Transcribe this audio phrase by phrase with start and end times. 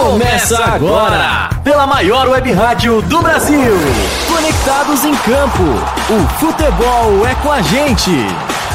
[0.00, 3.76] Começa agora, pela maior web rádio do Brasil.
[4.26, 5.62] Conectados em campo,
[6.08, 8.10] o futebol é com a gente.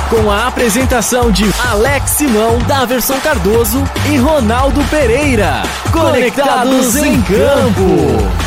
[0.08, 5.64] Com a apresentação de Alex Simão, Daverson Cardoso e Ronaldo Pereira.
[5.92, 8.45] Conectados em campo.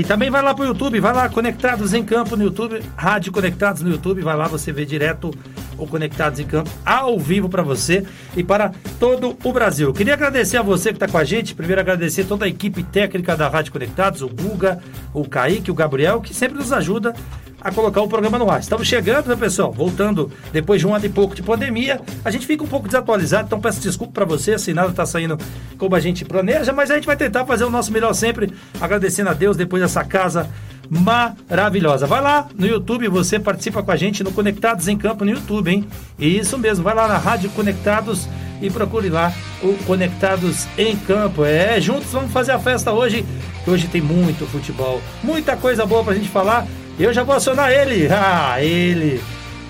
[0.04, 3.90] Também vai lá pro YouTube, vai lá Conectados em Campo no YouTube, Rádio Conectados no
[3.90, 5.32] YouTube, vai lá você vê direto
[5.78, 9.92] o Conectados em Campo ao vivo para você e para todo o Brasil.
[9.94, 13.36] Queria agradecer a você que está com a gente, primeiro agradecer toda a equipe técnica
[13.36, 14.80] da Rádio Conectados, o Guga,
[15.14, 17.14] o Kaique, o Gabriel, que sempre nos ajuda
[17.60, 18.60] a colocar o programa no ar.
[18.60, 19.72] Estamos chegando, né, pessoal?
[19.72, 22.00] Voltando depois de um ano e pouco de pandemia.
[22.24, 25.38] A gente fica um pouco desatualizado, então peço desculpa para você se nada está saindo
[25.78, 29.30] como a gente planeja, mas a gente vai tentar fazer o nosso melhor sempre, agradecendo
[29.30, 30.50] a Deus depois dessa casa
[30.90, 32.06] maravilhosa.
[32.06, 35.70] Vai lá no YouTube, você participa com a gente no Conectados em Campo no YouTube,
[35.70, 35.88] hein?
[36.18, 38.28] Isso mesmo, vai lá na Rádio Conectados
[38.62, 41.44] e procure lá o Conectados em Campo.
[41.44, 43.26] É, juntos vamos fazer a festa hoje,
[43.64, 46.66] que hoje tem muito futebol, muita coisa boa pra gente falar.
[47.00, 49.22] Eu já vou acionar ele, ah, ele,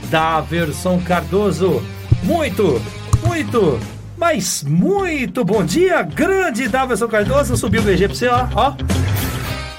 [0.09, 1.83] da versão Cardoso.
[2.23, 2.81] Muito,
[3.25, 3.79] muito,
[4.17, 7.57] mas muito bom dia, grande Daverson Cardoso.
[7.57, 8.73] Subiu o BG pra você, ó, ó.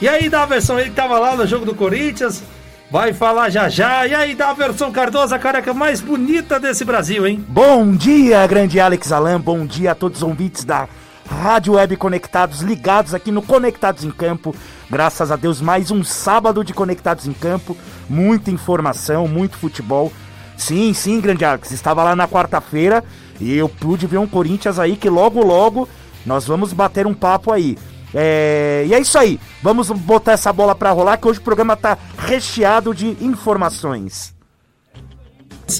[0.01, 2.43] E aí, Daverson, ele que tava lá no jogo do Corinthians,
[2.91, 4.07] vai falar já já.
[4.07, 7.45] E aí, Daverson Cardoso, a careca mais bonita desse Brasil, hein?
[7.49, 9.41] Bom dia, grande Alex Alan.
[9.41, 10.87] Bom dia a todos os ouvintes da
[11.29, 14.55] Rádio Web Conectados, ligados aqui no Conectados em Campo.
[14.91, 17.77] Graças a Deus, mais um sábado de Conectados em Campo.
[18.09, 20.11] Muita informação, muito futebol.
[20.57, 21.71] Sim, sim, grande Alex.
[21.73, 23.05] Estava lá na quarta-feira
[23.39, 25.87] e eu pude ver um Corinthians aí que logo, logo
[26.25, 27.77] nós vamos bater um papo aí.
[28.15, 29.39] É, e é isso aí.
[29.63, 34.38] Vamos botar essa bola para rolar que hoje o programa tá recheado de informações.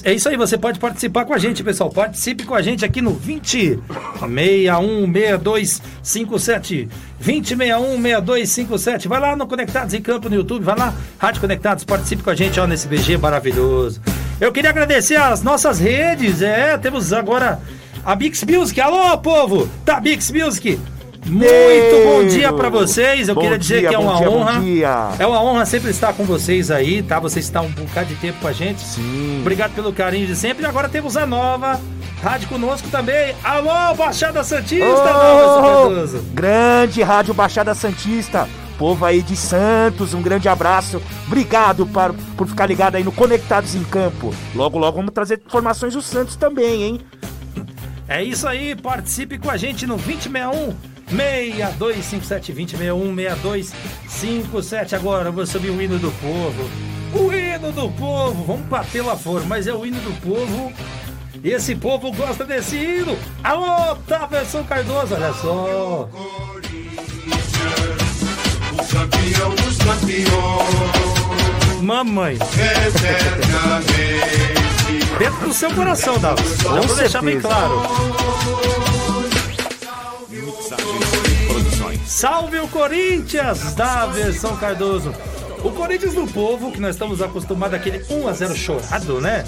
[0.03, 1.89] É isso aí, você pode participar com a gente, pessoal.
[1.89, 3.79] Participe com a gente aqui no 20
[4.19, 6.89] 61 62 57.
[7.19, 9.07] 20 61 62 57.
[9.07, 12.35] Vai lá no Conectados em Campo no YouTube, vai lá, Rádio Conectados, participe com a
[12.35, 13.99] gente ó, nesse BG maravilhoso.
[14.39, 17.59] Eu queria agradecer as nossas redes, é, temos agora
[18.05, 18.79] a Bix Music.
[18.79, 20.79] Alô, povo da Bix Music.
[21.29, 23.27] Muito bom dia para vocês.
[23.27, 25.15] Eu Bom queria dizer dia, que é uma dia, honra.
[25.19, 27.19] É uma honra sempre estar com vocês aí, tá?
[27.19, 28.81] Vocês estão um bocado de tempo com a gente.
[28.81, 29.37] Sim.
[29.41, 30.63] Obrigado pelo carinho de sempre.
[30.63, 31.79] E agora temos a nova
[32.21, 33.35] rádio conosco também.
[33.43, 34.85] Alô, Baixada Santista.
[34.85, 38.47] Oh, grande Rádio Baixada Santista.
[38.77, 41.01] Povo aí de Santos, um grande abraço.
[41.27, 44.33] Obrigado par- por ficar ligado aí no Conectados em Campo.
[44.55, 47.01] Logo, logo vamos trazer informações do Santos também, hein?
[48.07, 50.73] É isso aí, participe com a gente no 2061
[51.09, 54.95] 6257 2061 6257.
[54.95, 56.69] Agora eu vou subir o hino do povo.
[57.13, 60.71] O hino do povo, vamos bater lá fora, mas é o hino do povo.
[61.43, 63.17] Esse povo gosta desse hino.
[63.43, 66.09] Alô, Taverson Cardoso, olha só.
[68.73, 71.19] O campeão dos campeões,
[71.81, 72.37] Mamãe,
[75.17, 76.43] dentro do seu coração, Davi.
[76.63, 77.81] Vou deixar bem claro.
[82.19, 85.15] Salve o Corinthians da versão Cardoso.
[85.63, 89.45] O Corinthians do povo, que nós estamos acostumados àquele 1x0 chorado, né?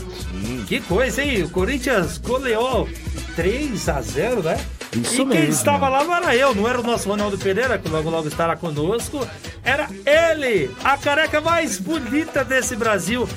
[0.70, 1.44] Que coisa, hein?
[1.44, 2.88] O Corinthians goleou
[3.36, 4.66] 3x0, né?
[4.94, 5.50] Isso e quem mesmo.
[5.50, 8.56] estava lá não era eu, não era o nosso Ronaldo Pereira, que logo logo estará
[8.56, 9.28] conosco.
[9.66, 13.28] Era ele, a careca mais bonita desse Brasil.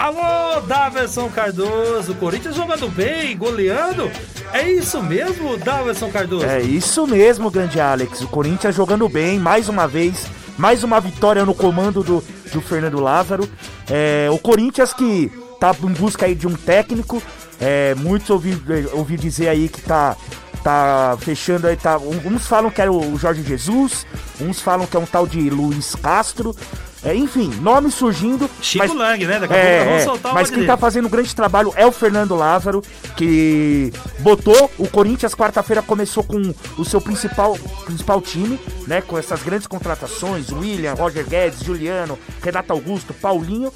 [0.00, 4.10] Alô, Daverson Cardoso, Corinthians jogando bem, goleando.
[4.50, 6.46] É isso mesmo, Daverson Cardoso?
[6.46, 8.22] É isso mesmo, grande Alex.
[8.22, 10.26] O Corinthians jogando bem, mais uma vez.
[10.56, 13.46] Mais uma vitória no comando do, do Fernando Lázaro.
[13.90, 15.30] É, o Corinthians que
[15.60, 17.22] tá em busca aí de um técnico.
[17.60, 18.58] É, muitos ouvi,
[18.94, 20.16] ouvi dizer aí que tá,
[20.64, 21.76] tá fechando aí.
[21.76, 24.06] Tá, uns falam que era o Jorge Jesus,
[24.40, 26.56] uns falam que é um tal de Luiz Castro.
[27.02, 28.48] É, enfim, nomes surgindo.
[28.60, 29.38] Chico mas, Lang, né?
[29.38, 30.66] Daqui a pouco é, é, soltar mas quem dele.
[30.66, 32.82] tá fazendo um grande trabalho é o Fernando Lázaro,
[33.16, 37.56] que botou o Corinthians quarta-feira começou com o seu principal,
[37.86, 39.00] principal time, né?
[39.00, 43.72] Com essas grandes contratações, William, Roger Guedes, Juliano, Renato Augusto, Paulinho.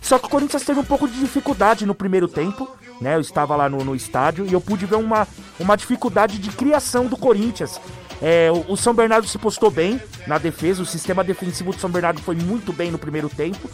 [0.00, 2.68] Só que o Corinthians teve um pouco de dificuldade no primeiro tempo,
[3.00, 3.16] né?
[3.16, 5.26] Eu estava lá no, no estádio e eu pude ver uma,
[5.58, 7.80] uma dificuldade de criação do Corinthians.
[8.22, 11.90] É, o, o São Bernardo se postou bem na defesa, o sistema defensivo do São
[11.90, 13.68] Bernardo foi muito bem no primeiro tempo.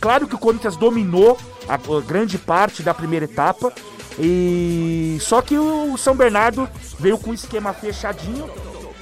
[0.00, 3.72] Claro que o Corinthians dominou a, a grande parte da primeira etapa.
[4.18, 6.68] E só que o São Bernardo
[7.00, 8.48] veio com um esquema fechadinho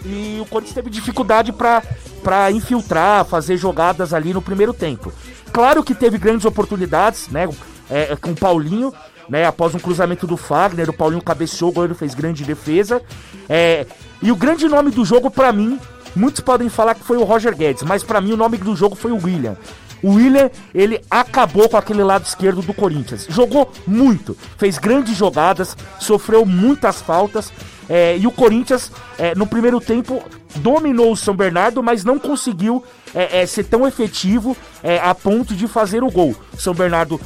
[0.04, 5.12] e o Corinthians teve dificuldade para infiltrar, fazer jogadas ali no primeiro tempo.
[5.52, 7.46] Claro que teve grandes oportunidades, né?
[7.92, 8.92] é, com o Paulinho,
[9.28, 9.44] né?
[9.44, 13.02] Após um cruzamento do Fagner, o Paulinho cabeceou, o goleiro fez grande defesa.
[13.48, 13.86] É,
[14.22, 15.78] e o grande nome do jogo, pra mim,
[16.14, 18.94] muitos podem falar que foi o Roger Guedes, mas pra mim o nome do jogo
[18.94, 19.56] foi o William.
[20.02, 23.26] O William, ele acabou com aquele lado esquerdo do Corinthians.
[23.28, 27.52] Jogou muito, fez grandes jogadas, sofreu muitas faltas.
[27.88, 30.22] é, e o Corinthians, é, no primeiro tempo,
[30.56, 32.82] dominou o São Bernardo, mas não conseguiu
[33.14, 36.34] é, é, ser tão efetivo é, a ponto de fazer o gol.
[36.52, 37.20] O São Bernardo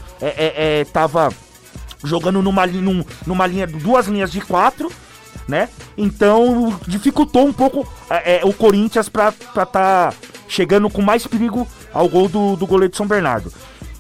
[0.83, 1.31] estava
[2.05, 4.91] jogando numa, num- numa linha, duas linhas de quatro,
[5.47, 5.69] né?
[5.97, 10.13] Então dificultou um pouco é, é, o Corinthians para estar tá
[10.49, 13.53] chegando com mais perigo ao gol do, do goleiro de São Bernardo.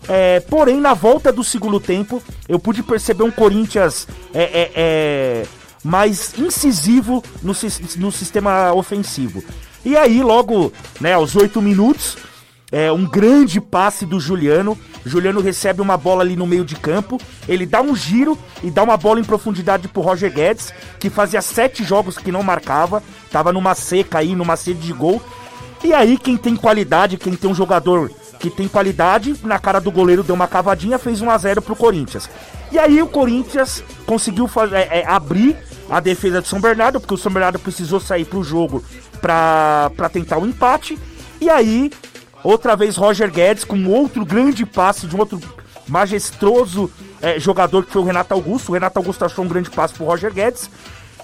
[0.08, 5.46] É, porém, na volta do segundo tempo, eu pude perceber um Corinthians é, é, é,
[5.82, 7.52] mais incisivo no,
[7.96, 9.42] no sistema ofensivo.
[9.84, 12.16] E aí, logo né, aos oito minutos,
[12.72, 14.76] é um grande passe do Juliano.
[15.04, 17.20] Juliano recebe uma bola ali no meio de campo.
[17.48, 21.40] Ele dá um giro e dá uma bola em profundidade pro Roger Guedes, que fazia
[21.40, 23.02] sete jogos que não marcava.
[23.30, 25.22] Tava numa seca aí, numa sede de gol.
[25.84, 28.10] E aí, quem tem qualidade, quem tem um jogador
[28.40, 31.76] que tem qualidade, na cara do goleiro deu uma cavadinha, fez 1 a 0 pro
[31.76, 32.28] Corinthians.
[32.70, 35.56] E aí o Corinthians conseguiu é, é, abrir
[35.88, 38.84] a defesa do São Bernardo, porque o São Bernardo precisou sair pro jogo
[39.20, 40.98] pra tentar o empate.
[41.40, 41.90] E aí,
[42.46, 45.40] outra vez Roger Guedes com outro grande passe de um outro
[45.88, 46.90] majestoso
[47.20, 48.70] é, jogador que foi o Renato Augusto.
[48.70, 50.70] O Renato Augusto achou um grande passe pro Roger Guedes.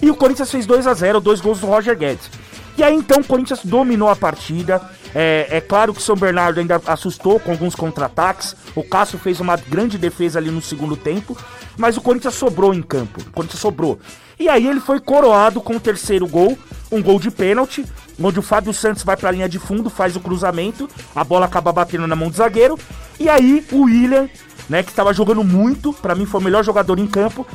[0.01, 2.29] E o Corinthians fez 2 a 0 dois gols do Roger Guedes.
[2.77, 4.81] E aí então o Corinthians dominou a partida.
[5.15, 8.57] É, é claro que o São Bernardo ainda assustou com alguns contra-ataques.
[8.75, 11.37] O Cássio fez uma grande defesa ali no segundo tempo.
[11.77, 13.21] Mas o Corinthians sobrou em campo.
[13.21, 13.99] O Corinthians sobrou.
[14.39, 16.59] E aí ele foi coroado com o terceiro gol.
[16.91, 17.85] Um gol de pênalti.
[18.23, 20.89] Onde o Fábio Santos vai pra linha de fundo, faz o cruzamento.
[21.15, 22.79] A bola acaba batendo na mão do zagueiro.
[23.19, 24.29] E aí o William,
[24.69, 27.47] né, que estava jogando muito, pra mim foi o melhor jogador em campo,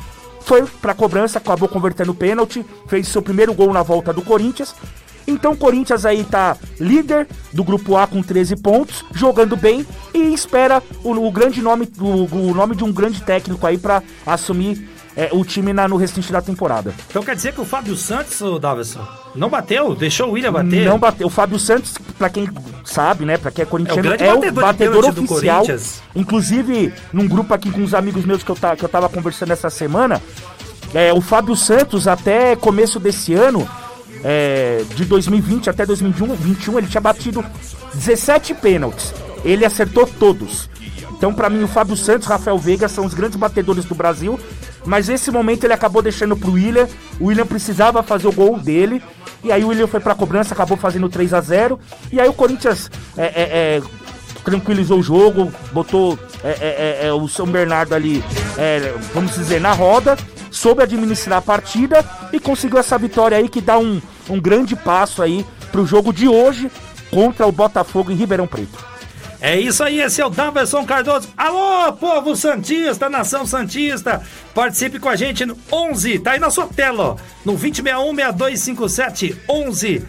[0.42, 4.74] foi pra cobrança, acabou convertendo o pênalti, fez seu primeiro gol na volta do Corinthians.
[5.28, 10.32] Então o Corinthians aí tá líder do grupo A com 13 pontos, jogando bem e
[10.34, 14.88] espera o, o grande nome, o, o nome de um grande técnico aí pra assumir
[15.16, 16.94] é, o time na- no restante da temporada.
[17.10, 19.94] Então quer dizer que o Fábio Santos, ô Davidson, não bateu?
[19.94, 20.84] Deixou o William bater?
[20.86, 21.26] Não bateu.
[21.26, 22.48] O Fábio Santos, pra quem
[22.84, 25.64] sabe, né, pra quem é corintiano, é o batedor de batedor oficial.
[26.14, 29.52] Inclusive, num grupo aqui com uns amigos meus que eu, ta- que eu tava conversando
[29.52, 30.22] essa semana,
[30.94, 33.68] é, o Fábio Santos, até começo desse ano,
[34.24, 37.44] é, de 2020 até 2021, ele tinha batido
[37.94, 39.14] 17 pênaltis.
[39.44, 40.68] Ele acertou todos.
[41.12, 44.38] Então, pra mim, o Fábio Santos Rafael Veiga são os grandes batedores do Brasil.
[44.84, 46.88] Mas nesse momento ele acabou deixando pro William.
[47.20, 49.02] O William precisava fazer o gol dele.
[49.42, 51.78] E aí o William foi pra cobrança, acabou fazendo 3 a 0
[52.10, 53.82] E aí o Corinthians é, é, é,
[54.44, 58.24] tranquilizou o jogo, botou é, é, o São Bernardo ali,
[59.14, 60.16] vamos dizer, na roda,
[60.50, 65.22] soube administrar a partida e conseguiu essa vitória aí que dá um, um grande passo
[65.22, 66.70] aí pro jogo de hoje
[67.10, 68.88] contra o Botafogo em Ribeirão Preto.
[69.40, 71.28] É isso aí, esse é o Daverson Cardoso.
[71.36, 74.20] Alô, povo Santista, nação Santista,
[74.52, 80.04] participe com a gente no 11, tá aí na sua tela, ó, no 2061-6257, 11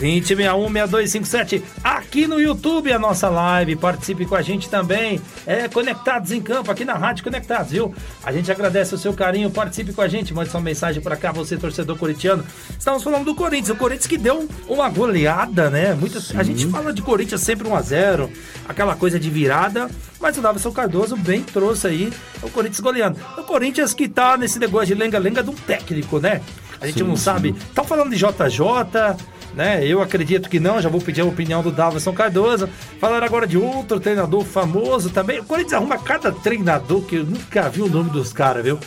[0.00, 6.40] 2061-6257, aqui no YouTube a nossa live, participe com a gente também, é Conectados em
[6.40, 7.94] Campo, aqui na Rádio Conectados, viu?
[8.24, 11.30] A gente agradece o seu carinho, participe com a gente, mande sua mensagem pra cá,
[11.32, 12.42] você torcedor corintiano.
[12.70, 15.94] Estamos falando do Corinthians, o Corinthians que deu uma goleada, né?
[15.94, 18.30] Muitas, a gente fala de Corinthians sempre 1 a 0
[18.66, 23.18] aquela coisa de virada, mas o Davidson Cardoso bem trouxe aí o Corinthians goleando.
[23.36, 26.40] O Corinthians que tá nesse negócio de lenga-lenga de um técnico, né?
[26.80, 27.50] A gente não sabe.
[27.50, 29.16] Estão falando de JJ,
[29.54, 29.84] né?
[29.86, 32.68] Eu acredito que não, já vou pedir a opinião do Davidson Cardoso.
[33.00, 35.40] Falaram agora de outro treinador famoso também.
[35.40, 38.78] O Corinthians arruma cada treinador que eu nunca vi o nome dos caras, viu?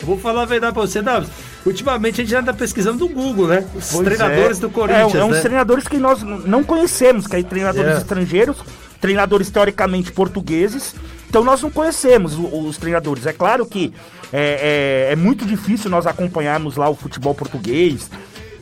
[0.00, 1.32] Eu vou falar a verdade pra você, Davidson.
[1.64, 3.64] Ultimamente a gente já anda pesquisando no Google, né?
[3.74, 4.60] Os Pois treinadores é.
[4.60, 5.14] do Corinthians.
[5.14, 5.40] É, é uns né?
[5.40, 7.98] treinadores que nós não conhecemos, que é treinadores É.
[7.98, 8.56] estrangeiros.
[9.00, 10.94] treinadores teoricamente portugueses.
[11.28, 13.26] Então nós não conhecemos os treinadores.
[13.26, 13.92] É claro que
[14.32, 18.08] é, é- é muito difícil nós acompanharmos lá o futebol português,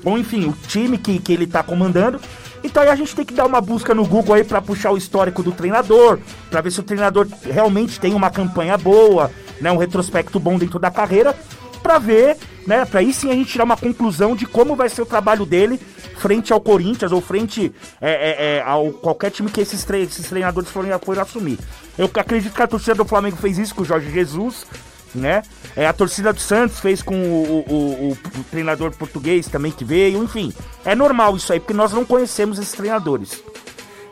[0.05, 2.21] ou enfim, o time que, que ele tá comandando.
[2.63, 4.97] Então aí a gente tem que dar uma busca no Google aí pra puxar o
[4.99, 6.19] histórico do treinador,
[6.51, 9.31] pra ver se o treinador realmente tem uma campanha boa,
[9.61, 11.35] né, um retrospecto bom dentro da carreira,
[11.83, 15.01] pra ver, né, pra aí sim a gente tirar uma conclusão de como vai ser
[15.01, 15.81] o trabalho dele
[16.19, 20.29] frente ao Corinthians ou frente é, é, é, ao qualquer time que esses, tre- esses
[20.29, 21.59] treinadores forem, forem assumir.
[21.97, 24.67] Eu acredito que a torcida do Flamengo fez isso com o Jorge Jesus,
[25.15, 25.43] né?
[25.77, 29.85] É, a torcida do Santos fez com o, o- o- o treinador português também que
[29.85, 30.53] veio, enfim.
[30.85, 33.43] É normal isso aí, porque nós não conhecemos esses treinadores.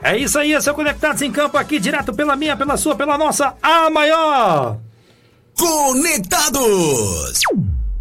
[0.02, 3.54] É isso aí, o Conectados em Campo aqui, direto pela minha, pela sua, pela nossa,
[3.62, 4.78] a maior!
[5.58, 7.40] Conectados!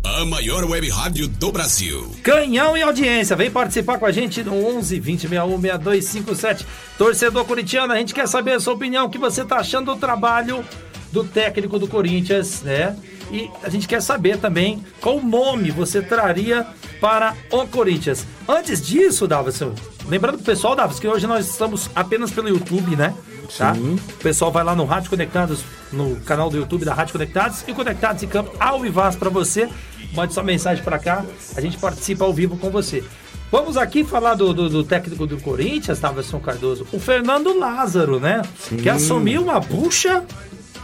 [0.03, 2.09] A maior web rádio do Brasil.
[2.23, 6.65] Canhão e audiência, vem participar com a gente no 11 20 61 6257.
[6.97, 9.99] Torcedor corintiano, a gente quer saber a sua opinião, o que você tá achando do
[9.99, 10.63] trabalho
[11.11, 12.95] do técnico do Corinthians, né?
[13.31, 16.65] E a gente quer saber também qual nome você traria
[17.01, 18.25] para o Corinthians.
[18.47, 19.73] Antes disso, Davison,
[20.07, 23.13] lembrando pro pessoal, Davison, que hoje nós estamos apenas pelo YouTube, né?
[23.57, 23.73] Tá?
[23.73, 27.73] O pessoal vai lá no Rádio Conectados, no canal do YouTube da Rádio Conectados e
[27.73, 29.69] Conectados em Campo ao Vivaz para você.
[30.13, 33.03] Mande sua mensagem para cá, a gente participa ao vivo com você.
[33.49, 38.41] Vamos aqui falar do, do, do técnico do Corinthians, Taverson Cardoso, o Fernando Lázaro, né?
[38.81, 40.25] Que assumiu uma bucha,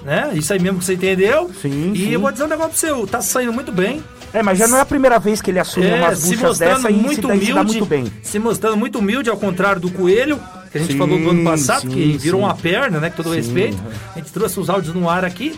[0.03, 0.31] né?
[0.33, 1.49] Isso aí mesmo que você entendeu.
[1.61, 2.09] Sim, E sim.
[2.11, 4.03] eu vou dizer um negócio pro seu, tá saindo muito bem.
[4.33, 6.89] É, mas já não é a primeira vez que ele assume É, umas buchas dessa
[6.89, 8.11] e muito se, humilde, dá muito bem.
[8.23, 10.39] se mostrando muito humilde, ao contrário do Coelho,
[10.71, 13.21] que a gente Sim, falou do ano passado, sim, que virou uma perna, né, com
[13.21, 13.77] todo respeito.
[14.15, 15.55] A gente trouxe os áudios no ar aqui.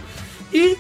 [0.54, 0.78] E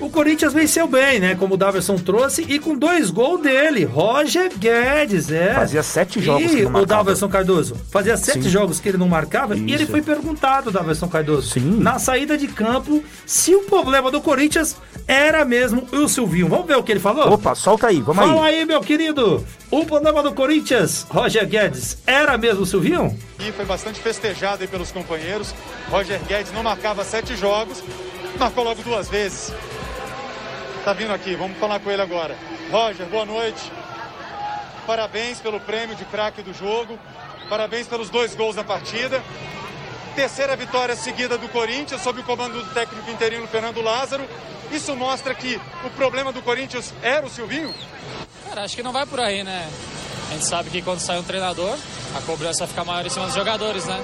[0.00, 4.50] o Corinthians venceu bem, né, como o Daverson trouxe, e com dois gols dele, Roger
[4.56, 5.54] Guedes, é.
[5.54, 6.86] Fazia sete jogos que E não o.
[6.86, 8.48] Daverson Cardoso, fazia sete Sim.
[8.50, 9.90] jogos que ele não marcava, e ele Isso.
[9.90, 11.78] foi perguntado, Daverson Cardoso, Sim.
[11.80, 14.76] na saída de campo, se o problema do Corinthians
[15.06, 16.48] era mesmo o Silvinho.
[16.48, 17.32] Vamos ver o que ele falou?
[17.32, 18.60] Opa, solta aí, vamos Fala aí.
[18.60, 19.44] aí, meu querido.
[19.70, 23.18] O problema do Corinthians, Roger Guedes, era mesmo o Silvinho?
[23.40, 25.54] E foi bastante festejado aí pelos companheiros.
[25.90, 27.82] Roger Guedes não marcava sete jogos,
[28.38, 29.52] marcou logo duas vezes.
[30.88, 32.34] Tá vindo aqui, vamos falar com ele agora.
[32.70, 33.60] Roger, boa noite.
[34.86, 36.98] Parabéns pelo prêmio de craque do jogo.
[37.46, 39.22] Parabéns pelos dois gols na partida.
[40.16, 44.26] Terceira vitória seguida do Corinthians sob o comando do técnico interino Fernando Lázaro.
[44.72, 47.74] Isso mostra que o problema do Corinthians era o Silvinho?
[48.48, 49.68] Cara, acho que não vai por aí, né?
[50.30, 51.76] A gente sabe que quando sai um treinador,
[52.16, 54.02] a cobrança fica maior em cima dos jogadores, né?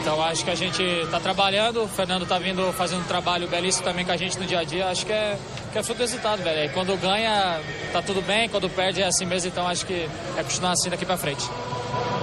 [0.00, 3.84] Então acho que a gente tá trabalhando, o Fernando tá vindo fazendo um trabalho belíssimo
[3.84, 4.88] também com a gente no dia a dia.
[4.88, 5.38] Acho que é,
[5.78, 6.64] que é fruto do resultado, velho.
[6.64, 7.60] E quando ganha,
[7.92, 11.06] tá tudo bem, quando perde é assim mesmo, então acho que é continuar assim daqui
[11.06, 11.48] pra frente.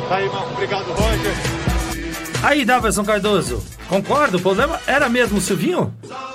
[0.10, 0.52] Tá aí, Marco.
[0.52, 1.34] Obrigado, Roger.
[2.44, 4.38] Aí, Daverson Cardoso, concorda?
[4.38, 5.94] O problema era mesmo o Silvinho?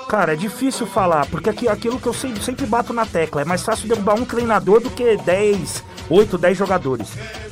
[0.09, 3.45] Cara, é difícil falar, porque aqui, aquilo que eu sempre, sempre bato na tecla, é
[3.45, 7.09] mais fácil derrubar um treinador do que 10, 8, 10 jogadores.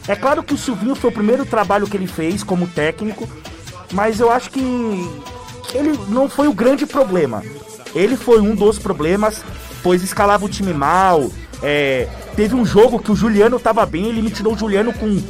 [0.08, 3.30] É claro que o Silvinho foi o primeiro trabalho que ele fez como técnico,
[3.94, 4.60] mas eu acho que
[5.74, 7.44] ele não foi o grande problema.
[7.96, 9.44] Ele foi um dos problemas,
[9.82, 11.30] pois escalava o time mal.
[11.62, 15.22] é, teve um jogo que o Juliano tava bem, ele me tirou o Juliano com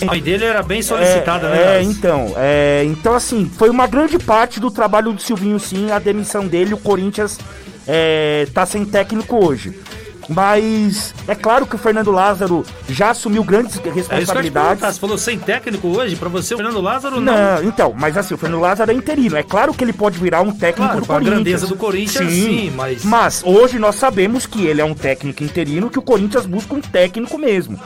[0.00, 1.78] A mãe dele era bem solicitada, é, né?
[1.78, 5.98] É, então, é, então assim, foi uma grande parte do trabalho do Silvinho, sim, a
[5.98, 7.38] demissão dele, o Corinthians
[7.86, 9.78] é, tá sem técnico hoje.
[10.28, 14.82] Mas é claro que o Fernando Lázaro já assumiu grandes É responsabilidades.
[14.94, 17.32] Você falou sem técnico hoje, pra você o Fernando Lázaro não.
[17.32, 19.36] Não, então, mas assim, o Fernando Lázaro é interino.
[19.36, 21.34] É claro que ele pode virar um técnico Claro, do com a Corinthians.
[21.44, 25.88] grandeza do Corinthians, sim, mas- Mas hoje nós sabemos que ele é um técnico interino,
[25.90, 27.78] que o Corinthians busca um técnico mesmo.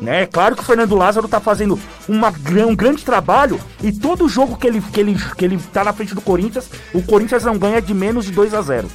[0.00, 0.22] Né?
[0.22, 2.32] É claro que o Fernando Lázaro tá fazendo uma,
[2.66, 6.12] um grande trabalho e todo jogo que ele, que, ele, que ele tá na frente
[6.14, 8.88] do Corinthians, o Corinthians não ganha de menos de 2 a 0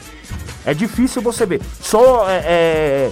[0.67, 1.61] É difícil você ver.
[1.81, 3.11] Só é, é,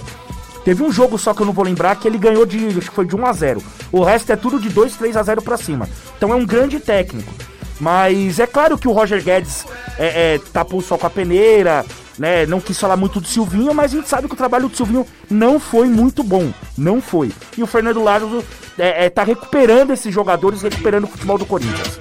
[0.62, 2.66] Teve um jogo só que eu não vou lembrar que ele ganhou de.
[2.66, 5.22] Acho que foi de 1 a 0 O resto é tudo de 2, 3 a
[5.22, 5.88] 0 pra cima.
[6.16, 7.32] Então é um grande técnico.
[7.80, 9.64] Mas é claro que o Roger Guedes
[9.96, 11.84] é, é, tapou o sol com a peneira,
[12.18, 12.46] né?
[12.46, 15.06] Não quis falar muito do Silvinho, mas a gente sabe que o trabalho do Silvinho
[15.30, 16.52] não foi muito bom.
[16.76, 17.30] Não foi.
[17.56, 18.44] E o Fernando Lázaro
[18.76, 22.00] é, é, tá recuperando esses jogadores, recuperando o futebol do Corinthians.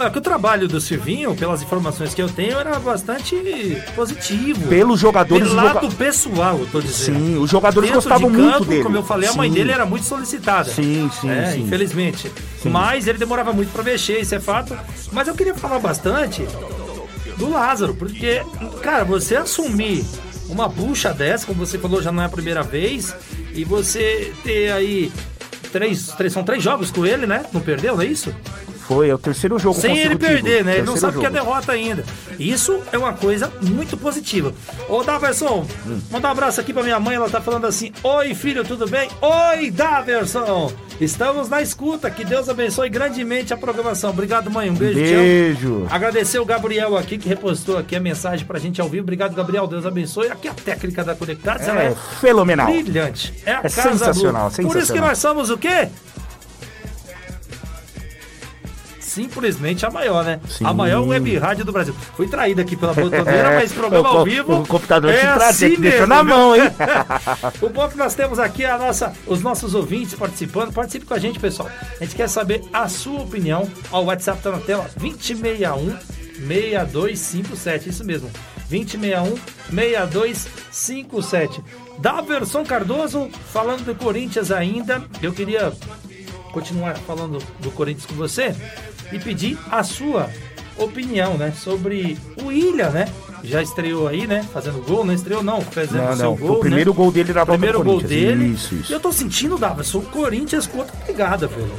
[0.00, 3.36] É que o trabalho do Silvinho, pelas informações que eu tenho, era bastante
[3.94, 4.66] positivo.
[4.68, 5.46] Pelos jogadores.
[5.46, 7.18] Pelo os joga- lado pessoal, eu tô dizendo.
[7.18, 8.82] Sim, os jogadores Dentro gostavam de muito campo, dele.
[8.82, 9.54] Como eu falei, a mãe Sim.
[9.54, 10.70] dele era muito solicitada.
[10.70, 11.62] Sim, sim, É, sim.
[11.62, 12.32] Infelizmente.
[12.64, 14.76] Mas ele demorava muito pra mexer, isso é fato.
[15.12, 16.46] Mas eu queria falar bastante
[17.36, 18.42] do Lázaro, porque,
[18.82, 20.04] cara, você assumir
[20.48, 23.14] uma bucha dessa, como você falou, já não é a primeira vez,
[23.54, 25.12] e você ter aí
[25.72, 27.44] três, três, são três jogos com ele, né?
[27.52, 28.34] Não perdeu, não é isso?
[28.90, 30.78] Foi, é o terceiro jogo Sem ele perder, né?
[30.78, 31.34] Ele não sabe que é jogo.
[31.44, 32.04] derrota ainda.
[32.40, 34.52] Isso é uma coisa muito positiva.
[34.88, 36.00] Ô, Daverson, Hum.
[36.10, 37.14] manda um abraço aqui pra minha mãe.
[37.14, 39.08] Ela tá falando assim: Oi, filho, tudo bem?
[39.22, 40.72] Oi, Daverson!
[41.00, 42.10] Estamos na escuta.
[42.10, 44.10] Que Deus abençoe grandemente a programação.
[44.10, 44.68] Obrigado, mãe.
[44.68, 44.98] Um beijo.
[44.98, 45.86] Beijo.
[45.88, 49.04] Agradecer o Gabriel aqui que repostou aqui a mensagem pra gente ao vivo.
[49.04, 49.66] Obrigado, Gabriel.
[49.68, 50.26] Deus abençoe.
[50.28, 52.66] Aqui a técnica da Conectados, ela É é fenomenal.
[52.66, 53.32] brilhante.
[53.46, 54.56] É a É casa sensacional, Blue.
[54.56, 55.08] Por isso que sensacional.
[55.10, 55.88] nós somos o quê?
[59.10, 60.38] Simplesmente a maior, né?
[60.48, 60.64] Sim.
[60.64, 61.92] A maior web rádio do Brasil.
[62.16, 64.10] Fui traído aqui pela botoneira, mas programa É.
[64.10, 64.60] O co- ao vivo.
[64.60, 66.24] o computador te traz, assim deixou mesmo, na viu?
[66.36, 66.62] mão, hein?
[67.60, 70.72] o bom é que nós temos aqui a nossa, os nossos ouvintes participando.
[70.72, 71.68] Participe com a gente, pessoal.
[72.00, 73.68] A gente quer saber a sua opinião.
[73.90, 75.96] Ó, o WhatsApp tá na tela: 2061
[76.46, 77.88] 6257.
[77.88, 78.30] Isso mesmo.
[78.70, 79.34] 2061
[79.72, 81.62] 6257.
[81.98, 85.02] Daverson Cardoso, falando do Corinthians ainda.
[85.20, 85.72] Eu queria
[86.52, 88.54] continuar falando do Corinthians com você
[89.12, 90.28] e pedir a sua
[90.76, 91.52] opinião, né?
[91.56, 93.08] Sobre o William, né?
[93.42, 94.44] Já estreou aí, né?
[94.52, 96.96] Fazendo gol, não estreou não, fazendo Não, seu não, gol, o primeiro né?
[96.96, 98.46] gol dele na Primeiro gol dele.
[98.46, 98.92] Isso, isso.
[98.92, 101.70] E eu tô sentindo, Davidson, o Corinthians com outra pegada, velho.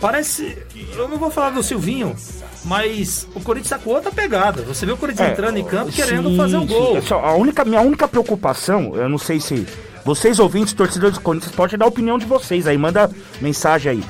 [0.00, 0.56] Parece.
[0.96, 2.16] Eu não vou falar do Silvinho,
[2.64, 4.62] mas o Corinthians tá com outra pegada.
[4.62, 6.66] Você vê o Corinthians entrando em campo querendo É, sim, fazer o sim.
[6.66, 7.02] gol.
[7.02, 9.66] Só A única, minha única preocupação, eu não sei se
[10.04, 13.08] vocês ouvintes, torcedores do Corinthians, podem dar a opinião de vocês aí, manda
[13.40, 14.04] mensagem aí.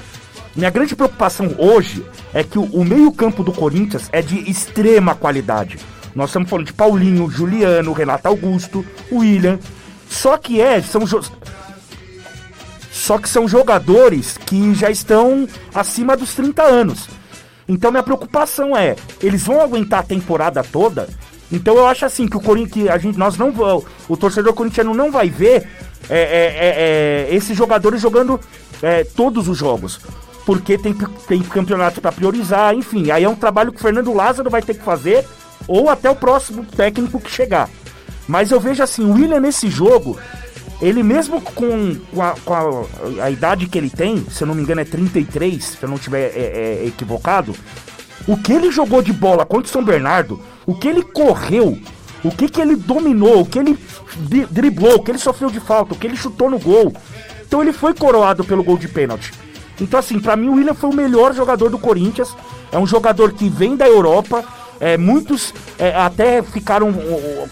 [0.54, 2.04] Minha grande preocupação hoje
[2.34, 5.78] é que o, o meio-campo do Corinthians é de extrema qualidade.
[6.14, 9.58] Nós estamos falando de Paulinho, Juliano, Renato Augusto, William.
[10.10, 11.22] Só que é, são jo-
[12.90, 17.08] só que são jogadores que já estão acima dos 30 anos.
[17.66, 21.08] Então minha preocupação é, eles vão aguentar a temporada toda?
[21.50, 23.52] Então eu acho assim que o Corinthians, a gente, nós não
[24.08, 25.66] o torcedor corintiano não vai ver
[26.10, 28.38] é, é, é, é, esses jogadores jogando
[28.82, 30.00] é, todos os jogos,
[30.44, 30.94] porque tem,
[31.28, 33.10] tem campeonato para priorizar, enfim.
[33.10, 35.24] Aí é um trabalho que o Fernando Lázaro vai ter que fazer
[35.68, 37.68] ou até o próximo técnico que chegar.
[38.26, 40.18] Mas eu vejo assim, o William nesse jogo,
[40.80, 44.54] ele mesmo com, com, a, com a- a idade que ele tem, se eu não
[44.54, 47.54] me engano é 33, se eu não estiver é, é, equivocado,
[48.26, 51.78] o que ele jogou de bola contra o São Bernardo, o que ele correu,
[52.24, 53.76] o que, que ele dominou, o que ele
[54.16, 56.92] dri- driblou, o que ele sofreu de falta, o que ele chutou no gol.
[57.46, 59.32] Então ele foi coroado pelo gol de pênalti.
[59.82, 62.34] Então, assim, pra mim o William foi o melhor jogador do Corinthians.
[62.70, 64.44] É um jogador que vem da Europa.
[64.80, 66.92] É, muitos é, até ficaram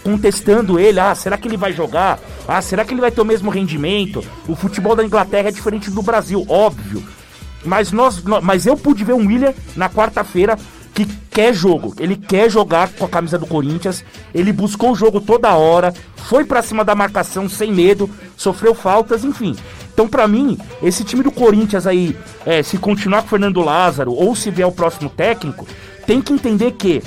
[0.03, 0.99] contestando ele.
[0.99, 2.19] Ah, será que ele vai jogar?
[2.47, 4.23] Ah, será que ele vai ter o mesmo rendimento?
[4.47, 7.03] O futebol da Inglaterra é diferente do Brasil, óbvio.
[7.63, 10.57] Mas, nós, nó- mas eu pude ver um William na quarta-feira
[10.93, 11.93] que quer jogo.
[11.99, 14.03] Ele quer jogar com a camisa do Corinthians.
[14.33, 19.23] Ele buscou o jogo toda hora, foi pra cima da marcação sem medo, sofreu faltas,
[19.23, 19.55] enfim.
[19.93, 24.13] Então, pra mim, esse time do Corinthians aí, é, se continuar com o Fernando Lázaro
[24.13, 25.67] ou se vier o próximo técnico,
[26.07, 27.03] tem que entender que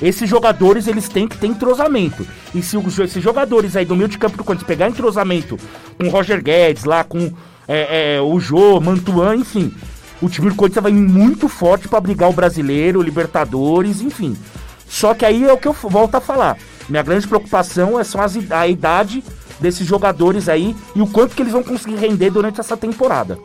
[0.00, 2.26] esses jogadores eles têm que ter entrosamento.
[2.54, 5.58] E se os- esses jogadores aí do meio de campo do Corinthians pegar entrosamento
[5.98, 7.32] com Roger Guedes, lá com
[7.70, 9.74] é, é, o Jô, Mantuan, enfim,
[10.22, 14.34] o time do Corinthians vai muito forte pra brigar o brasileiro, o Libertadores, enfim.
[14.88, 16.56] Só que aí é o que eu volto a falar.
[16.88, 18.20] Minha grande preocupação é só
[18.50, 19.22] a idade
[19.60, 23.38] desses jogadores aí e o quanto que eles vão conseguir render durante essa temporada.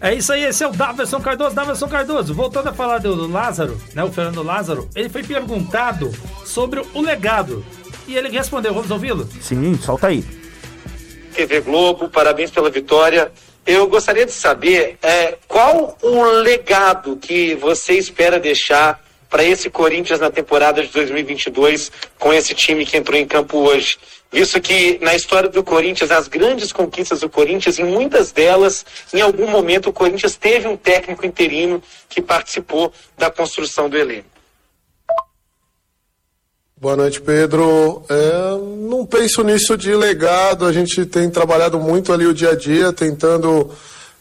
[0.00, 1.56] É isso aí, esse é o Daverson Cardoso.
[1.56, 4.04] Daverson Cardoso, voltando a falar do, Lázaro, né?
[4.04, 6.12] O Fernando Lázaro, ele foi perguntado
[6.44, 7.64] sobre o legado.
[8.06, 9.28] E ele respondeu, vamos ouvi-lo?
[9.40, 10.24] Sim, solta aí.
[11.34, 13.32] TV Globo, parabéns pela vitória.
[13.66, 20.20] Eu gostaria de saber é, qual o legado que você espera deixar para esse Corinthians
[20.20, 23.98] na temporada de 2022 com esse time que entrou em campo hoje.
[24.30, 29.22] Visto que na história do Corinthians, as grandes conquistas do Corinthians, em muitas delas, em
[29.22, 34.28] algum momento o Corinthians teve um técnico interino que participou da construção do elenco.
[36.80, 38.04] Boa noite, Pedro.
[38.08, 40.64] É, não penso nisso de legado.
[40.64, 43.70] A gente tem trabalhado muito ali o dia a dia, tentando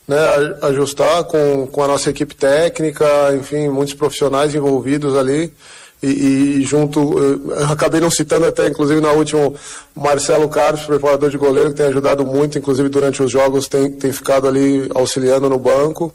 [0.08, 0.18] né,
[0.64, 5.54] ajustar com, com a nossa equipe técnica, enfim, muitos profissionais envolvidos ali.
[6.02, 9.52] E, e junto, eu acabei não citando até, inclusive, na última,
[9.96, 14.12] Marcelo Carlos, preparador de goleiro, que tem ajudado muito, inclusive durante os jogos, tem, tem
[14.12, 16.14] ficado ali auxiliando no banco.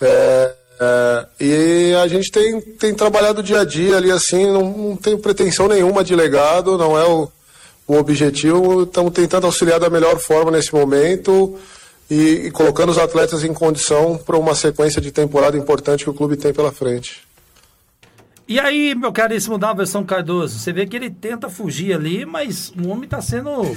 [0.00, 4.96] É, é, e a gente tem, tem trabalhado dia a dia ali assim, não, não
[4.96, 7.28] tenho pretensão nenhuma de legado, não é o,
[7.86, 8.84] o objetivo.
[8.84, 11.58] Estamos tentando auxiliar da melhor forma nesse momento
[12.10, 16.14] e, e colocando os atletas em condição para uma sequência de temporada importante que o
[16.14, 17.28] clube tem pela frente.
[18.50, 22.88] E aí, meu caríssimo Daverson Cardoso, você vê que ele tenta fugir ali, mas o
[22.88, 23.76] homem tá sendo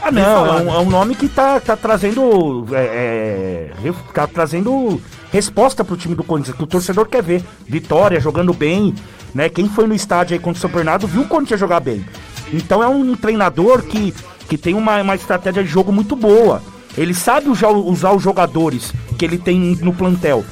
[0.00, 2.64] Ah, não, é um, é um nome que tá, tá trazendo.
[2.72, 4.98] É, é, tá trazendo
[5.30, 7.44] resposta pro time do Corinthians, que o torcedor quer ver.
[7.66, 8.94] Vitória, jogando bem,
[9.34, 9.50] né?
[9.50, 12.02] Quem foi no estádio aí contra o São Bernardo viu o Corinthians jogar bem.
[12.50, 14.14] Então é um treinador que,
[14.48, 16.62] que tem uma, uma estratégia de jogo muito boa.
[16.96, 20.46] Ele sabe usar, usar os jogadores que ele tem no plantel.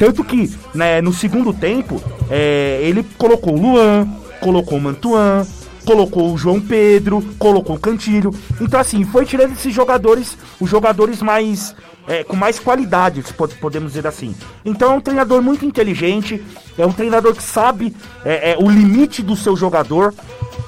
[0.00, 4.08] Tanto que né, no segundo tempo, é, ele colocou o Luan,
[4.40, 5.46] colocou o Mantuan,
[5.84, 8.34] colocou o João Pedro, colocou o Cantilho.
[8.62, 11.76] Então, assim, foi tirando esses jogadores, os jogadores mais.
[12.08, 13.22] é, com mais qualidade,
[13.60, 14.34] podemos dizer assim.
[14.64, 16.42] Então é um treinador muito inteligente,
[16.78, 20.14] é um treinador que sabe é, é, o limite do seu jogador.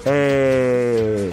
[0.05, 1.31] É,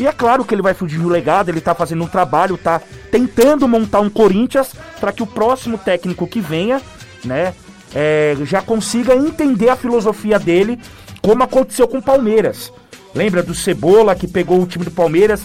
[0.00, 2.80] e é claro que ele vai fugir no legado, ele tá fazendo um trabalho, tá
[3.10, 6.80] tentando montar um Corinthians para que o próximo técnico que venha,
[7.24, 7.54] né,
[7.94, 10.78] é, já consiga entender a filosofia dele,
[11.20, 12.72] como aconteceu com o Palmeiras.
[13.14, 15.42] Lembra do Cebola que pegou o time do Palmeiras,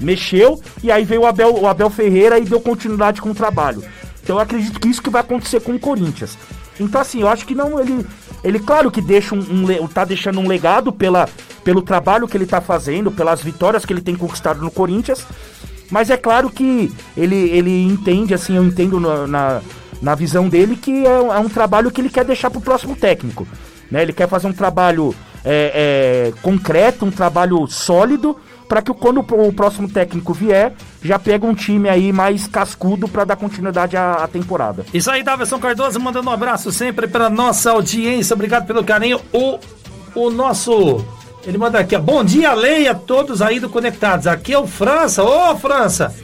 [0.00, 3.84] mexeu e aí veio o Abel, o Abel Ferreira e deu continuidade com o trabalho.
[4.22, 6.36] Então eu acredito que isso que vai acontecer com o Corinthians.
[6.80, 8.04] Então assim, eu acho que não ele
[8.44, 9.38] ele claro que deixa um,
[9.82, 11.26] um tá deixando um legado pela,
[11.64, 15.26] pelo trabalho que ele tá fazendo, pelas vitórias que ele tem conquistado no Corinthians.
[15.90, 19.62] Mas é claro que ele, ele entende, assim, eu entendo na, na,
[20.02, 22.94] na visão dele que é, um- é um trabalho que ele quer deixar pro próximo
[22.96, 23.46] técnico.
[23.90, 24.02] Né?
[24.02, 29.48] Ele quer fazer um trabalho é, é, concreto, um trabalho sólido, para que quando o,
[29.48, 34.24] o próximo técnico vier, já pega um time aí mais cascudo para dar continuidade à,
[34.24, 34.86] à temporada.
[34.94, 38.32] Isso aí, Daverson Cardoso, mandando um abraço sempre para nossa audiência.
[38.32, 39.20] Obrigado pelo carinho.
[39.32, 39.58] O,
[40.14, 41.04] o nosso.
[41.46, 42.00] Ele manda aqui, ó.
[42.00, 44.26] Bom dia, Leia, todos aí do Conectados.
[44.26, 45.22] Aqui é o França.
[45.22, 46.14] Ô, França!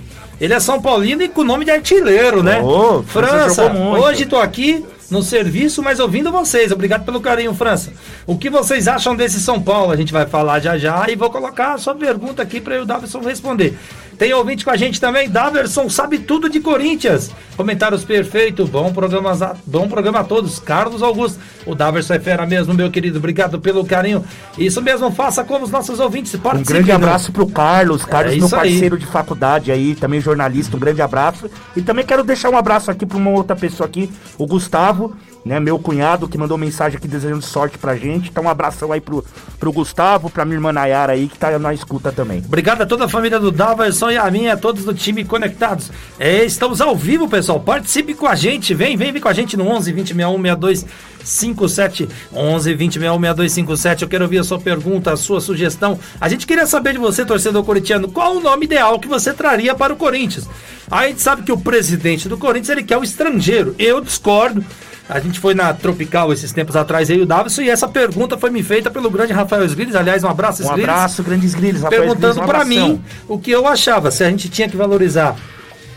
[0.40, 2.62] Ele é São Paulino e com nome de artilheiro, né?
[2.62, 6.70] Ô, França hoje tô aqui no serviço, mas ouvindo vocês.
[6.72, 7.92] Obrigado pelo carinho, França.
[8.26, 9.92] O que vocês acham desse São Paulo?
[9.92, 12.86] A gente vai falar já já e vou colocar a sua pergunta aqui para o
[12.86, 13.76] Daverson responder.
[14.16, 17.30] Tem ouvinte com a gente também, Daverson sabe tudo de Corinthians.
[17.56, 20.58] Comentários perfeito, bom programa, bom programa a todos.
[20.58, 23.16] Carlos Augusto, o Daverson é fera mesmo, meu querido.
[23.16, 24.22] Obrigado pelo carinho.
[24.58, 26.34] Isso mesmo, faça como os nossos ouvintes.
[26.34, 26.94] Um Participem, grande né?
[26.96, 28.70] abraço pro Carlos, Carlos, É meu isso aí.
[28.72, 31.50] parceiro de faculdade aí, também jornalista, um grande abraço.
[31.74, 34.99] E também quero deixar um abraço aqui pra uma outra pessoa aqui, o Gustavo,
[35.44, 38.28] né, meu cunhado, que mandou mensagem aqui desejando sorte pra gente.
[38.30, 39.24] Então um abração aí pro,
[39.58, 42.42] pro Gustavo, pra minha irmã Nayara aí, que tá na escuta também.
[42.44, 45.90] Obrigado a toda a família do Daverson e a minha, a todos do time conectados.
[46.18, 47.60] É, estamos ao vivo, pessoal.
[47.60, 48.74] Participe com a gente.
[48.74, 50.86] Vem, vem, vem com a gente no 11 20 61 62
[51.24, 52.08] 57.
[52.34, 54.02] 11 20 61 62 57.
[54.02, 55.98] Eu quero ouvir a sua pergunta, a sua sugestão.
[56.20, 59.74] A gente queria saber de você, torcedor corintiano, qual o nome ideal que você traria
[59.74, 60.48] para o Corinthians.
[60.90, 63.74] A gente sabe que o presidente do Corinthians ele quer o estrangeiro.
[63.78, 64.64] Eu discordo.
[65.10, 68.48] A gente foi na Tropical esses tempos atrás aí, o Davidson, e essa pergunta foi
[68.48, 69.96] me feita pelo grande Rafael Sgrilles.
[69.96, 72.68] Aliás, um abraço, Um Sgrilles abraço, grandes Rafael perguntando um abração.
[72.68, 75.36] mim o que eu achava, se a gente tinha que valorizar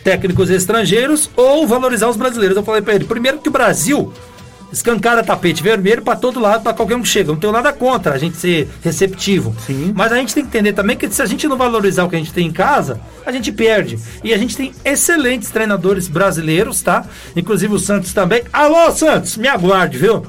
[0.04, 2.58] técnicos estrangeiros ou valorizar os brasileiros.
[2.58, 4.12] Eu falei pra ele, primeiro que o Brasil
[4.74, 7.32] escancara tapete vermelho pra todo lado, pra qualquer um que chega.
[7.32, 9.56] Não tenho nada contra a gente ser receptivo.
[9.66, 9.94] Sim.
[9.96, 12.16] Mas a gente tem que entender também que se a gente não valorizar o que
[12.16, 14.00] a gente tem em casa, a gente perde.
[14.24, 17.06] E a gente tem excelentes treinadores brasileiros, tá?
[17.36, 18.44] Inclusive o Santos também.
[18.52, 20.26] Alô, Santos, me aguarde, viu?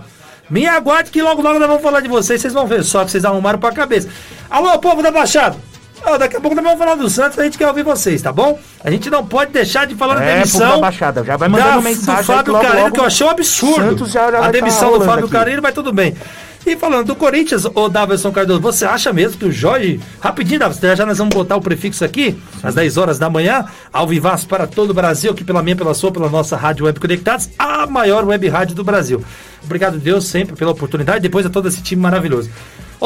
[0.51, 3.11] Me aguarde que logo logo nós vamos falar de vocês, vocês vão ver só que
[3.11, 4.09] vocês arrumaram pra cabeça.
[4.51, 5.74] Alô, povo da Baixada!
[6.07, 8.31] Ó, daqui a pouco nós vamos falar do Santos, a gente quer ouvir vocês, tá
[8.31, 8.59] bom?
[8.83, 10.61] A gente não pode deixar de falar da É, demissão.
[10.61, 13.27] povo da Baixada, já vai mandando da- mensagem Do Fábio que logo, que eu achei
[13.27, 14.07] um absurdo.
[14.07, 15.61] Já- já a tá demissão do rolando Fábio aqui.
[15.61, 16.15] Vai tudo bem.
[16.67, 20.01] E falando do Corinthians, ô Davidson Cardoso, você acha mesmo que o Jorge.
[20.19, 24.07] Rapidinho, Davidson, já nós vamos botar o prefixo aqui, às 10 horas da manhã, ao
[24.07, 27.51] vivaço para todo o Brasil, aqui pela minha, pela sua, pela nossa Rádio Web Conectados,
[27.59, 29.23] a maior web rádio do Brasil.
[29.63, 32.49] Obrigado, Deus, sempre pela oportunidade, depois a todo esse time maravilhoso.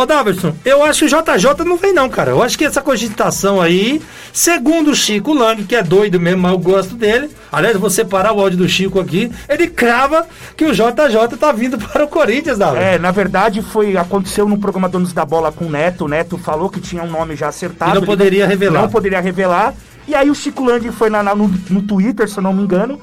[0.00, 2.30] Ô, Davidson, eu acho que o JJ não vem, não, cara.
[2.30, 4.00] Eu acho que essa cogitação aí,
[4.32, 7.28] segundo o Chico Lang, que é doido mesmo, mas eu gosto dele.
[7.50, 9.28] Aliás, vou separar o áudio do Chico aqui.
[9.48, 10.24] Ele crava
[10.56, 12.80] que o JJ tá vindo para o Corinthians, Davidson.
[12.80, 16.04] É, na verdade foi aconteceu no programa Donos da Bola com o Neto.
[16.04, 17.90] O Neto falou que tinha um nome já acertado.
[17.90, 18.82] E não ele poderia revelar.
[18.82, 19.74] Não poderia revelar.
[20.06, 22.62] E aí o Chico Lang foi lá na- no, no Twitter, se eu não me
[22.62, 23.00] engano,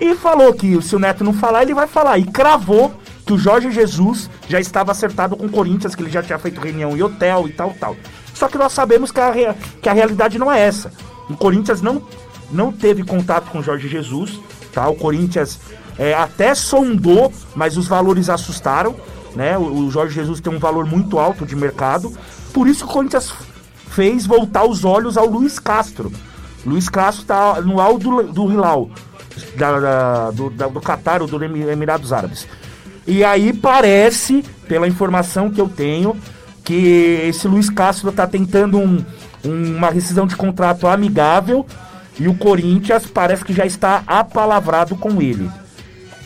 [0.00, 2.18] e falou que se o Neto não falar, ele vai falar.
[2.18, 2.92] E cravou
[3.26, 6.60] que o Jorge Jesus já estava acertado com o Corinthians, que ele já tinha feito
[6.60, 7.96] reunião em hotel e tal, tal.
[8.34, 10.92] Só que nós sabemos que a, rea- que a realidade não é essa.
[11.30, 12.02] O Corinthians não,
[12.50, 14.38] não teve contato com o Jorge Jesus,
[14.72, 14.88] tá?
[14.88, 15.58] O Corinthians
[15.98, 18.94] é, até sondou, mas os valores assustaram,
[19.34, 19.56] né?
[19.56, 22.12] O, o Jorge Jesus tem um valor muito alto de mercado.
[22.52, 23.32] Por isso o Corinthians
[23.88, 26.12] fez voltar os olhos ao Luiz Castro.
[26.66, 28.90] Luiz Castro está no Al do, do Hilal,
[30.34, 32.46] do, da- do Catar ou do Emi- Emirados Árabes.
[33.06, 36.16] E aí parece, pela informação que eu tenho,
[36.64, 39.04] que esse Luiz Castro está tentando um,
[39.44, 41.66] um- uma rescisão de contrato amigável
[42.18, 45.50] e o Corinthians parece que já está apalavrado com ele.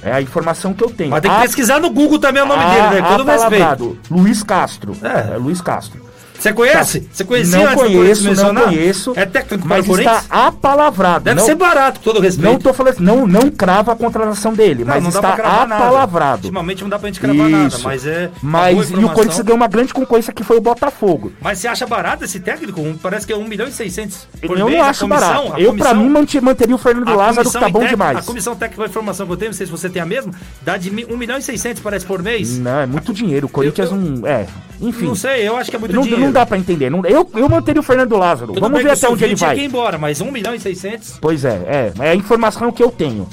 [0.01, 1.11] É a informação que eu tenho.
[1.11, 3.09] Mas tem que A- pesquisar no Google também o nome a- dele, né?
[3.09, 3.45] Todo respeito.
[3.65, 3.99] apalavrado.
[4.09, 4.93] Luiz Castro.
[5.03, 5.35] É.
[5.35, 6.01] É, Luiz Castro.
[6.39, 7.09] Você conhece?
[7.13, 9.13] Você conhecia não conheço, não conheço.
[9.17, 10.23] É técnico para mas o Corinthians?
[10.23, 11.25] está apalavrado.
[11.25, 12.49] Deve não, ser barato, com todo respeito.
[12.53, 15.75] Não tô falando não, não crava a contratação dele, Não, mas não está nada.
[15.75, 16.43] apalavrado.
[16.45, 17.83] Ultimamente não dá pra gente cravar nada, Isso.
[17.83, 18.31] mas é.
[18.43, 19.09] Mas e o.
[19.11, 21.33] Corinthians ganhou uma grande concorrência que foi o Botafogo.
[21.41, 22.81] Mas você acha barato esse técnico?
[23.03, 25.55] Parece que é 1 milhão e 600 por eu mês, não a acho comissão, barato.
[25.55, 28.19] a Eu, comissão- mim, manteria o Fernando a Lázaro, que comissão tá bom demais.
[28.19, 30.33] A comissão técnica, a informação que eu tenho, não sei se você tem a mesma,
[30.63, 32.59] dá de mi- 1 milhão e 600, parece, por mês.
[32.59, 33.47] Não, é muito dinheiro.
[33.47, 34.27] O Corinthians não.
[34.27, 34.47] É,
[34.81, 35.07] enfim.
[35.07, 36.28] Não sei, eu acho que é muito dinheiro.
[36.29, 36.91] Não dá pra entender.
[36.91, 38.53] Não- eu, eu manteria o Fernando Lázaro.
[38.53, 39.57] Tudo Vamos ver até onde ele tinha vai.
[39.57, 42.07] que ir embora, mas 1 milhão e 600 Pois é, é.
[42.07, 43.29] É a informação que eu tenho.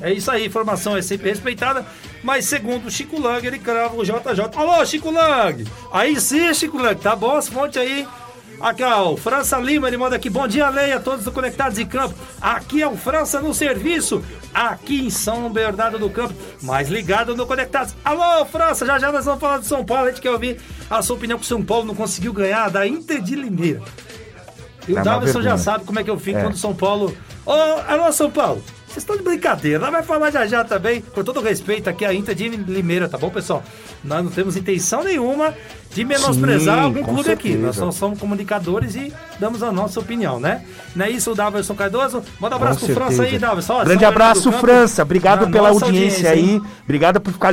[0.00, 1.84] É isso aí, informação é sempre respeitada.
[2.22, 4.12] Mas segundo o Chico Lang, ele crava o JJ.
[4.56, 5.64] Alô, Chico Lang!
[5.92, 7.36] Aí sim, Chico Lang, tá bom?
[7.36, 8.06] As fontes aí.
[8.60, 10.28] Aqui, ó, o França Lima, ele manda aqui.
[10.28, 12.14] Bom dia, Leia, todos do Conectados em Campo.
[12.40, 17.46] Aqui é o França no serviço, aqui em São Bernardo do Campo, mais ligado no
[17.46, 17.94] Conectados.
[18.04, 20.06] Alô, França, já já nós vamos falar de São Paulo.
[20.06, 22.84] A gente quer ouvir a sua opinião que o São Paulo não conseguiu ganhar da
[22.86, 23.80] Inter de Limeira.
[24.88, 26.42] E o É uma Davidson já sabe como é que eu fico É.
[26.42, 27.16] quando o São Paulo.
[27.46, 28.62] Ô, alô, São Paulo!
[28.88, 32.14] Vocês estão de brincadeira, nós vai falar já já também, com todo respeito aqui a
[32.14, 33.62] Inter de Limeira, tá bom, pessoal?
[34.02, 35.54] Nós não temos intenção nenhuma
[35.92, 37.48] de menosprezar Sim, algum clube aqui.
[37.52, 37.66] certeza.
[37.66, 40.64] Nós só somos comunicadores e damos a nossa opinião, né?
[40.96, 42.22] Não é isso, Davidson Cardoso?
[42.40, 43.46] Manda um abraço Com pro França aí, certeza.
[43.46, 43.72] Davidson.
[43.74, 45.02] Ó, Grande abraço, França.
[45.02, 46.62] Obrigado na pela audiência, hein?
[46.64, 46.70] aí.
[46.84, 47.52] Obrigado por ficar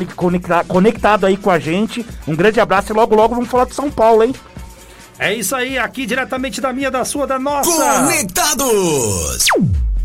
[0.66, 2.06] conectado aí com a gente.
[2.26, 4.34] Um grande abraço e logo, logo vamos falar de São Paulo, hein?
[5.20, 7.72] É isso aí, aqui diretamente da minha, da sua, da nossa.
[8.02, 9.46] Conectados!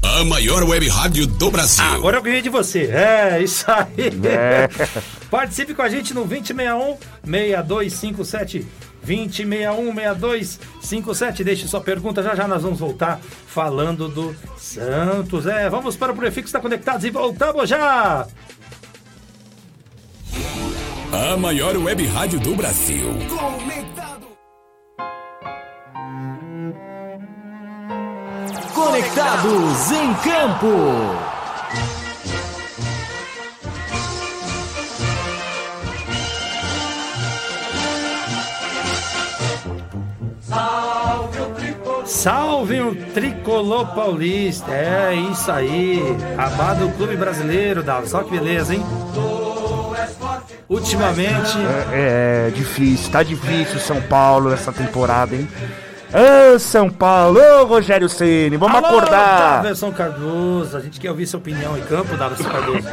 [0.02, 1.84] A maior web rádio do Brasil.
[1.84, 2.84] Agora eu ganhei de você.
[2.86, 4.10] É, isso aí.
[4.24, 4.68] É.
[5.30, 8.66] Participe com a gente no 2061 6257.
[9.04, 11.44] 2061 6257.
[11.44, 15.46] Deixe sua pergunta, já já nós vamos voltar falando do Santos.
[15.46, 18.26] É, vamos para o prefixo da Conectados e voltamos já.
[21.12, 23.06] A maior web rádio do Brasil.
[23.28, 23.99] Conectados
[29.92, 31.30] em Campo.
[42.04, 44.72] Salve o tricolor paulista.
[44.72, 46.00] É isso aí.
[46.36, 48.08] Amado clube brasileiro, Davi.
[48.08, 48.84] Só que beleza, hein?
[50.68, 51.56] Ultimamente.
[51.92, 55.48] É, é difícil, tá difícil São Paulo essa temporada, hein?
[56.12, 59.56] Ô São Paulo, ô Rogério Ceni, vamos Alô, acordar.
[59.62, 62.88] Daverson Cardoso, a gente quer ouvir sua opinião em campo, Daverson Cardoso.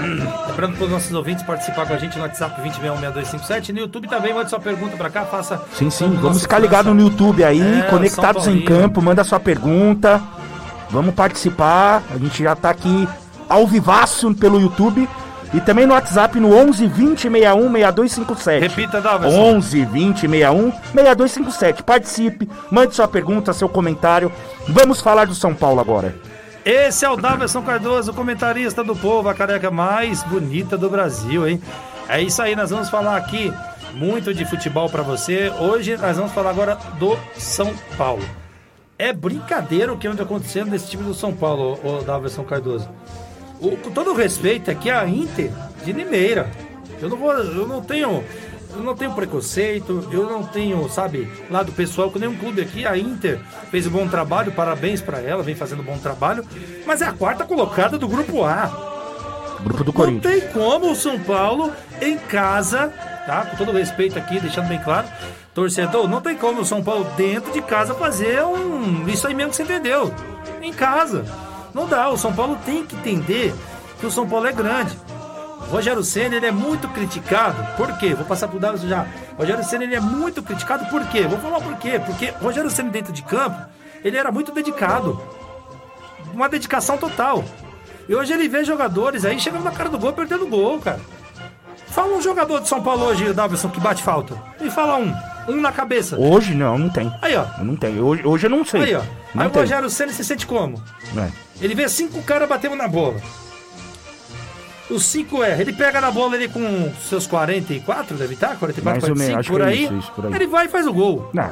[0.48, 4.36] Lembrando para os nossos ouvintes participar com a gente no WhatsApp 20616257, no YouTube também,
[4.36, 5.60] mande sua pergunta para cá, faça.
[5.74, 7.04] Sim, sim, vamos ficar ligados França.
[7.04, 10.22] no YouTube aí, É, conectados em campo, manda sua pergunta.
[10.92, 13.10] Vamos participar, a gente já tá aqui
[13.50, 15.10] ao vivaço pelo YouTube
[15.54, 18.62] e também no WhatsApp no 11 20 61 6257.
[18.68, 19.40] Repita, Daverson.
[19.40, 21.84] 11 20 61 6257.
[21.84, 24.32] Participe, mande sua pergunta, seu comentário.
[24.68, 26.16] Vamos falar do São Paulo agora.
[26.66, 31.62] Esse é o Daverson Cardoso, comentarista do povo, a careca mais bonita do Brasil, hein?
[32.10, 33.54] É isso aí, nós vamos falar aqui
[33.94, 35.50] muito de futebol para você.
[35.60, 38.24] Hoje nós vamos falar agora do São Paulo.
[39.00, 42.90] É brincadeira o que anda acontecendo nesse time do São Paulo, o Daverson Cardoso.
[43.60, 45.52] O- com todo o respeito aqui a Inter
[45.84, 46.50] de Limeira.
[47.02, 48.24] Eu não vou, eu não tenho,
[48.76, 52.86] eu não tenho preconceito, eu não tenho, sabe, lado pessoal com nenhum clube aqui.
[52.86, 53.40] A Inter
[53.72, 56.44] fez um bom trabalho, parabéns pra ela, vem fazendo um bom trabalho,
[56.86, 58.86] mas é a quarta colocada do grupo A.
[59.64, 60.42] Grupo do Não Corinthians.
[60.44, 62.90] tem como o São Paulo em casa,
[63.26, 63.46] tá?
[63.46, 65.08] Com todo respeito aqui, deixando bem claro,
[65.54, 69.08] torcedor, não tem como o São Paulo dentro de casa fazer um.
[69.08, 70.14] Isso aí mesmo que você entendeu.
[70.62, 71.26] Em casa.
[71.78, 72.10] Não dá.
[72.10, 73.54] O São Paulo tem que entender
[74.00, 74.98] que o São Paulo é grande.
[75.62, 77.56] O Rogério Senna ele é muito criticado.
[77.78, 78.16] Por quê?
[78.16, 79.06] Vou passar pro Davis já.
[79.34, 81.28] O Rogério Senna ele é muito criticado por quê?
[81.28, 82.02] Vou falar por quê.
[82.04, 83.64] Porque o Rogério Senna dentro de campo,
[84.04, 85.22] ele era muito dedicado.
[86.34, 87.46] Uma dedicação total.
[88.10, 91.00] E hoje ele vê jogadores aí chegando na cara do gol, perdendo gol, cara.
[91.90, 94.36] Fala um jogador de São Paulo hoje, Davidson, que bate falta.
[94.60, 95.14] Me fala um.
[95.48, 96.18] Um na cabeça.
[96.20, 97.12] Hoje não, não tem.
[97.22, 97.46] Aí, ó.
[97.64, 98.04] Não tenho.
[98.06, 98.82] Hoje, hoje eu não sei.
[98.84, 99.02] Aí, ó.
[99.34, 99.62] Não Aí o tem.
[99.62, 100.82] Rogério Senna se sente como?
[101.18, 101.30] É.
[101.62, 103.16] Ele vê cinco caras batendo na bola.
[104.90, 108.56] Os cinco é, ele pega na bola ele com seus 44, deve estar?
[108.58, 110.34] 44, Mais ou 45, menos, por, é aí, isso, isso, por aí.
[110.34, 111.30] Ele vai e faz o gol.
[111.34, 111.44] Não.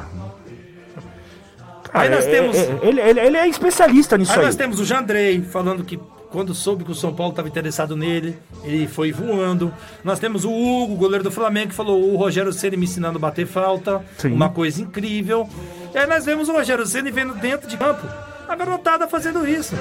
[1.92, 4.44] Aí Cara, nós é- temos- é- ele, ele, ele é especialista nisso Aí aí.
[4.46, 5.98] nós temos o Jandrei falando que
[6.30, 9.72] quando soube que o São Paulo estava interessado nele, ele foi voando.
[10.04, 13.20] Nós temos o Hugo, goleiro do Flamengo, que falou o Rogério Ceni me ensinando a
[13.20, 14.04] bater falta.
[14.18, 14.32] Sim.
[14.32, 15.48] Uma coisa incrível.
[15.94, 18.06] E aí nós vemos o Rogério Ceni vendo dentro de campo
[18.48, 19.74] a garotada fazendo isso.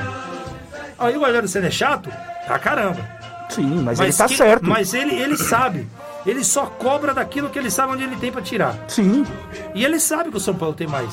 [0.97, 2.09] Aí o Rogério Ceni é chato?
[2.45, 3.07] Pra caramba.
[3.49, 4.65] Sim, mas, ele tá que- certo.
[4.65, 5.87] Mas ele, ele sabe.
[6.25, 8.75] Ele só cobra daquilo que ele sabe onde ele tem pra tirar.
[8.87, 9.23] Sim.
[9.75, 11.11] E ele sabe que o São Paulo tem mais.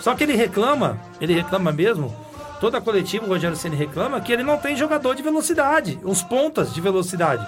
[0.00, 2.14] Só que ele reclama, ele reclama mesmo,
[2.62, 6.22] toda a coletiva, o Rogério Ceni reclama que ele não tem jogador de velocidade, os
[6.22, 7.44] pontas de velocidade.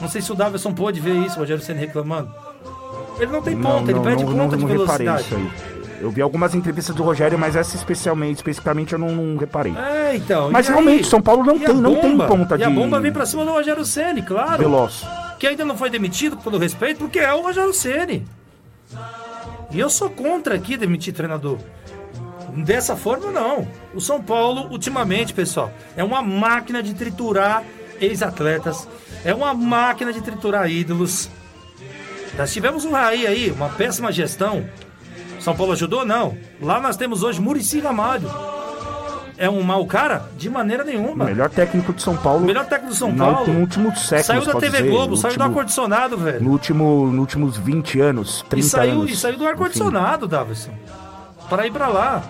[0.00, 2.32] Não sei se o Davidson pôde ver isso, o Rogério Ceni reclamando.
[3.18, 5.26] Ele não tem ponta, ele perde ponta de velocidade.
[6.00, 9.74] Eu vi algumas entrevistas do Rogério, mas essa especialmente, especificamente eu não, não reparei.
[9.76, 10.52] É, então.
[10.52, 10.74] Mas e aí?
[10.74, 13.26] realmente, São Paulo não E tem, não tem ponta E de a bomba vem pra
[13.26, 14.58] cima do Rogério Ceni, claro.
[14.58, 15.04] veloz.
[15.36, 18.24] que ainda não foi demitido, com todo respeito, porque é o Rogério Ceni.
[19.72, 21.58] E eu sou contra aqui demitir treinador.
[22.56, 23.66] Dessa forma, não.
[23.94, 27.62] O São Paulo, ultimamente, pessoal, é uma máquina de triturar
[28.00, 28.86] ex-atletas,
[29.24, 31.28] é uma máquina de triturar ídolos.
[32.38, 34.64] Nós tivemos um Raí aí, uma péssima gestão.
[35.40, 36.04] São Paulo ajudou?
[36.04, 36.36] Não.
[36.60, 38.30] Lá nós temos hoje Murici Ramalho.
[39.36, 40.28] É um mau cara?
[40.38, 41.24] De maneira nenhuma.
[41.24, 42.44] O melhor técnico de São Paulo.
[42.46, 43.52] Melhor técnico do São no- Paulo.
[43.52, 44.22] No último século.
[44.24, 46.40] Saiu da TV dizer, Globo, saiu do último- ar-condicionado, velho.
[46.42, 49.10] No último, nos últimos 20 anos, 30 E saiu, anos.
[49.10, 50.70] e saiu do ar-condicionado, Davison.
[51.50, 52.22] Para ir pra lá.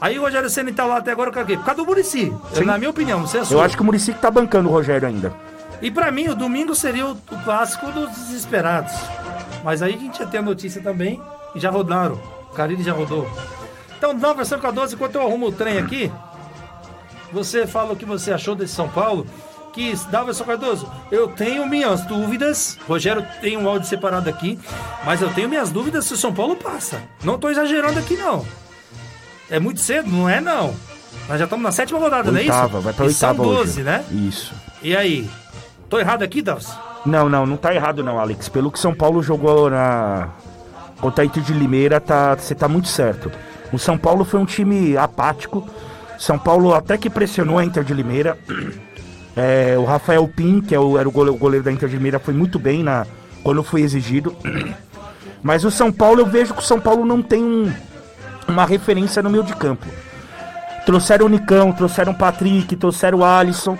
[0.00, 1.56] Aí o Rogério Senna tá lá até agora por quê?
[1.56, 2.32] Por causa do Murici.
[2.64, 3.44] Na minha opinião, a sua.
[3.50, 5.32] Eu acho que o Muricy tá bancando o Rogério ainda.
[5.80, 8.92] E pra mim, o domingo seria o, o clássico dos desesperados.
[9.64, 11.20] Mas aí a gente já tem a notícia também
[11.54, 12.20] e já rodaram.
[12.50, 13.28] O Carilli já rodou.
[13.96, 16.12] Então, na versão 14, enquanto eu arrumo o trem aqui,
[17.32, 19.26] você fala o que você achou desse São Paulo.
[19.72, 22.78] Que, Daverson Cardoso, eu tenho minhas dúvidas.
[22.88, 24.58] Rogério tem um áudio separado aqui,
[25.04, 27.02] mas eu tenho minhas dúvidas se o São Paulo passa.
[27.22, 28.46] Não tô exagerando aqui, não.
[29.50, 30.08] É muito cedo?
[30.10, 30.74] Não é, não.
[31.28, 32.52] Nós já estamos na sétima rodada, não é isso?
[32.52, 33.82] Oitava, vai pra E são oitava 12, hoje.
[33.82, 34.04] né?
[34.10, 34.54] Isso.
[34.82, 35.28] E aí?
[35.88, 36.68] Tô errado aqui, Davos?
[37.04, 38.48] Não, não, não tá errado não, Alex.
[38.48, 40.28] Pelo que São Paulo jogou na
[41.00, 43.30] contra a Inter de Limeira, tá, você tá muito certo.
[43.72, 45.68] O São Paulo foi um time apático.
[46.18, 48.36] São Paulo até que pressionou a Inter de Limeira.
[49.38, 51.96] É, o Rafael Pim, que é o- era o goleiro, o goleiro da Inter de
[51.96, 53.06] Limeira, foi muito bem na,
[53.42, 54.34] quando foi exigido.
[55.42, 57.70] Mas o São Paulo, eu vejo que o São Paulo não tem um-
[58.48, 59.86] uma referência no meio de campo.
[60.84, 63.76] Trouxeram o Nicão, trouxeram o Patrick, trouxeram o Alisson.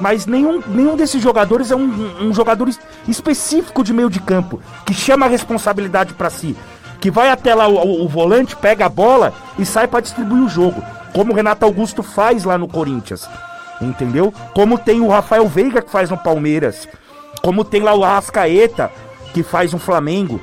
[0.00, 4.62] Mas nenhum, nenhum desses jogadores é um, um jogador es- específico de meio de campo,
[4.86, 6.56] que chama a responsabilidade pra si.
[7.00, 10.44] Que vai até lá o, o- o volante, pega a bola e sai pra distribuir
[10.44, 10.80] o jogo.
[11.12, 13.28] Como o Renato Augusto faz lá no Corinthians.
[13.80, 14.32] Entendeu?
[14.54, 16.86] Como tem o Rafael Veiga que faz no Palmeiras.
[17.42, 18.90] Como tem lá o Arrascaeta
[19.34, 20.40] que faz no Flamengo.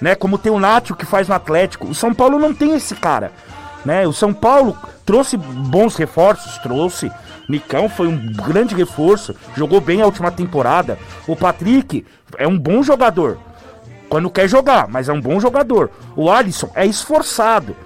[0.00, 0.14] Né?
[0.14, 1.88] Como tem o Nacho que faz no Atlético.
[1.88, 3.32] O São Paulo não tem esse cara.
[3.84, 4.06] Né?
[4.06, 7.10] O São Paulo trouxe bons reforços, trouxe.
[7.48, 10.98] Nicão foi um grande reforço, jogou bem a última temporada.
[11.28, 12.04] O Patrick
[12.36, 13.38] é um bom jogador.
[14.08, 15.90] Quando quer jogar, mas é um bom jogador.
[16.16, 17.76] O Alisson é esforçado.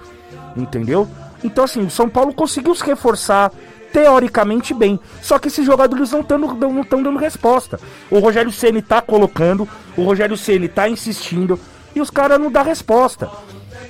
[0.55, 1.07] Entendeu?
[1.43, 3.51] Então, assim, o São Paulo conseguiu se reforçar
[3.91, 4.99] teoricamente bem.
[5.21, 7.79] Só que esses jogadores não estão dando resposta.
[8.09, 11.59] O Rogério Ceni tá colocando, o Rogério Ceni tá insistindo
[11.95, 13.29] e os caras não dão resposta.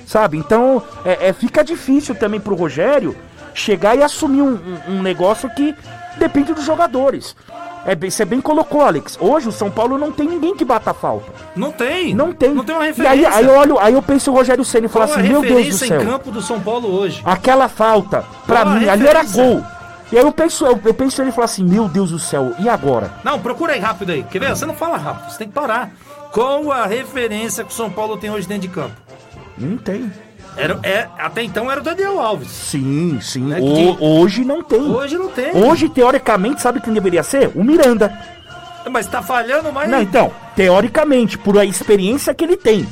[0.06, 0.36] Sabe?
[0.36, 3.16] Então, é, é- fica difícil também pro Rogério
[3.54, 4.54] chegar e assumir um,
[4.88, 5.74] um- um negócio que
[6.18, 7.34] depende dos jogadores.
[7.84, 9.18] É bem, você bem colocou, Alex.
[9.20, 11.32] Hoje o São Paulo não tem ninguém que bata falta.
[11.56, 12.14] Não tem.
[12.14, 12.54] Não tem.
[12.54, 13.28] Não tem uma E referência.
[13.28, 15.66] aí, aí eu olho, aí eu penso o Rogério Ceni e falo assim, meu Deus
[15.68, 16.00] do céu.
[16.02, 17.20] em campo do São Paulo hoje?
[17.24, 19.64] Aquela falta, pra Qual mim, ali era gol.
[20.12, 22.52] E aí eu penso, eu, eu penso ele e falo assim, meu Deus do céu,
[22.58, 23.10] e agora?
[23.24, 24.22] Não, procura aí rápido aí.
[24.24, 24.50] Quer ver?
[24.50, 25.90] Você não fala rápido, você tem que parar.
[26.32, 28.94] Qual a referência que o São Paulo tem hoje dentro de campo?
[29.58, 30.10] Não tem.
[30.56, 32.48] Era, é, até então era o Daniel Alves.
[32.50, 33.52] Sim, sim.
[33.54, 34.80] É O- hoje não tem.
[34.80, 35.50] Hoje não tem.
[35.56, 37.50] Hoje, teoricamente, sabe quem deveria ser?
[37.54, 38.12] O Miranda.
[38.90, 39.88] Mas tá falhando, mas.
[39.88, 42.86] Não, então, teoricamente, por a experiência que ele tem.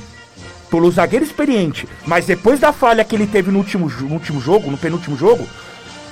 [0.70, 1.88] Pelo zagueiro experiente.
[2.07, 5.46] Mas depois da falha que ele teve no último, no último jogo, no penúltimo jogo,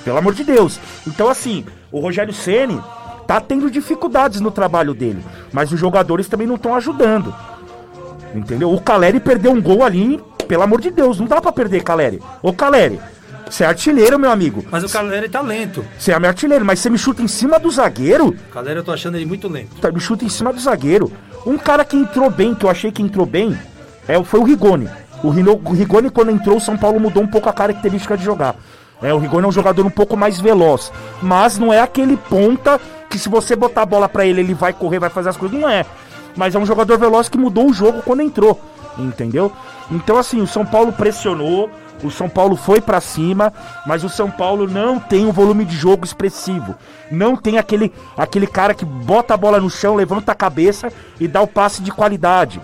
[0.03, 0.79] pelo amor de Deus.
[1.07, 2.79] Então, assim, o Rogério Ceni
[3.29, 5.23] tá tendo dificuldades no trabalho dele.
[5.53, 7.31] Mas os jogadores também não estão ajudando.
[8.33, 8.73] Entendeu?
[8.73, 12.19] O Caleri perdeu um gol ali, pelo amor de Deus, não dá pra perder, Caleri.
[12.41, 12.99] Ô, Caleri,
[13.47, 14.65] você é artilheiro, meu amigo.
[14.71, 15.85] Mas o Caleri tá lento.
[15.95, 18.35] Você é meu artilheiro, mas você me chuta em cima do zagueiro?
[18.51, 19.75] Caleri eu tô achando ele muito lento.
[19.79, 21.11] Tá, me chuta em cima do zagueiro.
[21.45, 23.55] Um cara que entrou bem, que eu achei que entrou bem,
[24.07, 24.89] é, foi o Rigoni.
[25.23, 28.23] O, Rino- o Rigoni, quando entrou, o São Paulo mudou um pouco a característica de
[28.23, 28.55] jogar.
[29.01, 30.91] É, o Rigoni é um jogador um pouco mais veloz.
[31.21, 32.79] Mas não é aquele ponta
[33.09, 35.59] que se você botar a bola pra ele, ele vai correr, vai fazer as coisas.
[35.59, 35.85] Não é.
[36.35, 38.59] Mas é um jogador veloz que mudou o jogo quando entrou.
[38.97, 39.51] Entendeu?
[39.89, 41.69] Então, assim, o São Paulo pressionou.
[42.01, 43.51] O São Paulo foi pra cima,
[43.85, 46.75] mas o São Paulo não tem um volume de jogo expressivo.
[47.11, 51.27] Não tem aquele, aquele cara que bota a bola no chão, levanta a cabeça e
[51.27, 52.61] dá o passe de qualidade.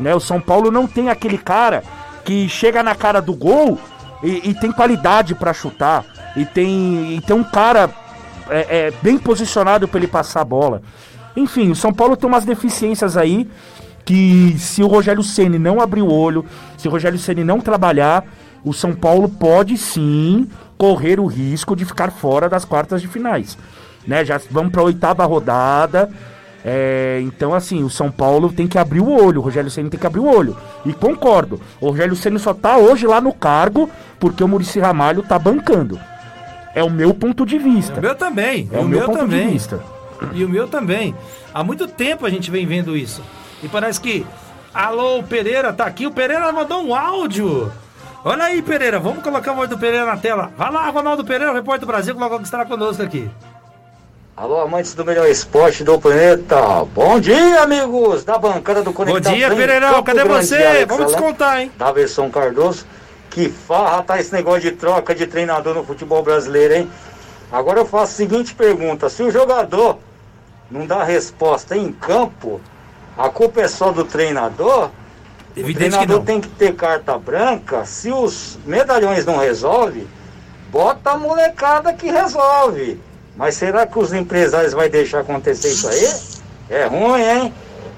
[0.00, 0.14] Né?
[0.14, 1.84] O São Paulo não tem aquele cara
[2.24, 3.78] que chega na cara do gol
[4.22, 6.04] e, e tem qualidade pra chutar.
[6.36, 7.90] E tem, e tem um cara
[8.48, 10.82] é, é, bem posicionado pra ele passar a bola.
[11.36, 13.48] Enfim, o São Paulo tem umas deficiências aí
[14.04, 16.44] que se o Rogério Ceni não abrir o olho,
[16.76, 18.24] se o Rogério Ceni não trabalhar,
[18.64, 23.58] o São Paulo pode sim correr o risco de ficar fora das quartas de finais.
[24.06, 24.24] Né?
[24.24, 26.10] Já vamos para a oitava rodada.
[26.64, 29.98] É, então, assim, o São Paulo tem que abrir o olho, o Rogério Ceni tem
[29.98, 30.56] que abrir o olho.
[30.84, 33.88] E concordo, o Rogério Ceni só tá hoje lá no cargo
[34.18, 35.98] porque o Murici Ramalho tá bancando.
[36.74, 37.98] É o meu ponto de vista.
[37.98, 38.68] O meu também.
[38.72, 39.50] É o, o meu meu ponto de também.
[39.50, 39.80] vista.
[40.32, 41.14] E o meu também.
[41.54, 43.22] Há muito tempo a gente vem vendo isso.
[43.62, 44.26] E parece que.
[44.74, 46.06] Alô, o Pereira tá aqui.
[46.06, 47.72] O Pereira mandou um áudio.
[48.24, 48.98] Olha aí, Pereira.
[48.98, 50.52] Vamos colocar o áudio do Pereira na tela.
[50.56, 53.28] Vai lá, Ronaldo Pereira, repórter do Brasil, que logo estará conosco aqui.
[54.40, 56.84] Alô, amantes do melhor esporte do planeta.
[56.94, 59.34] Bom dia, amigos da bancada do Bom Conectado.
[59.34, 60.00] dia, em Pereirão.
[60.00, 60.62] Cadê Grande, você?
[60.62, 61.72] Alex Vamos descontar, hein?
[61.76, 62.86] Da versão Cardoso.
[63.30, 66.90] Que farra tá esse negócio de troca de treinador no futebol brasileiro, hein?
[67.50, 69.98] Agora eu faço a seguinte pergunta: se o jogador
[70.70, 72.60] não dá resposta em campo,
[73.16, 74.84] a culpa é só do treinador?
[74.84, 76.24] o Evidente que treinador não.
[76.24, 77.84] tem que ter carta branca.
[77.84, 80.06] Se os medalhões não resolvem,
[80.70, 83.00] bota a molecada que resolve.
[83.38, 86.12] Mas será que os empresários vão deixar acontecer isso aí?
[86.68, 87.54] É ruim, hein?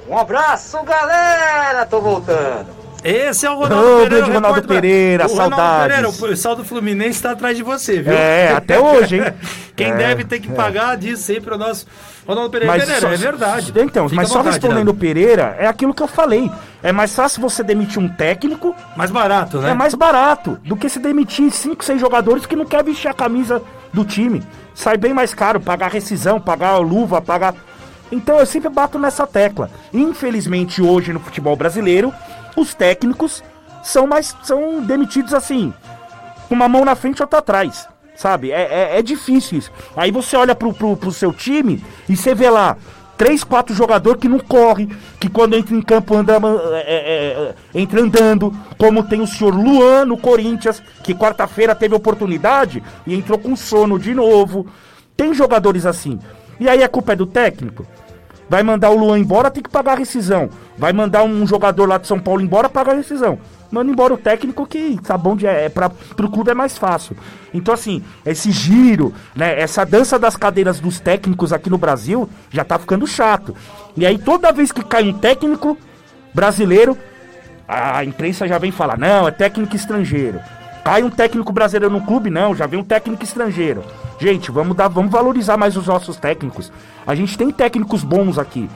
[0.07, 1.87] Um abraço, galera!
[1.87, 2.80] Tô voltando.
[3.03, 4.09] Esse é o Ronaldo Ô, Pereira.
[4.11, 5.87] grande o Ronaldo Pereira, o Ronaldo saudades.
[5.87, 8.13] Pereira, o pessoal do Fluminense tá atrás de você, viu?
[8.13, 9.33] É, até hoje, hein?
[9.75, 10.55] Quem É, deve ter que é.
[10.55, 11.87] pagar disso sempre é o nosso
[12.27, 12.75] Ronaldo Pereira.
[12.75, 13.73] Mas Pereira, só- é verdade.
[13.75, 14.95] Então, Fica mas só vontade, respondendo o.
[14.95, 16.51] Pereira, é aquilo que eu falei.
[16.83, 19.71] É mais fácil você demitir um técnico, Mais barato, né?
[19.71, 23.15] é mais barato, do que se demitir 5, 6 jogadores que não quer vestir a
[23.15, 23.63] camisa
[23.95, 24.43] do time.
[24.75, 27.55] Sai bem mais caro, pagar rescisão, pagar luva, pagar.
[28.13, 29.71] Então eu sempre bato nessa tecla.
[29.93, 32.13] Infelizmente, hoje no futebol brasileiro,
[32.57, 33.43] os técnicos
[33.83, 34.37] são mais.
[34.43, 35.73] são demitidos assim.
[36.49, 37.89] Uma mão na frente e outra atrás.
[38.17, 38.51] Sabe?
[38.51, 39.73] É, é, é difícil isso.
[39.97, 42.77] Aí você olha pro, pro, pro seu time e você vê lá.
[43.17, 44.89] Três, quatro jogadores que não corre,
[45.19, 46.41] que quando entra em campo anda,
[46.73, 51.95] é, é, é, entra andando, como tem o senhor Luan no Corinthians, que quarta-feira teve
[51.95, 54.67] oportunidade e entrou com sono de novo.
[55.15, 56.19] Tem jogadores assim.
[56.59, 57.87] E aí a culpa é do técnico?
[58.51, 60.51] Vai mandar o Luan embora, tem que pagar a rescisão.
[60.77, 63.39] Vai mandar um jogador lá de São Paulo embora, paga a rescisão.
[63.71, 67.17] Manda embora o técnico que tá bom de é para pro clube é mais fácil.
[67.55, 72.65] Então assim, esse giro, né, essa dança das cadeiras dos técnicos aqui no Brasil já
[72.65, 73.55] tá ficando chato.
[73.97, 75.79] E aí toda vez que cai um técnico
[76.35, 76.99] brasileiro,
[77.69, 80.41] a imprensa já vem falar: "Não, é técnico estrangeiro".
[80.85, 83.85] Cai um técnico brasileiro no clube, não, já vem um técnico estrangeiro.
[84.19, 86.73] Gente, vamos dar, vamos valorizar mais os nossos técnicos.
[87.07, 88.69] A gente tem técnicos bons aqui.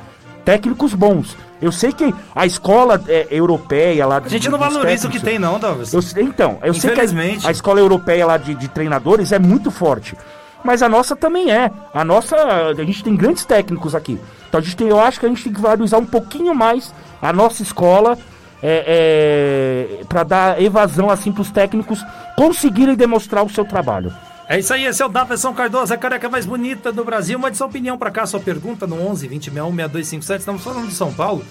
[0.45, 1.37] Técnicos bons.
[1.61, 5.39] Eu sei que a escola é, europeia lá A gente não valoriza o que tem,
[5.39, 5.93] não, Davis.
[5.95, 9.71] eu então, eu sei que a, a escola europeia lá de, de treinadores é muito
[9.71, 10.15] forte.
[10.63, 11.71] Mas a nossa também é.
[11.93, 12.37] A nossa.
[12.37, 14.19] A gente tem grandes técnicos aqui.
[14.49, 16.93] Então a gente tem, eu acho que a gente tem que valorizar um pouquinho mais
[17.21, 18.19] a nossa escola
[18.63, 22.05] é, é, para dar evasão assim para os técnicos
[22.37, 24.13] conseguirem demonstrar o seu trabalho.
[24.47, 27.39] É isso aí, esse é o Daverson Cardoso, a careca mais bonita do Brasil.
[27.39, 30.41] Mande sua opinião pra cá, sua pergunta no 11 20 61 6257.
[30.41, 31.45] Estamos falando de São Paulo.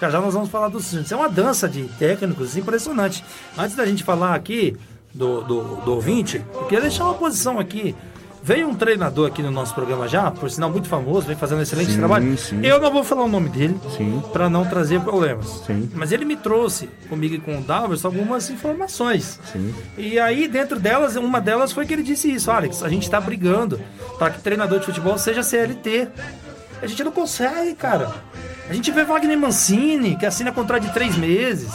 [0.00, 0.92] Já já nós vamos falar dos.
[0.92, 3.22] Isso é uma dança de técnicos impressionante.
[3.56, 4.76] Antes da gente falar aqui
[5.14, 7.94] do, do, do ouvinte, eu queria deixar uma posição aqui.
[8.42, 11.62] Veio um treinador aqui no nosso programa já, por sinal muito famoso, vem fazendo um
[11.62, 12.38] excelente Sim, trabalho.
[12.38, 12.64] sim.
[12.64, 13.78] Eu não vou falar o nome dele
[14.32, 15.62] para não trazer problemas.
[15.66, 15.90] Sim.
[15.94, 19.38] Mas ele me trouxe, comigo e com o Davers, algumas informações.
[19.98, 23.20] E aí, dentro delas, uma delas foi que ele disse isso, Alex, a gente tá
[23.20, 23.78] brigando
[24.18, 26.08] para que treinador de futebol seja CLT.
[26.80, 28.10] A gente não consegue, cara.
[28.70, 31.72] A gente vê Wagner Mancini, que assina contrato de três meses.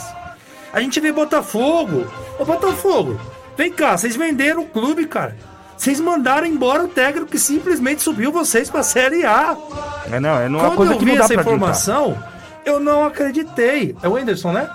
[0.72, 2.06] A gente vê Botafogo.
[2.40, 3.20] Ô, Botafogo,
[3.56, 5.36] vem cá, vocês venderam o clube, cara.
[5.76, 9.56] Vocês mandaram embora o técnico que simplesmente subiu vocês pra Série A.
[10.10, 12.18] É, não, é uma Quando coisa eu que vi não dá essa informação,
[12.64, 13.94] eu não acreditei.
[14.02, 14.68] É o Anderson, né?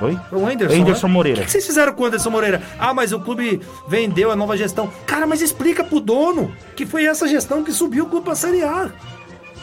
[0.00, 0.18] Oi?
[0.32, 0.76] O Anderson.
[0.82, 1.12] Anderson né?
[1.12, 1.40] Moreira.
[1.42, 2.60] O que vocês fizeram com o Anderson Moreira?
[2.78, 4.90] Ah, mas o clube vendeu a nova gestão.
[5.06, 8.62] Cara, mas explica pro dono que foi essa gestão que subiu o clube pra Série
[8.62, 8.90] A.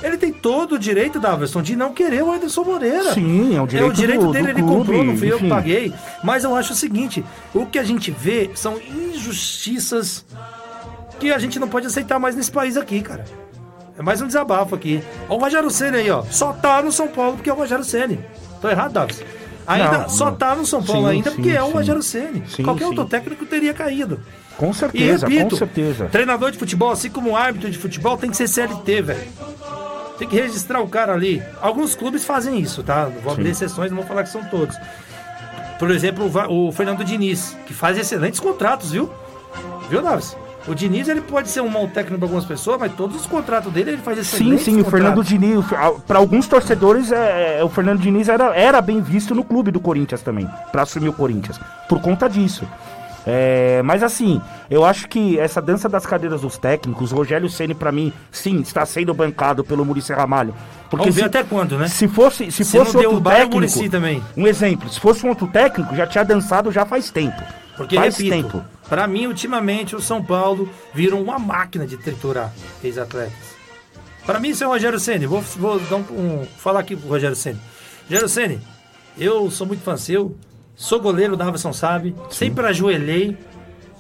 [0.02, 3.14] Ele tem todo o direito, Daverson, de não querer o Anderson Moreira.
[3.14, 5.30] Sim, é o direito É o direito do- dele, do ele clube, comprou, não fui
[5.30, 5.94] eu que paguei.
[6.24, 7.24] Mas eu acho o seguinte:
[7.54, 10.26] o que a gente vê são injustiças
[11.20, 13.26] que a gente não pode aceitar mais nesse país aqui, cara.
[13.98, 15.04] É mais um desabafo aqui.
[15.28, 16.24] Ó, o Rogério Ceni aí, ó.
[16.24, 18.20] Só tá no São Paulo porque é o Rogério Ceni.
[18.62, 19.24] Tô errado, Davis?
[19.68, 20.36] Ainda Não, só não.
[20.36, 21.70] tá no São Paulo Sim, ainda sim, porque é o.
[21.70, 22.02] Rogério.
[22.02, 24.20] Sim, Qualquer outro técnico teria caído.
[24.58, 26.06] Com E certeza, repito, com certeza.
[26.08, 29.28] treinador de futebol, assim como árbitro de futebol, tem que ser CLT, velho.
[30.18, 31.42] Tem que registrar o cara ali.
[31.62, 33.06] Alguns clubes fazem isso, tá?
[33.24, 33.52] Vou abrir Sim.
[33.66, 34.76] exceções, não vou falar que são todos.
[35.78, 39.10] Por exemplo, o Fernando Diniz, que faz excelentes contratos, viu?
[39.90, 40.36] Viu, Davis?
[40.68, 43.72] O Diniz ele pode ser um mau técnico para algumas pessoas, mas todos os contratos
[43.72, 44.92] dele ele faz Sim, sim, o contratos.
[44.92, 45.66] Fernando Diniz,
[46.06, 49.80] para alguns torcedores, é, é, o Fernando Diniz era, era bem visto no clube do
[49.80, 52.68] Corinthians também, para assumir o Corinthians, por conta disso.
[53.26, 57.74] É, mas assim, eu acho que essa dança das cadeiras dos técnicos, o Rogério Ceni
[57.74, 60.54] para mim, sim, está sendo bancado pelo Muricy Ramalho.
[60.90, 61.88] Porque Vamos ver se, até quando, né?
[61.88, 64.24] se fosse, se Se fosse outro é o técnico, também.
[64.36, 67.42] um exemplo, se fosse um outro técnico, já tinha dançado já faz tempo.
[67.80, 68.66] Porque, faz repito, tempo.
[68.90, 72.52] pra mim, ultimamente, o São Paulo virou uma máquina de triturar
[72.84, 73.34] ex-atletas.
[74.26, 75.26] Pra mim, isso é o Rogério Ceni.
[75.26, 76.02] Vou, vou dar um,
[76.42, 77.58] um- falar aqui pro Rogério Ceni.
[78.04, 78.60] Rogério Ceni,
[79.18, 80.36] eu sou muito fã seu,
[80.76, 83.38] sou goleiro, o Davidson sabe, sempre ajoelhei,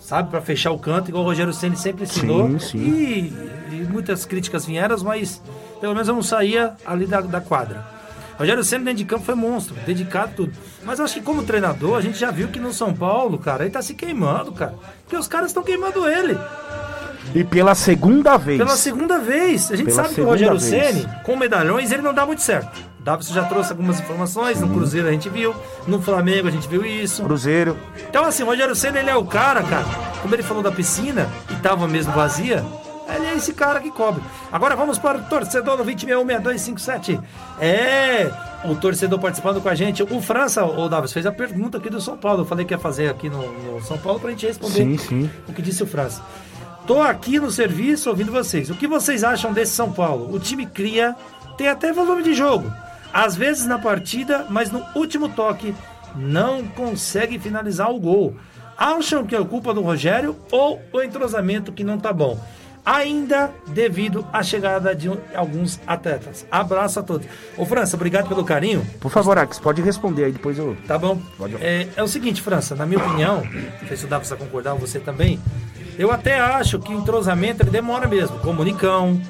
[0.01, 2.49] sabe, pra fechar o canto, igual o Rogério Ceni sempre ensinou.
[2.49, 2.77] Sim, sim.
[2.79, 3.33] E,
[3.71, 5.41] e muitas críticas vieram, mas
[5.79, 7.97] pelo menos eu não saía ali da, da quadra.
[8.39, 10.53] Rogério Senna dentro de campo foi monstro, dedicado tudo.
[10.85, 13.71] Mas acho que como treinador, a gente já viu que no São Paulo, cara, ele
[13.71, 14.75] tá se queimando, cara.
[15.03, 16.37] Porque os caras estão queimando ele.
[17.35, 18.57] E pela segunda vez.
[18.57, 19.69] Pela segunda vez.
[19.69, 20.57] A gente Pela sabe que o Rogério.
[20.57, 22.79] Ceni, com medalhões, ele não dá muito certo.
[23.01, 25.53] O Davidson já trouxe algumas informações, no Cruzeiro a gente viu,
[25.85, 27.23] no Flamengo a gente viu isso.
[27.23, 27.77] Cruzeiro.
[28.09, 29.85] Então, assim, o Rogério Senna, ele é o cara, cara.
[30.21, 32.65] Como ele falou da piscina, e tava mesmo vazia,
[33.39, 34.21] esse cara que cobre.
[34.51, 37.19] Agora vamos para o torcedor no 20616257.
[37.59, 38.31] É,
[38.63, 40.03] o torcedor participando com a gente.
[40.03, 42.41] O França, o Davis, fez a pergunta aqui do São Paulo.
[42.41, 43.41] Eu falei que ia fazer aqui no,
[43.73, 45.29] no São Paulo pra gente responder Sim, sim.
[45.47, 46.21] o que disse o França.
[46.85, 48.69] Tô aqui no serviço ouvindo vocês.
[48.69, 50.33] O que vocês acham desse São Paulo?
[50.33, 51.15] O time cria,
[51.57, 52.71] tem até volume de jogo.
[53.13, 55.73] Às vezes na partida, mas no último toque
[56.15, 58.35] não consegue finalizar o gol.
[58.77, 62.39] Acham que é culpa do Rogério ou o entrosamento que não tá bom?
[62.91, 66.43] Ainda devido à chegada de um- alguns atletas.
[66.49, 67.27] Abraço a todos.
[67.55, 68.83] Ô França, obrigado pelo carinho.
[68.99, 70.75] Por favor, Ax, pode responder aí, depois eu.
[70.87, 71.21] Tá bom.
[71.37, 71.55] Pode.
[71.61, 73.43] É, é o seguinte, França, na minha opinião,
[73.81, 75.39] não sei se dá pra você concordar, ou você também,
[75.99, 79.21] eu até acho que o entrosamento ele demora mesmo, como o Nicão,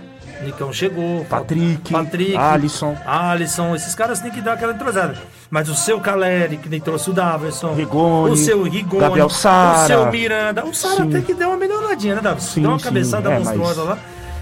[0.42, 2.96] o Nicão chegou, Patrick, Patrick, Alisson.
[3.06, 5.18] Alisson, esses caras têm que dar aquela entrosada.
[5.50, 9.84] Mas o seu Caleri, que nem trouxe o Daverson, Rigoni, o seu Rigoni, Gabriel Sara.
[9.84, 12.48] o seu Miranda, o Sara tem que dar uma melhoradinha, né, Daverson?
[12.54, 13.98] Sim, Dá uma sim, cabeçada é, monstruosa mas- lá.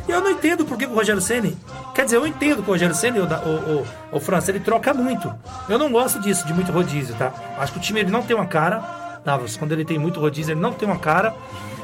[0.08, 1.58] E eu não entendo por que o Rogério Ceni.
[1.94, 3.26] Quer dizer, eu entendo que o Rogério Ceni, o, o,
[3.82, 5.34] o, o França, ele troca muito.
[5.68, 7.32] Eu não gosto disso, de muito rodízio, tá?
[7.58, 9.20] Acho que o time ele não tem uma cara.
[9.26, 11.34] Davos, quando ele tem muito rodízio, ele não tem uma cara.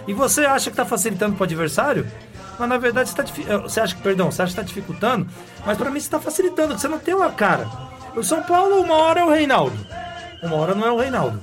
[0.08, 2.08] E você acha que tá facilitando pro adversário?
[2.58, 5.28] Mas na verdade você tá eh, Você acha que, perdão, você acha que tá dificultando,
[5.66, 7.68] mas pra mim você tá facilitando, porque você não tem uma cara.
[8.16, 9.76] O São Paulo, uma hora é o Reinaldo.
[10.42, 11.40] Uma hora não é o Reinaldo.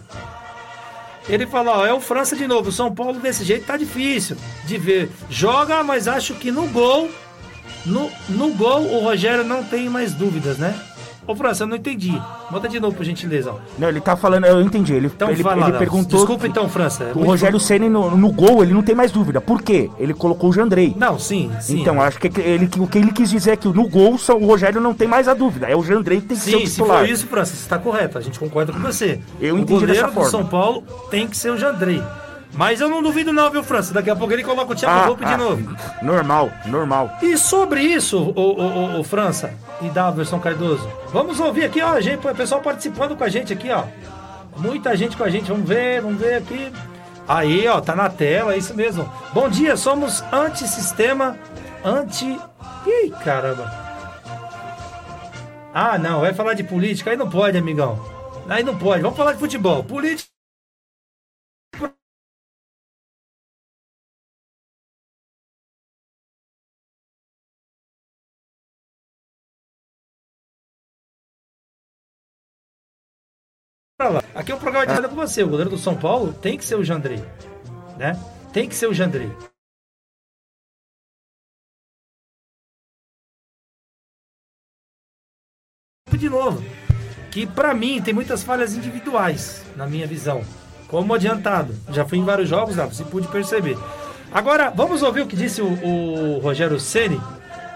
[1.29, 2.69] Ele fala, ó, é o França de novo.
[2.69, 5.11] O São Paulo desse jeito tá difícil de ver.
[5.29, 7.11] Joga, mas acho que no gol,
[7.85, 10.75] no, no gol, o Rogério não tem mais dúvidas, né?
[11.31, 12.21] Ô, França, eu não entendi.
[12.51, 13.55] Manda de novo, por gentileza.
[13.79, 14.93] Não, ele tá falando, eu entendi.
[14.93, 16.19] Ele, Então ele, fala, ele perguntou.
[16.19, 17.05] Desculpa então, França.
[17.05, 19.41] é O Rogério Ceni no, no gol, ele não tem mais dúvida.
[19.41, 19.89] Por quê?
[19.97, 20.93] Ele colocou o Jandrei.
[20.99, 21.81] Não, sim, sim.
[21.81, 24.81] Então, acho que ele, o que ele quis dizer é que no gol o Rogério
[24.81, 25.69] não tem mais a dúvida.
[25.69, 26.99] É o Jandrei que tem que ser o Sim, se titular.
[26.99, 28.19] for isso, França, você está correto.
[28.19, 29.21] A gente concorda com você.
[29.41, 30.31] Eu o entendi goleiro dessa do forma.
[30.31, 32.03] São Paulo tem que ser o Jandrei.
[32.53, 33.95] Mas eu não duvido não, viu, França?
[33.95, 35.77] Daqui a pouco ele coloca o Thiago Ah, Volpe de ah, novo.
[36.03, 37.11] Normal, normal.
[37.23, 42.01] E sobre isso, o, o, o, o França e Daverson Cardoso, vamos ouvir aqui, ó,
[42.01, 43.85] gente, o pessoal participando com a gente aqui, ó.
[44.57, 46.73] Muita gente com a gente, vamos ver, vamos ver aqui.
[47.27, 49.11] Aí, ó, tá na tela, é isso mesmo.
[49.33, 51.39] Bom dia, somos antissistema,
[51.85, 52.39] anti...
[52.87, 53.73] Ih, caramba.
[55.73, 58.05] Ah, não, vai falar de política, aí não pode, amigão.
[58.49, 59.85] Aí não pode, vamos falar de futebol.
[59.85, 60.30] Política...
[74.01, 74.25] pra lá.
[74.35, 75.43] Aqui é um programa de nada com você.
[75.43, 77.23] O goleiro do São Paulo tem que ser o Jandrei.
[77.99, 78.19] Né?
[78.51, 79.31] Tem que ser o Jandrei.
[86.11, 86.63] De novo,
[87.31, 90.43] que pra mim tem muitas falhas individuais, na minha visão.
[90.89, 91.75] Como adiantado.
[91.91, 93.79] Já fui em vários jogos, Davi, se pude perceber.
[94.33, 97.21] Agora, vamos ouvir o que disse o, o Rogério Ceni,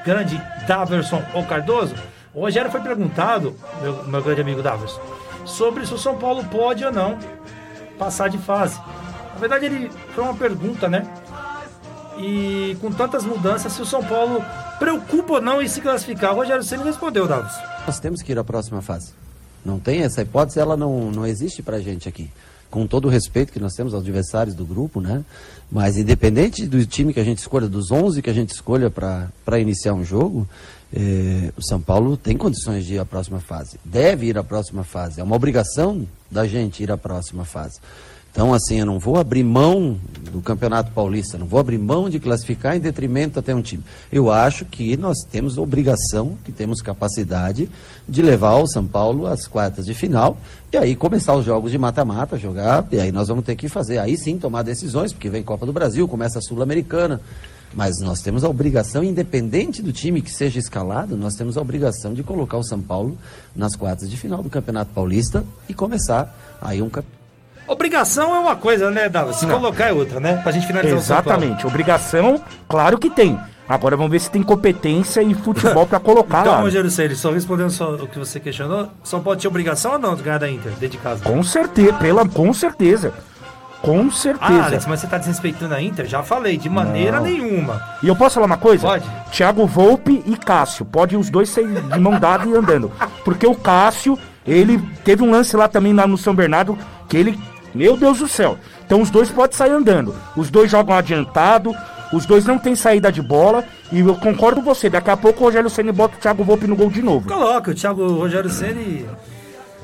[0.04, 1.94] grande Daverson ou Cardoso.
[2.34, 5.00] O Rogério foi perguntado, meu, meu grande amigo Daverson,
[5.44, 7.18] sobre se o São Paulo pode ou não
[7.98, 8.78] passar de fase.
[9.34, 11.06] Na verdade, ele foi uma pergunta, né?
[12.18, 14.44] E com tantas mudanças, se o São Paulo
[14.78, 16.32] preocupa ou não em se classificar.
[16.32, 17.60] O Rogério Ceni respondeu, Daverson.
[17.86, 19.12] Nós temos que ir à próxima fase.
[19.64, 22.30] Não tem essa hipótese, ela não, não existe pra gente aqui.
[22.70, 25.24] Com todo o respeito que nós temos aos adversários do grupo, né?
[25.70, 29.58] Mas independente do time que a gente escolha, dos 11 que a gente escolha para
[29.58, 30.46] iniciar um jogo,
[30.96, 34.84] eh, o São Paulo tem condições de ir à próxima fase, deve ir à próxima
[34.84, 37.80] fase, é uma obrigação da gente ir à próxima fase.
[38.34, 39.96] Então, assim, eu não vou abrir mão
[40.32, 43.84] do Campeonato Paulista, não vou abrir mão de classificar em detrimento até um time.
[44.10, 47.70] Eu acho que nós temos obrigação, que temos capacidade
[48.08, 50.36] de levar o São Paulo às quartas de final
[50.72, 53.98] e aí começar os jogos de mata-mata, jogar, e aí nós vamos ter que fazer,
[53.98, 57.20] aí sim tomar decisões, porque vem Copa do Brasil, começa a Sul-Americana.
[57.72, 62.14] Mas nós temos a obrigação, independente do time que seja escalado, nós temos a obrigação
[62.14, 63.18] de colocar o São Paulo
[63.54, 67.24] nas quartas de final do Campeonato Paulista e começar aí um campeonato.
[67.66, 69.32] Obrigação é uma coisa, né, Dava?
[69.32, 69.56] Se Não.
[69.58, 70.36] colocar é outra, né?
[70.42, 71.38] Pra gente finalizar o São Paulo.
[71.42, 71.66] Exatamente.
[71.66, 73.38] Obrigação, claro que tem.
[73.66, 76.60] Agora vamos ver se tem competência e futebol pra colocar Então, lá.
[76.60, 80.14] Rogério Ceni, só respondendo só o que você questionou, São Paulo tinha obrigação ou não
[80.14, 81.24] de ganhar da Inter dentro de casa?
[81.24, 83.14] Com certeza, pela, com certeza.
[83.84, 84.62] Com certeza.
[84.62, 86.06] Ah, Alex, mas você tá desrespeitando a Inter?
[86.06, 87.24] Já falei, de maneira Não.
[87.26, 87.82] nenhuma.
[88.02, 88.86] E eu posso falar uma coisa?
[88.86, 89.04] Pode.
[89.30, 90.84] Thiago Volpe e Cássio.
[90.84, 92.90] Pode os dois ser de mão dada e andando.
[93.24, 96.78] Porque o Cássio, ele teve um lance lá também lá no São Bernardo
[97.08, 97.38] que ele.
[97.74, 98.56] Meu Deus do céu.
[98.86, 100.14] Então os dois podem sair andando.
[100.36, 101.74] Os dois jogam adiantado.
[102.12, 103.64] Os dois não têm saída de bola.
[103.90, 104.88] E eu concordo com você.
[104.88, 107.28] Daqui a pouco o Rogério Senna bota o Thiago Volpe no gol de novo.
[107.28, 109.04] Coloca, o Thiago Rogério Ceni.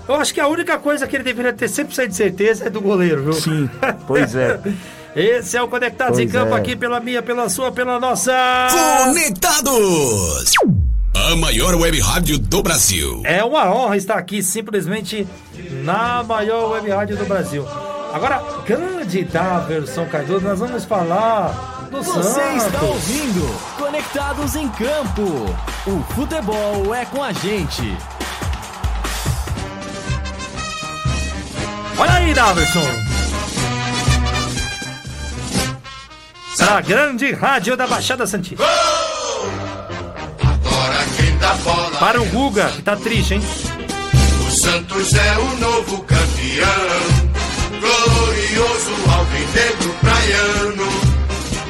[0.09, 2.80] Eu acho que a única coisa que ele deveria ter 100% de certeza é do
[2.80, 3.32] goleiro, viu?
[3.32, 3.70] Sim,
[4.07, 4.61] pois é.
[5.14, 6.59] Esse é o Conectados em Pois Campo é.
[6.59, 8.32] aqui pela minha, pela sua, pela nossa.
[9.05, 10.53] Conectados!
[11.14, 13.20] A maior web rádio do Brasil.
[13.24, 15.26] É uma honra estar aqui simplesmente
[15.82, 17.66] na maior web rádio do Brasil.
[18.12, 22.66] Agora, grande Daverson Cardoso, nós vamos falar do Você Santos.
[22.66, 25.55] está ouvindo Conectados em Campo.
[25.86, 27.96] O futebol é com a gente.
[32.01, 32.80] Olha aí, Daverson.
[36.59, 38.64] A grande rádio da Baixada Santista.
[41.98, 43.42] Para o Guga, que tá triste, hein?
[44.46, 47.01] O Santos é o novo campeão.
[47.68, 50.86] Glorioso alvinegro praiano.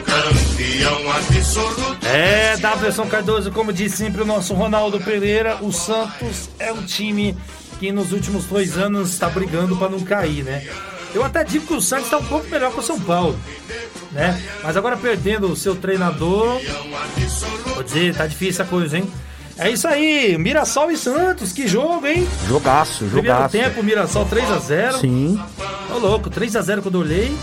[0.04, 2.06] Campeão absoluto.
[2.06, 7.36] É, Daverson Cardoso, como disse sempre o nosso Ronaldo Pereira, o Santos é um time
[7.80, 10.64] que nos últimos dois anos está brigando para não cair, né?
[11.14, 13.36] Eu até digo que o Santos está um pouco melhor que o São Paulo,
[14.12, 14.40] né?
[14.62, 16.60] Mas agora perdendo o seu treinador,
[17.74, 19.10] vou dizer, tá difícil a coisa, hein?
[19.58, 22.26] É isso aí, Mirassol e Santos, que jogo, hein?
[22.48, 23.52] Jogaço, Primeiro jogaço.
[23.52, 25.00] tempo, Mirassol 3x0.
[25.00, 25.40] Sim.
[25.94, 27.36] Ô louco, 3x0 quando eu olhei.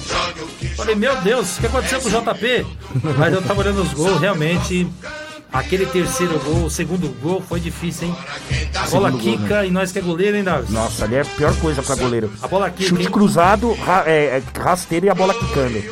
[0.76, 2.66] Falei, meu Deus, o que aconteceu com o JP?
[3.18, 4.88] Mas eu tava olhando os gols, realmente.
[5.58, 8.16] Aquele terceiro gol, o segundo gol foi difícil, hein?
[8.76, 10.72] A bola Segundo gol, quica e nós que é goleiro, hein, Davi?
[10.72, 12.32] Nossa, ali é a pior coisa pra goleiro.
[12.42, 13.12] A bola quica, Chute hein?
[13.12, 15.84] cruzado, ra- é, é rasteiro e a bola quicando.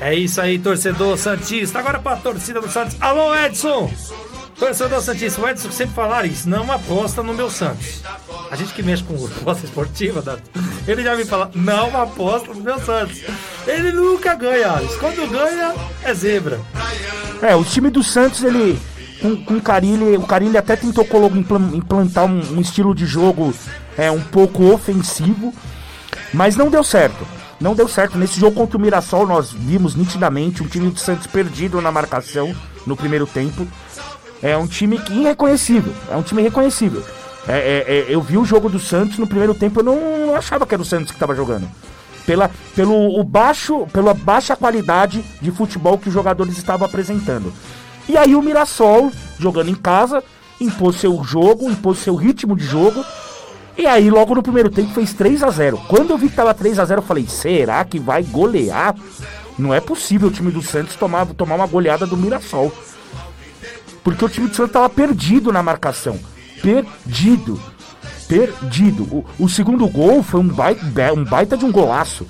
[0.00, 1.78] É isso aí, torcedor Santista.
[1.78, 2.96] Agora pra torcida do Santos.
[3.00, 3.90] Alô, Edson!
[4.58, 8.02] Torcedor Santista, o Edson sempre falar isso, não aposta no meu Santos.
[8.50, 10.42] A gente que mexe com aposta esportiva, Dato,
[10.88, 13.20] ele já me fala, não aposta no meu Santos.
[13.66, 14.96] Ele nunca ganha, Alex.
[14.96, 16.58] Quando ganha, é zebra.
[17.42, 18.78] É, o time do Santos, ele.
[19.20, 21.06] Com, com o Carilli, o Carilli até tentou
[21.74, 23.54] implantar um, um estilo de jogo
[23.96, 25.54] é, um pouco ofensivo,
[26.34, 27.26] mas não deu certo.
[27.60, 28.18] Não deu certo.
[28.18, 32.54] Nesse jogo contra o Mirassol, nós vimos nitidamente um time do Santos perdido na marcação
[32.86, 33.66] no primeiro tempo.
[34.42, 35.94] É um time que irreconhecível.
[36.10, 37.02] É um time irreconhecível.
[37.48, 40.36] É, é, é, eu vi o jogo do Santos no primeiro tempo, eu não, não
[40.36, 41.68] achava que era o Santos que estava jogando.
[42.26, 47.52] Pela, pelo o baixo, pela baixa qualidade de futebol que os jogadores estavam apresentando.
[48.08, 50.22] E aí o Mirassol, jogando em casa,
[50.60, 53.04] impôs seu jogo, impôs seu ritmo de jogo.
[53.76, 56.54] E aí, logo no primeiro tempo, fez 3 a 0 Quando eu vi que tava
[56.54, 58.94] 3 a 0 eu falei, será que vai golear?
[59.58, 62.72] Não é possível o time do Santos tomar, tomar uma goleada do Mirassol.
[64.02, 66.18] Porque o time do Santos tava perdido na marcação.
[66.62, 67.60] Perdido.
[68.28, 69.02] Perdido.
[69.04, 72.26] O, o segundo gol foi um baita, um baita de um golaço.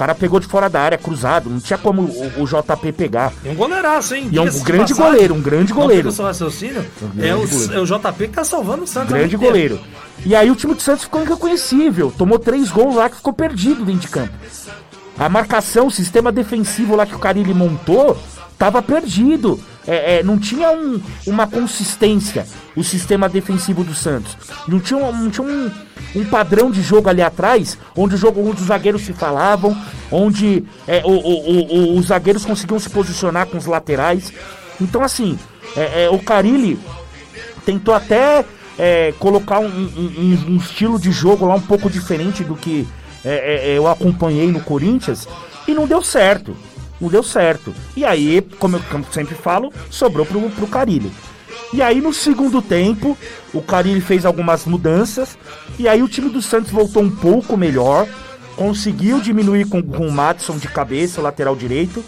[0.00, 1.50] O cara pegou de fora da área, cruzado.
[1.50, 3.34] Não tinha como o, o JP pegar.
[3.44, 4.30] E um goleiraço, hein?
[4.32, 6.04] E é um grande goleiro, um grande Não goleiro.
[6.04, 6.86] fica o seu raciocínio.
[7.14, 7.74] grande É o, goleiro.
[7.74, 9.10] é o JP que tá salvando o Santos.
[9.12, 9.78] Grande goleiro.
[10.24, 12.10] E aí o time do Santos ficou irreconhecível.
[12.16, 14.32] Tomou três gols lá que ficou perdido dentro de campo.
[15.18, 18.16] A marcação, o sistema defensivo lá que o Carilli montou,
[18.56, 19.60] tava perdido.
[19.86, 24.36] É, é, não tinha um- uma consistência o sistema defensivo do Santos.
[24.68, 25.70] Não tinha, um- não tinha um,
[26.16, 29.76] um padrão de jogo ali atrás, onde o jogo, onde os zagueiros se falavam,
[30.12, 34.32] onde é, o- o- o- os zagueiros conseguiam se posicionar com os laterais.
[34.80, 35.38] Então assim,
[35.76, 36.78] é, é, o Carilli
[37.64, 38.44] tentou até
[38.78, 42.86] é, colocar um, um- estilo de jogo lá um pouco diferente do que
[43.76, 45.28] eu acompanhei no Corinthians
[45.68, 46.56] e não deu certo.
[47.00, 47.74] Não deu certo.
[47.96, 51.10] E aí, como eu sempre falo, sobrou pro, pro Carilli.
[51.72, 53.16] E aí no segundo tempo,
[53.54, 55.38] o Carilli fez algumas mudanças.
[55.78, 58.06] E aí o time do Santos voltou um pouco melhor.
[58.56, 62.04] Conseguiu diminuir com, com o Matson de cabeça, lateral direito.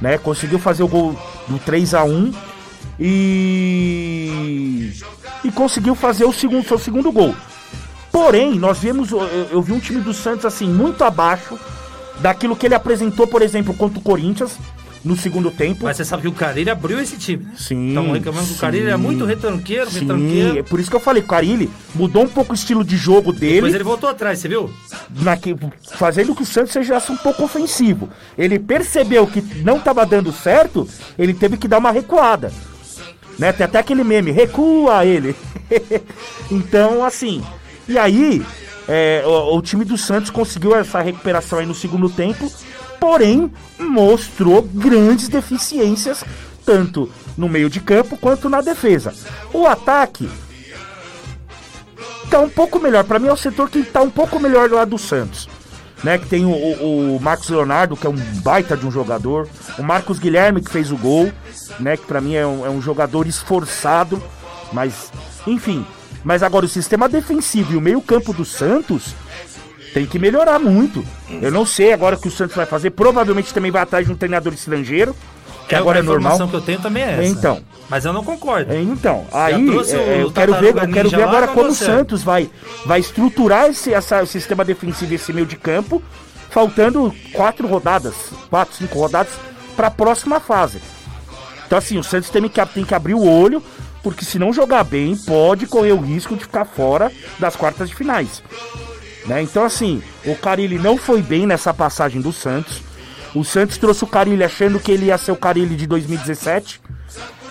[0.00, 0.16] Né?
[0.16, 1.18] Conseguiu fazer o gol
[1.48, 2.32] do 3 a 1
[2.98, 4.92] e.
[5.42, 7.34] E conseguiu fazer o segundo, seu segundo gol.
[8.10, 9.10] Porém, nós vimos.
[9.10, 9.20] Eu,
[9.50, 11.58] eu vi um time do Santos assim, muito abaixo
[12.20, 14.58] daquilo que ele apresentou, por exemplo, contra o Corinthians
[15.04, 15.84] no segundo tempo.
[15.84, 17.46] Mas você sabe que o Carilli abriu esse time.
[17.58, 17.88] Sim.
[17.88, 20.58] Estamos reclamando que o Carilli é muito retranqueiro, Sim, retranqueiro.
[20.60, 23.30] é por isso que eu falei, o Carilli mudou um pouco o estilo de jogo
[23.30, 24.70] dele, Depois ele voltou atrás, você viu?
[25.20, 25.54] naque-
[25.96, 28.08] fazendo que o Santos seja um pouco ofensivo.
[28.38, 30.88] Ele percebeu que não estava dando certo,
[31.18, 32.50] ele teve que dar uma recuada.
[33.38, 33.52] Né?
[33.52, 35.36] Tem até aquele meme, recua ele.
[36.50, 37.42] então, assim,
[37.88, 38.42] e aí
[38.88, 42.50] é, o, o time do Santos conseguiu essa recuperação aí no segundo tempo,
[43.00, 46.24] porém mostrou grandes deficiências,
[46.64, 49.14] tanto no meio de campo quanto na defesa.
[49.52, 50.28] O ataque
[52.30, 53.04] tá um pouco melhor.
[53.04, 55.48] Pra mim é o setor que tá um pouco melhor lá do Santos.
[56.02, 59.48] Né, que tem o, o, o Marcos Leonardo, que é um baita de um jogador.
[59.78, 61.32] O Marcos Guilherme, que fez o gol.
[61.80, 64.22] Né, que pra mim é um, é um jogador esforçado.
[64.70, 65.10] Mas,
[65.46, 65.86] enfim.
[66.24, 69.14] Mas agora o sistema defensivo e o meio-campo do Santos
[69.92, 71.04] tem que melhorar muito.
[71.40, 72.90] Eu não sei agora o que o Santos vai fazer.
[72.90, 75.14] Provavelmente também vai atrás de um treinador estrangeiro.
[75.68, 76.32] Que É, agora a é normal.
[76.34, 77.24] informação que eu tenho também é essa.
[77.24, 77.62] Então.
[77.88, 78.72] Mas eu não concordo.
[78.72, 81.74] É, Então, aí é, eu quero ver, eu quero ver agora pra como o.
[81.74, 82.50] Santos vai,
[82.86, 86.02] vai estruturar esse essa, o sistema defensivo e esse meio de campo,
[86.50, 88.14] faltando quatro rodadas,
[88.50, 89.32] quatro, cinco rodadas
[89.76, 90.80] para a próxima fase.
[91.66, 93.62] Então assim, o Santos tem que, tem que abrir o olho,
[94.04, 97.96] porque se não jogar bem, pode correr o risco de ficar fora das quartas de
[97.96, 98.40] finais.
[99.26, 99.42] Né?
[99.42, 102.82] Então assim, o Carilli não foi bem nessa passagem do Santos.
[103.34, 106.84] O Santos trouxe o Carilli achando que ele ia ser o Carilli de 2017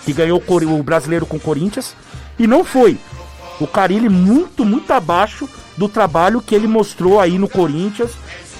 [0.04, 1.96] que ganhou o brasileiro com o Corinthians,
[2.38, 2.98] e não foi.
[3.58, 8.12] O Carilli muito, muito abaixo do trabalho que ele mostrou aí no Corinthians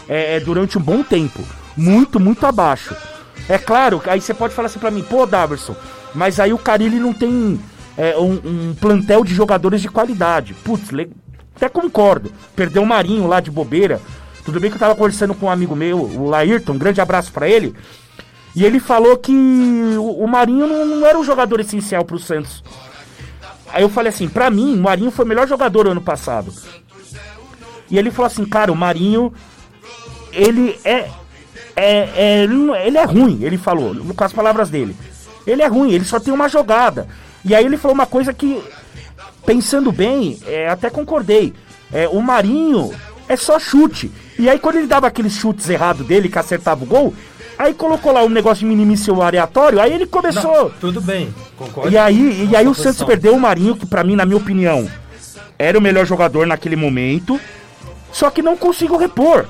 [0.09, 1.41] é, é, durante um bom tempo.
[1.77, 2.97] Muito, muito abaixo.
[3.49, 5.77] É claro, aí você pode falar assim pra mim, pô, Daverson,
[6.15, 7.61] mas aí o Carilli não tem
[7.97, 8.41] é, um,
[8.71, 10.55] um plantel de jogadores de qualidade.
[10.55, 10.89] Putz,
[11.57, 12.33] até concordo.
[12.57, 14.01] Perdeu o Marinho lá de bobeira.
[14.45, 17.33] Tudo bem que eu tava conversando com um amigo meu, o Laírton, um grande abraço
[17.33, 17.75] pra ele.
[18.55, 22.63] E ele falou que o, o Marinho não, não era um jogador essencial pro Santos.
[23.73, 26.53] Aí eu falei assim, pra mim, o Marinho foi o melhor jogador ano passado.
[27.91, 29.33] E ele falou assim, cara, o Marinho,
[30.33, 31.09] ele é,
[31.75, 34.95] é, é- ele não- ele é ruim, ele falou, com as palavras dele.
[35.47, 37.09] Ele é ruim, ele só tem uma jogada.
[37.45, 38.63] E aí ele falou uma coisa que,
[39.47, 41.53] pensando bem, é, até concordei.
[41.93, 42.93] É, o Marinho
[43.29, 44.11] é só chute.
[44.39, 47.15] E aí quando ele dava aqueles chutes errados dele, que acertava o gol,
[47.59, 50.65] aí colocou lá um negócio de minimício aleatório, aí ele começou...
[50.65, 51.91] Não, tudo bem, concordo.
[51.91, 54.89] E aí, e aí o Santos perdeu o Marinho, que pra mim, na minha opinião,
[55.59, 57.39] era o melhor jogador naquele momento.
[58.13, 59.47] Só que não consigo repor.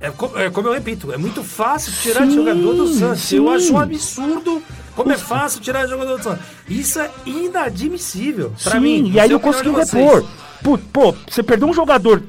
[0.00, 3.22] É, co- é como eu repito, é muito fácil tirar Sim, de jogador do Santos.
[3.22, 3.36] sim.
[3.36, 4.62] Eu acho um absurdo
[4.94, 6.44] como é fácil tirar jogador do Santos.
[6.68, 8.52] Isso é inadmissível.
[8.56, 10.04] Sim, mim, e aí não conseguiu opinião de vocês.
[10.04, 10.28] repor.
[10.62, 12.22] Pô, pô, você perdeu um jogador,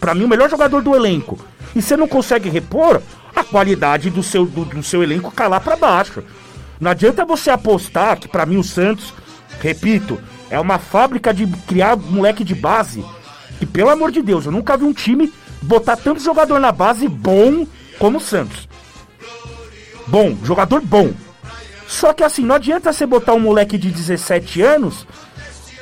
[0.00, 1.38] pra mim, o melhor jogador do elenco.
[1.74, 3.02] E você não consegue repor,
[3.34, 6.22] a qualidade do seu, do, do seu elenco cai lá pra baixo.
[6.80, 9.12] Não adianta você apostar que, pra mim, o Santos,
[9.60, 10.18] repito,
[10.48, 13.04] é uma fábrica de criar moleque de base.
[13.60, 17.08] E pelo amor de Deus, eu nunca vi um time botar tanto jogador na base
[17.08, 17.66] bom
[17.98, 18.68] como o Santos.
[20.06, 21.12] Bom, jogador bom.
[21.88, 25.06] Só que assim, não adianta você botar um moleque de 17 anos.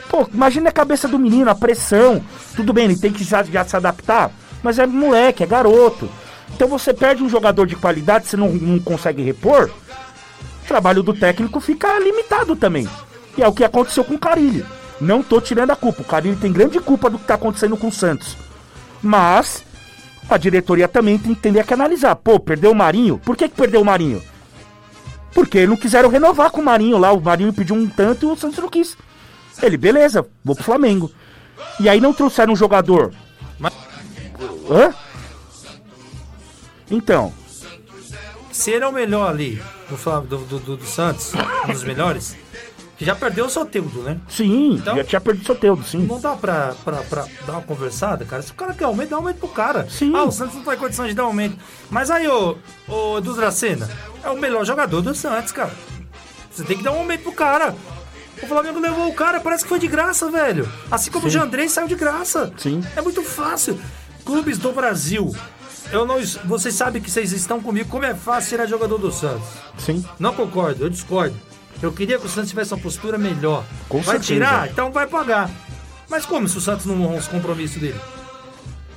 [0.09, 2.25] Pô, imagina a cabeça do menino, a pressão.
[2.55, 4.31] Tudo bem, ele tem que já, já se adaptar.
[4.63, 6.09] Mas é moleque, é garoto.
[6.55, 9.69] Então você perde um jogador de qualidade, você não, não consegue repor.
[10.63, 12.89] O trabalho do técnico fica limitado também.
[13.37, 14.65] E é o que aconteceu com o Carilli.
[15.01, 16.03] Não tô tirando a culpa.
[16.03, 18.37] O Carilli tem grande culpa do que tá acontecendo com o Santos.
[19.03, 19.65] Mas
[20.31, 22.15] a diretoria também tem, teria que analisar.
[22.15, 23.19] Pô, perdeu o Marinho?
[23.19, 24.23] Por que, que perdeu o Marinho?
[25.37, 27.13] Porque não quiseram renovar com o Marinho lá.
[27.13, 28.97] O Marinho pediu um tanto e o Santos não quis.
[29.63, 31.13] Ele, beleza, vou pro Flamengo.
[31.79, 33.13] E aí não trouxeram um jogador.
[34.71, 34.95] Hã?
[36.91, 37.33] Então,
[38.51, 39.61] Se ele é o melhor ali
[39.91, 41.33] do, do, do- do Santos,
[41.69, 42.35] um dos melhores,
[42.97, 44.19] que já perdeu o Soteudo, né?
[44.29, 45.99] sim, Então- já tinha perdido o Soteudo, sim.
[45.99, 48.41] Não dá pra, pra, pra dar uma conversada, cara.
[48.43, 49.87] Se o cara quer aumento, dá aumento pro cara.
[49.91, 50.13] Sim.
[50.15, 51.57] Ah, o Santos não tá em condição de dar aumento.
[51.91, 52.57] Mas aí, ô,
[52.89, 53.89] ô Edu Dracena,
[54.25, 55.73] é o melhor jogador do Santos, cara.
[56.51, 57.75] Você tem que dar um aumento pro cara.
[58.43, 60.67] O Flamengo levou o cara, parece que foi de graça, velho.
[60.91, 62.53] Assim como o Jandrei saiu de graça.
[62.57, 62.83] Sim.
[62.95, 63.79] É muito fácil.
[64.25, 65.35] Clubes do Brasil.
[65.93, 67.89] Eu não, vocês sabem que vocês estão comigo.
[67.89, 69.47] Como é fácil tirar jogador do Santos?
[69.79, 70.05] Sim.
[70.19, 71.35] Não concordo, eu discordo.
[71.83, 73.65] Eu queria que o Santos tivesse uma postura melhor.
[73.89, 74.35] Com vai certeza.
[74.35, 74.69] tirar?
[74.69, 75.51] Então vai pagar.
[76.09, 78.01] Mas como se o Santos não honra os compromissos dele?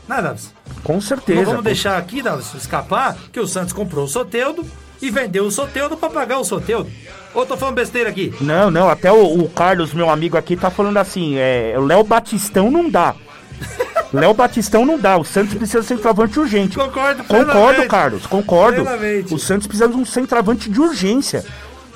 [0.07, 0.53] Nada, Davis.
[0.83, 1.41] Com certeza.
[1.41, 4.65] Não vamos deixar aqui, Davis, escapar que o Santos comprou o Soteudo
[5.01, 6.89] e vendeu o Soteudo pra pagar o Soteudo.
[7.33, 8.33] Ou tô falando besteira aqui?
[8.41, 12.03] Não, não, até o, o Carlos, meu amigo aqui, tá falando assim, é, o Léo
[12.03, 13.15] Batistão não dá.
[14.11, 16.75] Léo Batistão não dá, o Santos precisa de centroavante urgente.
[16.75, 17.87] Concordo Concordo.
[17.87, 18.81] Carlos, concordo.
[18.81, 19.33] Plenamente.
[19.33, 21.45] O Santos precisa de um centroavante de urgência.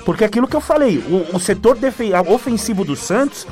[0.04, 1.78] Porque aquilo que eu falei, o, o setor
[2.28, 3.46] ofensivo do Santos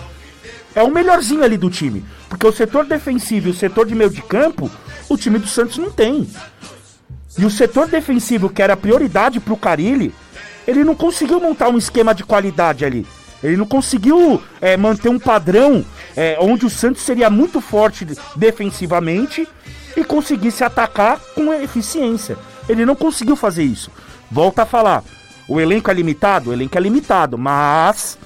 [0.74, 2.04] é o melhorzinho ali do time.
[2.28, 4.70] Porque o setor defensivo e o setor de meio de campo,
[5.08, 6.28] o time do Santos não tem.
[7.38, 10.14] E o setor defensivo, que era prioridade pro Carilli,
[10.66, 13.06] ele não conseguiu montar um esquema de qualidade ali.
[13.42, 15.84] Ele não conseguiu é, manter um padrão
[16.16, 19.48] é, onde o Santos seria muito forte defensivamente
[19.96, 22.36] e conseguisse atacar com eficiência.
[22.68, 23.90] Ele não conseguiu fazer isso.
[24.30, 25.02] Volta a falar.
[25.48, 26.50] O elenco é limitado?
[26.50, 28.18] O elenco é limitado, mas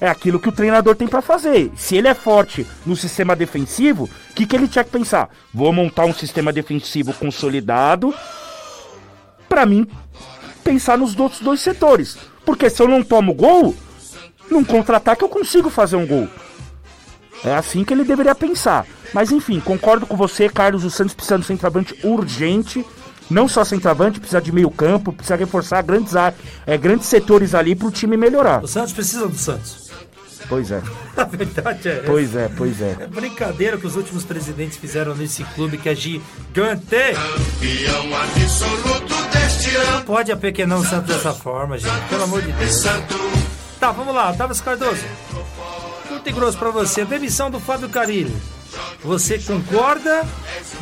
[0.00, 1.70] é aquilo que o treinador tem pra fazer.
[1.76, 5.28] Se ele é forte no sistema defensivo, o que, que ele tinha que pensar?
[5.54, 8.14] Vou montar um sistema defensivo consolidado
[9.48, 9.86] pra mim
[10.64, 12.16] pensar nos outros dois setores.
[12.44, 13.74] Porque se eu não tomo gol,
[14.50, 16.28] num contra-ataque eu consigo fazer um gol.
[17.44, 18.86] É assim que ele deveria pensar.
[19.12, 20.84] Mas enfim, concordo com você, Carlos.
[20.84, 22.84] O Santos precisa de um centroavante urgente.
[23.30, 26.14] Não só centroavante, precisa de meio campo, precisa reforçar grandes,
[26.66, 28.62] é, grandes setores ali pro time melhorar.
[28.62, 29.90] O Santos precisa do Santos.
[30.48, 30.82] Pois é,
[31.16, 32.02] A verdade é essa.
[32.02, 32.96] pois é, pois é.
[33.00, 36.24] É brincadeira que os últimos presidentes fizeram nesse clube que é gigante.
[36.52, 40.04] Campeão absoluto deste ano.
[40.04, 42.08] Pode apequenar o Santos dessa forma, gente.
[42.08, 42.74] Pelo amor de Deus.
[42.74, 43.14] Santo
[43.82, 44.30] Tá, vamos lá.
[44.30, 45.02] Otávio Cardoso.
[46.06, 47.04] Curto e grosso pra você.
[47.04, 48.32] Demissão do Fábio Carilli.
[49.04, 50.24] Você concorda?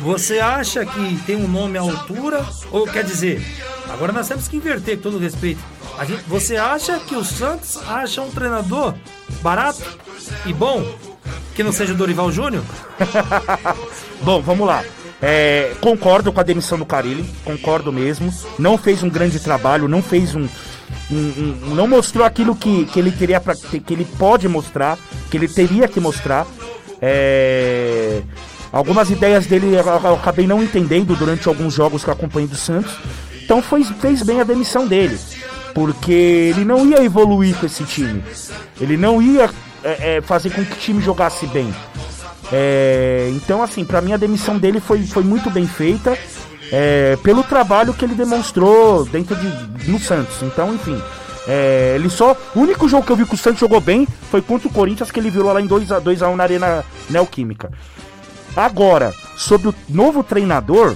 [0.01, 2.45] Você acha que tem um nome à altura?
[2.71, 3.41] Ou quer dizer,
[3.89, 5.61] agora nós temos que inverter com todo respeito.
[6.07, 8.93] Gente, você acha que o Santos acha um treinador
[9.41, 9.83] barato
[10.45, 10.83] e bom?
[11.55, 12.63] Que não seja o Dorival Júnior?
[14.23, 14.83] Bom, vamos lá.
[15.21, 18.33] É, concordo com a demissão do Carilli, concordo mesmo.
[18.57, 20.47] Não fez um grande trabalho, não fez um.
[21.11, 21.15] um-
[21.69, 24.97] um- não mostrou aquilo que, que ele teria pra, que ele pode mostrar,
[25.29, 26.47] que ele teria que mostrar.
[27.01, 28.21] É,
[28.71, 32.93] algumas ideias dele eu, acabei não entendendo durante alguns jogos que eu acompanhei do Santos.
[33.43, 35.19] Então foi, fez bem a demissão dele.
[35.73, 38.23] Porque ele não ia evoluir com esse time.
[38.79, 39.49] Ele não ia
[39.83, 41.73] é, é, fazer com que o time jogasse bem.
[42.51, 46.17] É, então, assim, pra mim a demissão dele foi, foi muito bem feita
[46.71, 50.41] é, pelo trabalho que ele demonstrou dentro de no Santos.
[50.41, 51.01] Então, enfim,
[51.47, 52.35] é, ele só.
[52.55, 55.11] O único jogo que eu vi que o Santos jogou bem foi contra o Corinthians,
[55.11, 57.71] que ele virou lá em 2x1 na Arena Neoquímica.
[58.55, 60.95] Agora, sobre o novo treinador,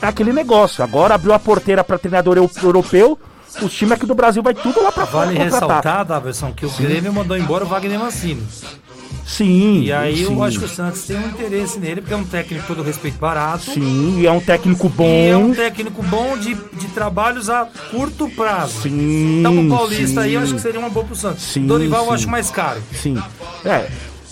[0.00, 0.82] é aquele negócio.
[0.84, 3.18] Agora abriu a porteira para treinador eu- europeu.
[3.62, 5.68] Os times aqui do Brasil vai tudo lá pra fora Vale contratar.
[5.68, 8.46] ressaltar, Daverson, que o Grêmio mandou embora o Wagner Mancini.
[9.26, 9.80] Sim.
[9.82, 10.42] E aí eu sim.
[10.44, 13.72] acho que o Santos tem um interesse nele, porque é um técnico todo respeito barato.
[13.72, 15.04] Sim, e é um técnico bom.
[15.04, 18.82] E é um técnico bom de, de trabalhos a curto prazo.
[18.82, 19.40] Sim.
[19.40, 20.44] Então o Paulista aí eu sim.
[20.46, 21.42] acho que seria uma boa pro Santos.
[21.42, 22.14] Sim, Dorival eu sim.
[22.14, 22.80] acho mais caro.
[22.92, 23.20] Sim.
[23.64, 23.88] É.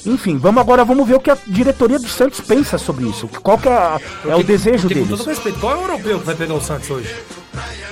[0.06, 3.26] Enfim, vamos agora vamos ver o que a diretoria do Santos pensa sobre isso.
[3.42, 5.18] Qual que é, a- é o desejo Porque, com deles.
[5.18, 7.08] todo respeito, qual é o europeu que vai pegar o Santos hoje?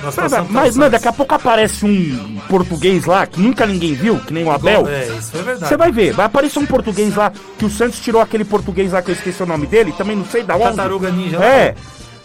[0.01, 4.33] Na Mas, mas, daqui a pouco aparece um português lá que nunca ninguém viu, que
[4.33, 4.87] nem o Abel.
[4.87, 5.69] É, isso é verdade.
[5.69, 9.01] Você vai ver, vai aparecer um português lá, que o Santos tirou aquele português lá
[9.01, 10.65] que eu esqueci o nome dele, também não sei da onde.
[10.65, 11.45] Tartaruga Ninja lá.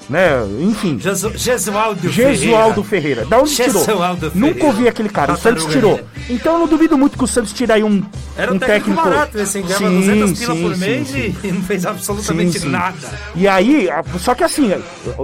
[0.08, 0.30] Né,
[0.60, 0.98] enfim.
[0.98, 3.26] Jesu- Jesualdo Gesualdo Ferreira.
[3.26, 3.84] Da onde tirou?
[3.84, 4.66] Gesualdo Nunca Ferreira.
[4.66, 5.34] ouvi aquele cara.
[5.34, 6.00] O Santos tirou.
[6.30, 8.02] Então eu não duvido muito que o Santos tire aí um,
[8.34, 9.02] Era um, um técnico, técnico.
[9.10, 11.36] barato, esse ganhava Sim, 200 pila sim, por sim, mês sim.
[11.44, 12.68] E, e não fez absolutamente Sim, sim.
[12.70, 12.96] nada.
[13.34, 13.88] E aí,
[14.18, 14.72] só que assim,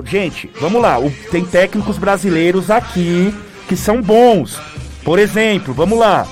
[0.04, 0.96] gente, vamos lá,
[1.30, 3.34] tem técnicos brasileiros aqui
[3.66, 4.58] que são bons.
[5.02, 6.26] Por exemplo, vamos lá.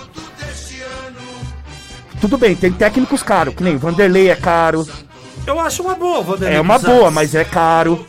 [2.20, 4.86] Tudo bem, tem técnicos caros, que nem Vanderlei é caro.
[5.46, 8.06] Eu acho uma boa, Vanderlei É uma boa, mas é caro.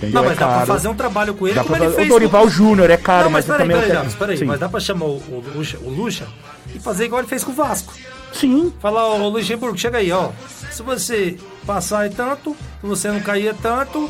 [0.00, 0.14] Entendeu?
[0.22, 0.66] Não, mas é dá pra caro.
[0.66, 2.06] fazer um trabalho com ele Dá como pra ele fez.
[2.06, 4.44] o Dorival com- Júnior é caro, não, mas, mas, ele também é peraí, peraí, peraí,
[4.46, 6.26] mas dá pra chamar o, o, Lucha, o Lucha
[6.74, 7.92] e fazer igual ele fez com o Vasco.
[8.32, 8.72] Sim.
[8.80, 10.30] Falar, ô Luxemburgo, chega aí, ó.
[10.70, 11.36] Se você
[11.66, 14.08] passar é tanto, se você não cair é tanto,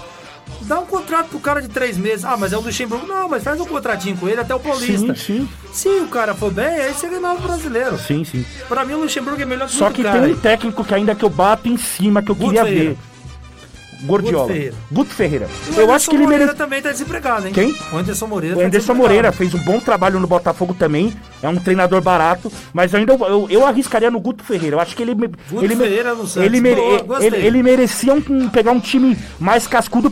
[0.63, 2.25] dá um contrato pro cara de três meses.
[2.25, 3.07] Ah, mas é o Luxemburgo.
[3.07, 5.15] Não, mas faz um contratinho com ele até o Paulista.
[5.15, 5.49] Sim, sim.
[5.73, 7.99] Se o cara for bem, aí você ganha o brasileiro.
[7.99, 8.45] Sim, sim.
[8.69, 10.21] Pra mim o Luxemburgo é melhor que Só que cara.
[10.21, 12.91] tem um técnico que ainda que eu bato em cima, que eu Guto queria Ferreira.
[12.91, 12.99] ver.
[14.03, 14.45] Gordiola.
[14.47, 14.75] Guto Ferreira.
[14.91, 15.49] Guto Ferreira.
[15.69, 16.59] E o Eu acho que ele Moreira merece.
[16.59, 17.53] também tá desempregado, hein?
[17.53, 17.75] Quem?
[17.93, 18.57] O Anderson Moreira.
[18.57, 19.03] O tá Anderson desempregado.
[19.09, 21.13] Moreira fez um bom trabalho no Botafogo também.
[21.43, 24.77] É um treinador barato, mas eu ainda eu, eu arriscaria no Guto Ferreira.
[24.77, 26.37] Eu acho que ele Guto ele, Ferreira no Santos.
[26.37, 30.11] ele, mere- Boa, ele, ele merecia um- pegar um time mais cascudo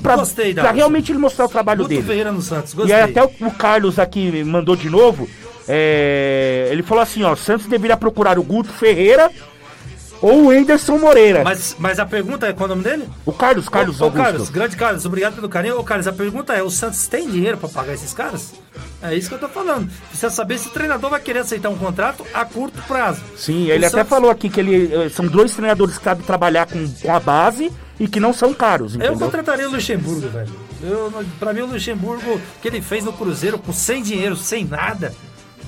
[0.63, 0.77] Darcy.
[0.77, 2.03] realmente ele mostrar o trabalho Guto dele.
[2.03, 2.95] Ferreira no Santos, E gostei.
[2.95, 5.29] aí até o, o Carlos aqui mandou de novo.
[5.71, 9.31] É, ele falou assim, ó, Santos deveria procurar o Guto Ferreira
[10.21, 11.43] ou o Anderson Moreira.
[11.45, 13.09] Mas, mas a pergunta é qual é o nome dele?
[13.25, 14.23] O Carlos, Carlos ô, ô, Augusto.
[14.25, 15.79] Carlos, grande Carlos, obrigado pelo carinho.
[15.79, 18.55] Ô, Carlos, a pergunta é: o Santos tem dinheiro pra pagar esses caras?
[19.03, 19.89] É isso que eu tô falando.
[20.09, 23.21] Precisa saber se o treinador vai querer aceitar um contrato a curto prazo.
[23.37, 26.25] Sim, ele O até Santos- falou aqui que ele eh, são dois treinadores que sabem
[26.25, 29.19] trabalhar com, com a base e que não são caros, Eu entendeu?
[29.19, 30.51] contrataria o Luxemburgo, velho.
[30.83, 35.13] Eu, pra mim, o Luxemburgo, que ele fez no Cruzeiro com sem dinheiro, sem nada,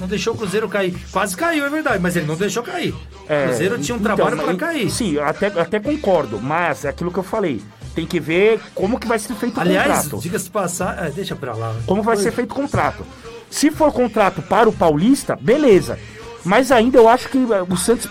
[0.00, 0.96] não deixou o Cruzeiro cair.
[1.12, 2.94] Quase caiu, é verdade, mas ele não deixou cair.
[3.28, 4.90] É, o Cruzeiro tinha um então, trabalho eu- cair.
[4.90, 7.62] Sim, até, até concordo, mas é aquilo que eu falei.
[7.94, 10.22] Tem que ver como que vai ser feito o Aliás, contrato.
[10.22, 11.06] diga-se de passar.
[11.06, 11.74] é, deixa pra lá.
[11.86, 12.22] Como vai Oi.
[12.22, 13.04] ser feito o contrato.
[13.50, 15.98] Se for contrato para o Paulista, beleza.
[16.44, 18.08] Mas ainda eu acho que eh, o Santos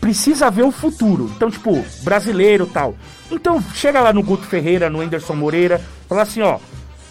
[0.00, 1.30] precisa ver o futuro.
[1.36, 2.96] Então, tipo, brasileiro e tal.
[3.30, 6.58] Então, chega lá no Guto Ferreira, no Anderson Moreira, fala assim, ó,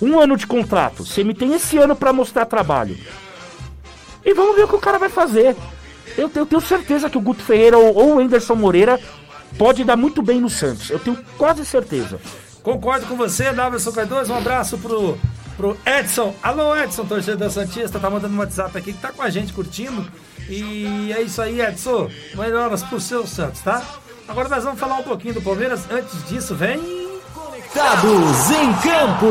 [0.01, 1.05] um ano de contrato.
[1.05, 2.97] Você me tem esse ano para mostrar trabalho.
[4.25, 5.55] E vamos ver o que o cara vai fazer.
[6.17, 8.99] Eu, eu tenho certeza que o Guto Ferreira ou, o Anderson Moreira
[9.57, 10.89] pode dar muito bem no Santos.
[10.89, 12.19] Eu tenho quase certeza.
[12.61, 14.33] Concordo com você, Davidson Cardoso.
[14.33, 15.17] Um abraço pro,
[15.55, 16.35] pro Edson.
[16.43, 17.99] Alô, Edson, torcedor Santista.
[17.99, 20.05] Tá mandando um WhatsApp aqui que tá com a gente curtindo.
[20.49, 22.09] E é isso aí, Edson.
[22.35, 23.81] Melhoras pro seu Santos, tá?
[24.27, 25.89] Agora nós vamos falar um pouquinho do Palmeiras.
[25.89, 26.98] Antes disso, vem.
[27.71, 29.27] Conectados em campo.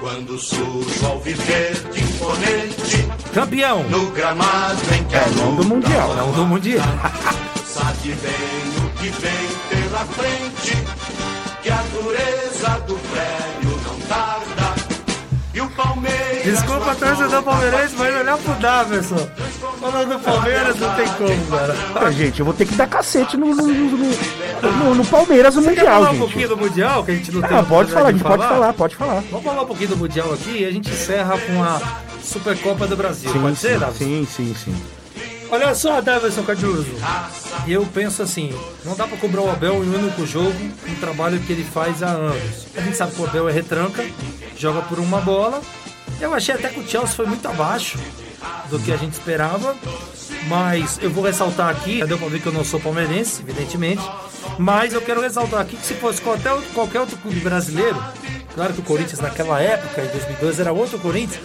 [0.00, 3.82] Quando surge ao viver de imponente Campeão.
[3.84, 6.14] no gramado em que a Não do Mundial.
[6.14, 6.86] Não do Mundial.
[7.66, 10.76] sabe bem o que vem pela frente,
[11.62, 14.55] que a dureza do prédio não tarda.
[15.70, 16.44] Palmeiras.
[16.44, 19.28] Desculpa, torcedor palmeirense, mas olhar pro Davidson.
[19.80, 21.76] Falando do Palmeiras, não tem como, cara.
[21.94, 25.62] Ah, gente, eu vou ter que dar cacete no, no, no- no- no Palmeiras no
[25.62, 26.18] Você quer Mundial, falar um gente.
[26.20, 28.72] pouquinho do Mundial, que a gente não tem Ah, pode falar, a gente pode falar,
[28.72, 29.22] pode falar.
[29.30, 31.80] Vamos falar um pouquinho do Mundial aqui e a gente encerra com a
[32.22, 33.30] Supercopa do Brasil.
[33.32, 34.04] pode ser, Davidson?
[34.04, 34.76] Sim, sim, sim.
[35.50, 36.90] Olha só, Davidson Cardoso.
[37.66, 38.52] Eu penso assim,
[38.84, 40.54] não dá pra cobrar o Abel em um único jogo,
[40.88, 42.66] um trabalho que ele faz há anos.
[42.76, 44.04] A gente sabe que o Abel é retranca,
[44.56, 45.60] joga por uma bola.
[46.20, 47.98] Eu achei até que o Chelsea foi muito abaixo
[48.70, 49.76] do que a gente esperava.
[50.48, 54.02] Mas eu vou ressaltar aqui, deu pra ver que eu não sou palmeirense, evidentemente.
[54.58, 58.00] Mas eu quero ressaltar aqui que se fosse qualquer outro clube brasileiro,
[58.56, 61.40] claro que o Corinthians naquela época, em 2002, era outro Corinthians.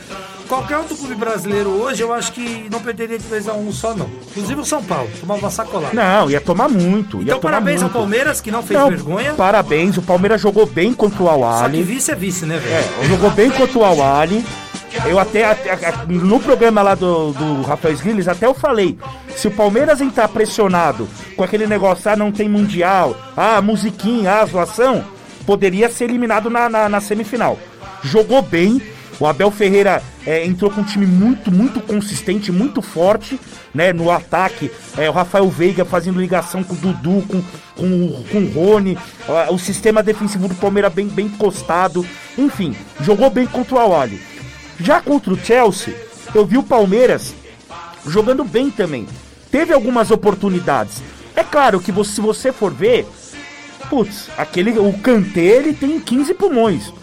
[0.47, 3.93] Qualquer outro clube brasileiro hoje, eu acho que não perderia de 2 a 1 só,
[3.95, 4.09] não.
[4.31, 5.93] Inclusive o São Paulo, tomava uma sacolada.
[5.93, 7.17] Não, ia tomar muito.
[7.17, 7.93] ia Então, tomar parabéns ao muito.
[7.97, 9.33] Palmeiras, que não fez Não, vergonha.
[9.33, 11.83] Parabéns, o Palmeiras jogou bem contra o Só que Awali.
[11.83, 12.75] vice é vice, né, velho?
[13.01, 14.43] É, jogou bem contra o Awali.
[15.05, 15.77] Eu até, até-
[16.09, 18.97] no programa lá do, do Rafael Sgrilles, até eu falei,
[19.37, 21.07] se o Palmeiras entrar pressionado
[21.37, 25.01] com aquele negócio, ah, não tem mundial, ah, musiquinha, ah, zoação,
[25.45, 27.57] poderia ser eliminado na, na, na semifinal.
[28.03, 28.81] Jogou bem,
[29.19, 33.39] o Abel Ferreira é, entrou com um time muito, muito consistente, muito forte,
[33.73, 34.71] né, no ataque.
[34.97, 37.41] É, o Rafael Veiga fazendo ligação com o Dudu, com,
[37.75, 38.97] com, com o Rony,
[39.51, 42.05] o sistema defensivo do Palmeiras bem, bem encostado.
[42.37, 44.21] Enfim, jogou bem contra o Awali.
[44.79, 45.95] Já contra o Chelsea,
[46.33, 47.35] eu vi o Palmeiras
[48.07, 49.07] jogando bem também.
[49.51, 51.01] Teve algumas oportunidades.
[51.35, 53.07] É claro que se você for ver,
[53.91, 56.93] putz, aquele, o Kanté ele tem 15 pulmões.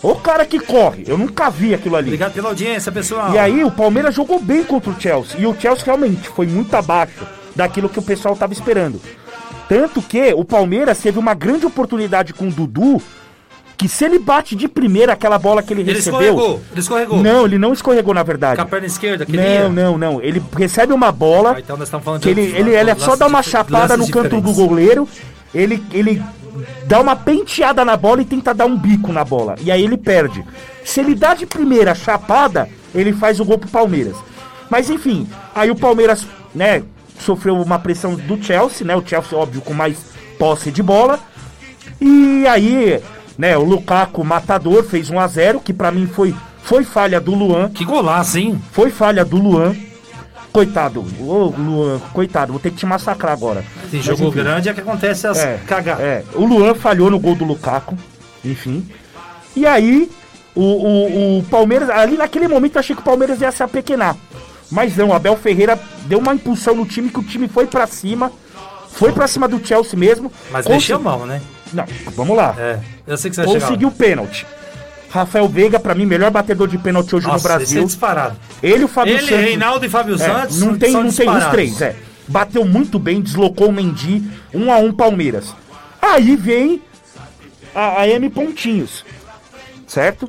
[0.00, 2.06] O cara que corre, eu nunca vi aquilo ali.
[2.06, 3.32] Obrigado pela audiência, pessoal.
[3.34, 5.40] E aí o Palmeiras jogou bem contra o Chelsea.
[5.40, 7.26] E o Chelsea realmente foi muito abaixo
[7.56, 9.00] daquilo que o pessoal estava esperando.
[9.68, 13.02] Tanto que o Palmeiras teve uma grande oportunidade com o Dudu,
[13.76, 16.20] que se ele bate de primeira aquela bola que ele, Ele recebeu.
[16.20, 17.22] escorregou, ele escorregou.
[17.22, 18.56] Não, ele não escorregou na verdade.
[18.56, 19.68] Com a perna esquerda, que Não, ia.
[19.68, 20.22] não, não.
[20.22, 21.54] Ele recebe uma bola.
[21.56, 23.42] Ah, então nós estamos falando que de ele, ele, ele é lances só dar uma
[23.42, 25.08] chapada no canto do goleiro.
[25.54, 26.22] Ele, ele
[26.86, 29.56] dá uma penteada na bola e tenta dar um bico na bola.
[29.60, 30.44] E aí ele perde.
[30.84, 34.16] Se ele dá de primeira chapada, ele faz o gol pro Palmeiras.
[34.70, 36.82] Mas enfim, aí o Palmeiras, né,
[37.18, 38.96] sofreu uma pressão do Chelsea, né?
[38.96, 39.98] O Chelsea, óbvio, com mais
[40.38, 41.18] posse de bola.
[42.00, 43.00] E aí,
[43.38, 47.34] né, o Lukaku, matador, fez 1 a 0 que pra mim foi, foi falha do
[47.34, 47.70] Luan.
[47.70, 48.60] Que golaço, hein?
[48.72, 49.74] Foi falha do Luan.
[50.56, 53.62] Coitado, ô Luan, coitado, vou ter que te massacrar agora.
[53.90, 54.38] Tem Mas, jogo enfim.
[54.38, 56.02] grande é que acontece as É, cagadas.
[56.02, 57.94] é, o Luan falhou no gol do Lukaku,
[58.42, 58.88] enfim.
[59.54, 60.10] E aí,
[60.54, 64.16] o, o, o Palmeiras, ali naquele momento eu achei que o Palmeiras ia se apequenar.
[64.70, 67.86] Mas não, o Abel Ferreira deu uma impulsão no time que o time foi pra
[67.86, 68.32] cima.
[68.92, 70.32] Foi pra cima do Chelsea mesmo.
[70.50, 71.42] Mas Consegui- mexeu mal, né?
[71.70, 71.84] Não,
[72.14, 72.54] vamos lá.
[72.58, 73.60] É, eu sei que você vai.
[73.60, 74.46] Conseguiu pênalti.
[75.16, 77.82] Rafael Veiga, pra mim, melhor batedor de pênalti hoje Nossa, no esse Brasil.
[77.82, 78.36] é disparado.
[78.62, 79.44] Ele e o Fábio Ele, Santos.
[79.44, 81.96] Reinaldo e Fábio É, Santos não tem, não tem os três, é.
[82.28, 84.22] Bateu muito bem, deslocou o Mendy,
[84.54, 85.54] um a um Palmeiras.
[86.02, 86.80] Aí vem
[87.74, 89.04] a, a M Pontinhos.
[89.86, 90.28] certo?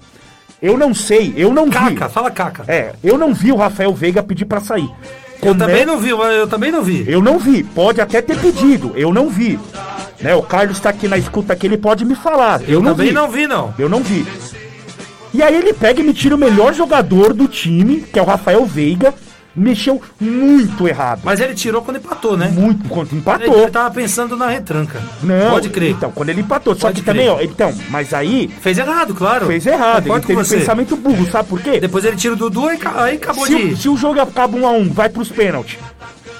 [0.61, 1.71] Eu não sei, eu não vi.
[1.71, 2.63] Caca, fala caca.
[2.67, 4.89] É, eu não vi o Rafael Veiga pedir pra sair.
[5.35, 7.05] Eu Como também é- não vi, eu também não vi.
[7.07, 9.59] Eu não vi, pode até ter pedido, eu não vi.
[10.19, 12.59] Né, o Carlos tá aqui na escuta aqui, ele pode me falar.
[12.67, 13.13] Eu, não também vi.
[13.13, 13.71] não vi, não.
[13.77, 14.25] Eu não vi.
[15.38, 18.25] E aí ele pega e me tira o melhor jogador do time, que é o
[18.25, 19.13] Rafael Veiga.
[19.55, 21.21] Mexeu muito errado.
[21.23, 22.47] Mas ele tirou quando empatou, né?
[22.53, 23.57] Muito quando Ele, empatou.
[23.63, 25.01] ele tava pensando na retranca.
[25.23, 25.91] Não, Pode crer.
[25.91, 26.75] Então, quando ele empatou.
[26.75, 27.35] Só Pode que também, crer.
[27.35, 29.47] ó, então, mas aí Fez errado, claro.
[29.47, 30.07] fez errado.
[30.13, 30.57] Ele teve você.
[30.57, 31.79] pensamento burro, sabe por quê?
[31.79, 34.55] Depois ele tira o Dudu e aí acabou Se, de o- se o jogo acaba
[34.57, 35.79] 1 a 1 vai pros pênaltis.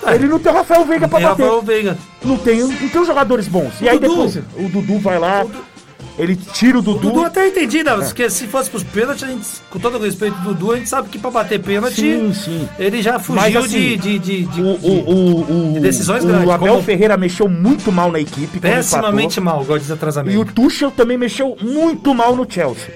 [0.06, 0.14] É.
[0.14, 1.42] Ele não tem o Rafael Veiga pra bater.
[1.44, 1.98] Rafael Veiga.
[2.24, 3.74] Não tem, não tem os jogadores bons.
[3.82, 4.10] E O aí Dudu.
[4.28, 5.44] depois o Dudu vai lá,
[6.18, 7.00] ele tira o O Dudu.
[7.10, 7.96] Dudu até entendi, né?
[7.96, 10.90] Porque se fosse pros pênaltis, a gente, com todo o respeito do Dudu, a gente
[10.90, 12.70] sabe que pra bater pênalti, Sim, sim.
[12.80, 16.50] ele já fugiu assim, de, de, de, o, o, o, o, de decisões o grandes,
[16.50, 18.60] Abel como- Ferreira mexeu muito mal na equipe.
[18.60, 20.36] pessimamente mal, igual diz atrasamento.
[20.36, 22.94] E o Tuchel também mexeu muito mal no Chelsea.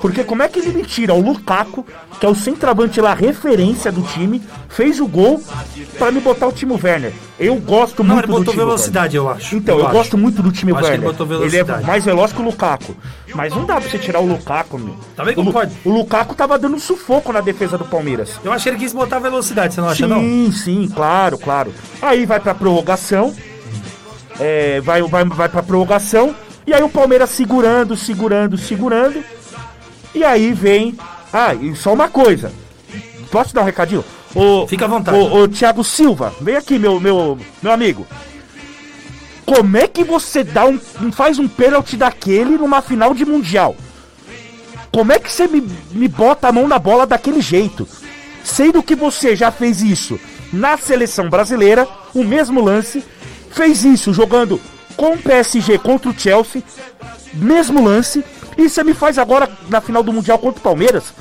[0.00, 1.84] Porque como é que ele me tira o Lukaku,
[2.18, 5.42] que é o centroavante lá, referência do time, fez o gol
[5.98, 7.12] pra me botar o Timo Werner.
[7.38, 9.54] Eu gosto Não, muito ele do botou Timo velocidade, eu acho.
[9.56, 9.94] Então, eu, acho.
[9.94, 11.08] gosto muito do time Eu acho que Werner.
[11.10, 11.86] ele botou Ele é velocidade.
[11.86, 12.96] mais veloz que o Lukaku.
[13.34, 14.96] Mas não dá pra você tirar o Lukaku, meu.
[15.14, 15.72] Também o, Lu- concordo.
[15.84, 18.40] o Lukaku tava dando sufoco na defesa do Palmeiras.
[18.42, 20.18] Eu acho que ele quis botar velocidade, você não acha, não?
[20.20, 21.74] Sim, sim, claro, claro.
[22.00, 23.34] Aí vai pra prorrogação.
[24.38, 26.34] É, vai, vai, vai pra prorrogação.
[26.66, 29.22] E aí o Palmeiras segurando, segurando, segurando.
[30.14, 30.96] E aí vem.
[31.32, 32.52] Ah, e só uma coisa.
[33.30, 34.04] Posso dar um recadinho?
[34.34, 35.16] O, Fica à vontade.
[35.16, 38.06] O, o Thiago Silva, vem aqui, meu, meu, meu amigo.
[39.44, 40.78] Como é que você dá um,
[41.10, 43.76] faz um pênalti daquele numa final de mundial?
[44.92, 47.86] Como é que você me, me bota a mão na bola daquele jeito?
[48.44, 50.18] Sendo que você já fez isso
[50.52, 53.04] na seleção brasileira, o mesmo lance,
[53.50, 54.60] fez isso jogando
[54.96, 56.62] com o PSG contra o Chelsea,
[57.32, 58.24] mesmo lance,
[58.56, 61.12] e você me faz agora na final do Mundial contra o Palmeiras?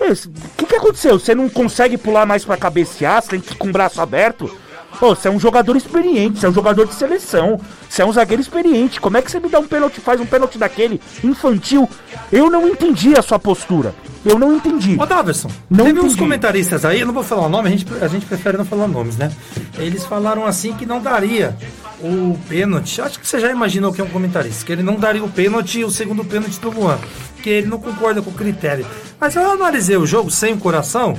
[0.00, 1.18] O que, que aconteceu?
[1.18, 3.22] Você não consegue pular mais pra cabecear?
[3.22, 4.50] Você tem que ir com o braço aberto?
[4.98, 8.12] Pô, você é um jogador experiente, você é um jogador de seleção, você é um
[8.12, 9.00] zagueiro experiente.
[9.00, 11.88] Como é que você me dá um pênalti, faz um pênalti daquele infantil?
[12.30, 13.94] Eu não entendi a sua postura.
[14.22, 14.96] Eu não entendi.
[15.00, 16.18] Ô, Daverson, Não teve uns entendi.
[16.18, 18.86] comentaristas aí, eu não vou falar o nome, a gente, a gente prefere não falar
[18.86, 19.32] nomes, né?
[19.78, 21.56] Eles falaram assim que não daria
[22.02, 23.00] o pênalti.
[23.00, 25.78] Acho que você já imaginou que é um comentarista, que ele não daria o pênalti
[25.78, 26.98] e o segundo pênalti do Luan,
[27.42, 28.84] que ele não concorda com o critério.
[29.18, 31.16] Mas eu analisei o jogo sem o coração.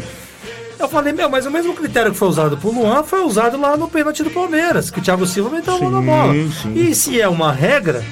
[0.81, 3.77] Eu falei, meu, mas o mesmo critério que foi usado pro Luan foi usado lá
[3.77, 6.33] no pênalti do Palmeiras, que o Thiago Silva meteu a mão na bola.
[6.61, 6.73] sim.
[6.75, 8.03] E se é uma regra,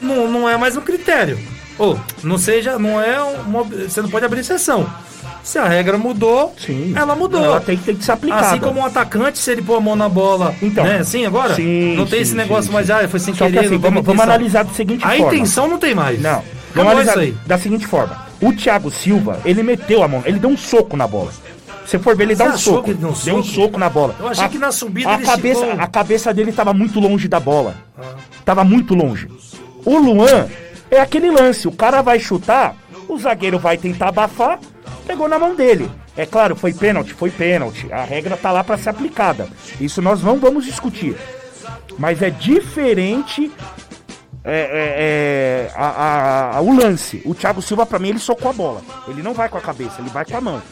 [0.00, 1.38] não, não é mais um critério.
[1.78, 3.64] Ou, não seja, não é uma.
[3.64, 4.86] Você não pode abrir exceção.
[5.42, 6.92] Se a regra mudou, Sim.
[6.94, 7.42] ela mudou.
[7.42, 8.46] Ela tem, tem que ser aplicada.
[8.48, 10.84] Assim como um atacante, se ele pôr a mão na bola, Então.
[10.84, 10.98] né?
[10.98, 11.54] Assim agora?
[11.54, 12.92] Sim, não tem sim, esse negócio sim, mais, sim.
[12.92, 15.34] ah, foi sem Só que querer, assim, vamos, vamos analisar da seguinte A forma.
[15.34, 16.20] intenção não tem mais.
[16.20, 16.42] Não,
[16.74, 17.36] vamos analisar isso aí.
[17.46, 18.26] da seguinte forma.
[18.42, 21.32] O Thiago Silva, ele meteu a mão, ele deu um soco na bola.
[21.90, 22.94] Se for ver, ele dá um soco.
[22.94, 23.62] deu um Deu um soco?
[23.66, 24.14] soco na bola.
[24.18, 27.40] Eu achei que na subida a ele cabeça, A cabeça dele tava muito longe da
[27.40, 27.74] bola.
[27.98, 28.02] Ah.
[28.44, 29.28] Tava muito longe.
[29.84, 30.46] O Luan
[30.90, 32.76] é aquele lance, o cara vai chutar,
[33.08, 34.58] o zagueiro vai tentar abafar,
[35.06, 35.90] pegou na mão dele.
[36.16, 37.90] É claro, foi pênalti, foi pênalti.
[37.92, 39.48] A regra tá lá pra ser aplicada.
[39.80, 41.16] Isso nós não vamos discutir.
[41.98, 43.50] Mas é diferente
[44.44, 47.20] é, é, é, a- a- a- o lance.
[47.26, 48.80] O Thiago Silva, pra mim, ele socou a bola.
[49.08, 50.62] Ele não vai com a cabeça, ele vai com a mão.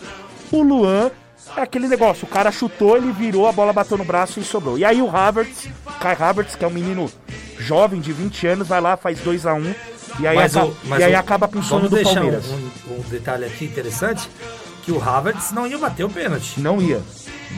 [0.50, 1.10] O Luan
[1.56, 4.78] é aquele negócio, o cara chutou, ele virou, a bola bateu no braço e sobrou.
[4.78, 5.68] E aí o Havertz,
[6.00, 7.10] Kai Havertz, que é um menino
[7.58, 9.74] jovem de 20 anos, vai lá, faz 2 a 1
[10.20, 12.44] e aí, Mas aca- o- e aí o- acaba com o Vamos do Palmeiras.
[12.46, 14.28] Um, um detalhe aqui interessante,
[14.84, 16.60] que o Havertz não ia bater o pênalti.
[16.60, 17.00] Não ia.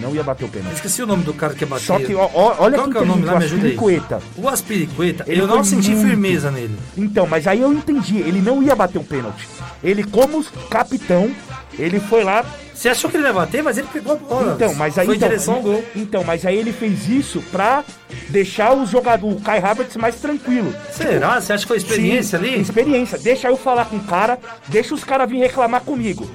[0.00, 0.74] Não ia bater o pênalti.
[0.76, 1.86] Esqueci o nome do cara que bateu.
[1.86, 3.38] Só que, ó, ó, olha Qual que é o nome lá?
[3.38, 3.56] Me ajuda.
[3.62, 4.22] Aspiricueta.
[4.36, 6.06] O Aspiricueta, Ele eu não senti muito.
[6.06, 6.76] firmeza nele.
[6.96, 9.48] Então, mas aí eu entendi, ele não ia bater o pênalti.
[9.82, 11.30] Ele, como capitão,
[11.78, 12.44] ele foi lá.
[12.80, 14.54] Você achou que ele ia bater, mas ele pegou a bola.
[14.54, 15.04] Então, mas aí.
[15.04, 15.84] Foi então, em direção ao gol.
[15.94, 17.84] Então, mas aí ele fez isso pra
[18.30, 20.74] deixar o jogador, o Kai Havertz, mais tranquilo.
[20.90, 21.38] Será?
[21.38, 22.58] Você acha que foi experiência Sim, ali?
[22.62, 23.18] Experiência.
[23.18, 24.38] Deixa eu falar com o cara,
[24.68, 26.26] deixa os caras vir reclamar comigo.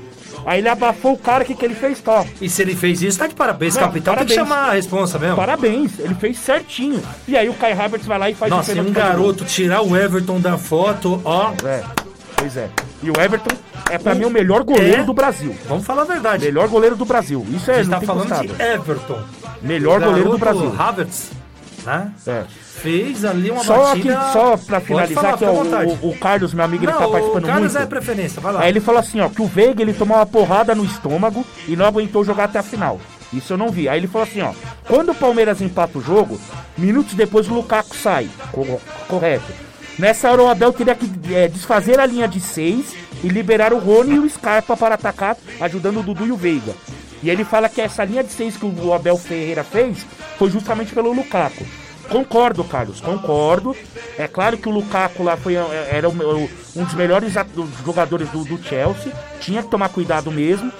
[0.45, 1.99] Aí ele abafou o cara, o que, que ele fez?
[1.99, 2.23] Tó.
[2.39, 4.13] E se ele fez isso, tá de parabéns, Não, capitão.
[4.13, 4.49] Tem que parabéns.
[4.49, 5.35] chamar a responsa mesmo.
[5.35, 7.01] Parabéns, ele fez certinho.
[7.27, 9.97] E aí o Kai Havertz vai lá e faz Nossa, pênalti um garoto tirar o
[9.97, 11.53] Everton da foto, ó.
[11.65, 11.83] É,
[12.35, 12.69] pois é.
[13.03, 13.55] E o Everton
[13.89, 15.03] é pra mim o melhor goleiro É?
[15.03, 15.55] do Brasil.
[15.67, 16.45] Vamos falar a verdade.
[16.45, 17.45] Melhor goleiro do Brasil.
[17.49, 18.47] Isso A é, gente não tá falando custado.
[18.47, 19.19] de Everton.
[19.61, 20.75] Melhor O goleiro do Brasil.
[20.77, 21.31] Havertz,
[21.85, 22.11] né?
[22.27, 22.43] É.
[22.75, 24.33] Fez ali uma Só, aqui, batida...
[24.33, 25.97] só pra finalizar, falar, que ó, vontade.
[26.03, 27.83] o, o Carlos, meu amigo, ele Não, tá o participando Carlos muito.
[27.83, 28.61] é preferência, vai lá.
[28.61, 31.75] Aí ele falou assim, ó, que o Veiga ele tomou uma porrada no estômago e
[31.75, 32.99] não aguentou jogar até a final.
[33.33, 33.89] Isso eu não vi.
[33.89, 34.51] Aí ele falou assim, ó,
[34.87, 36.39] quando o Palmeiras empata o jogo,
[36.77, 38.29] minutos depois o Lukaku sai.
[38.51, 39.51] Cor- correto.
[39.97, 42.93] Nessa hora o Abel teria que é, desfazer a linha de seis
[43.23, 46.73] e liberar o Rony e o Scarpa para atacar, ajudando o Dudu e o Veiga.
[47.23, 50.05] E ele fala que essa linha de seis que o Abel Ferreira fez
[50.37, 51.65] foi justamente pelo Lukaku.
[52.09, 53.75] Concordo, Carlos, concordo.
[54.17, 57.33] É claro que o Lukaku lá foi, é, era um dos melhores
[57.83, 59.11] jogadores do, do Chelsea.
[59.39, 60.71] Tinha que tomar cuidado mesmo.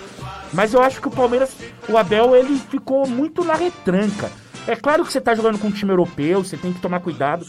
[0.54, 1.50] Mas eu acho que o Palmeiras,
[1.90, 4.30] o Abel, ele ficou muito na retranca.
[4.68, 7.46] É claro que você tá jogando com um time europeu, você tem que tomar cuidado.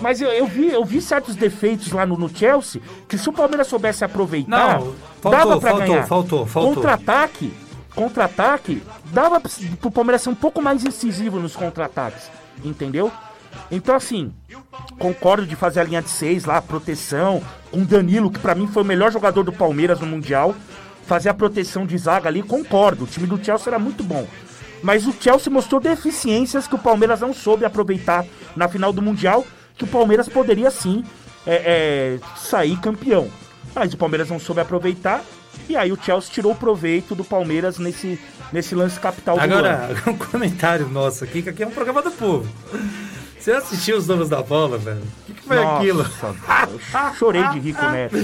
[0.00, 3.32] Mas eu, eu vi, eu vi certos defeitos lá no, no Chelsea que se o
[3.32, 6.06] Palmeiras soubesse aproveitar, Não, faltou, dava pra faltou, ganhar.
[6.06, 6.74] faltou, faltou.
[6.74, 7.52] Contra-ataque,
[7.94, 9.40] contra-ataque, dava
[9.80, 12.30] pro Palmeiras ser um pouco mais incisivo nos contra-ataques,
[12.64, 13.10] entendeu?
[13.70, 14.32] Então assim,
[14.98, 18.66] concordo de fazer a linha de seis lá, proteção, com o Danilo, que pra mim
[18.66, 20.54] foi o melhor jogador do Palmeiras no Mundial,
[21.06, 24.26] fazer a proteção de zaga ali, concordo, o time do Chelsea era muito bom.
[24.82, 29.44] Mas o Chelsea mostrou deficiências que o Palmeiras não soube aproveitar na final do Mundial,
[29.76, 31.04] que o Palmeiras poderia sim
[31.46, 33.30] é, é, sair campeão.
[33.74, 35.22] Mas o Palmeiras não soube aproveitar,
[35.68, 38.18] e aí o Chelsea tirou proveito do Palmeiras nesse,
[38.52, 39.54] nesse lance capital do ano.
[39.54, 42.48] Agora, um comentário nosso aqui, que aqui é um programa do povo.
[43.46, 44.98] Você assistiu os Donos da Bola, velho?
[44.98, 46.04] O que, que foi Nossa, aquilo?
[47.16, 48.16] chorei de rir com o Neto.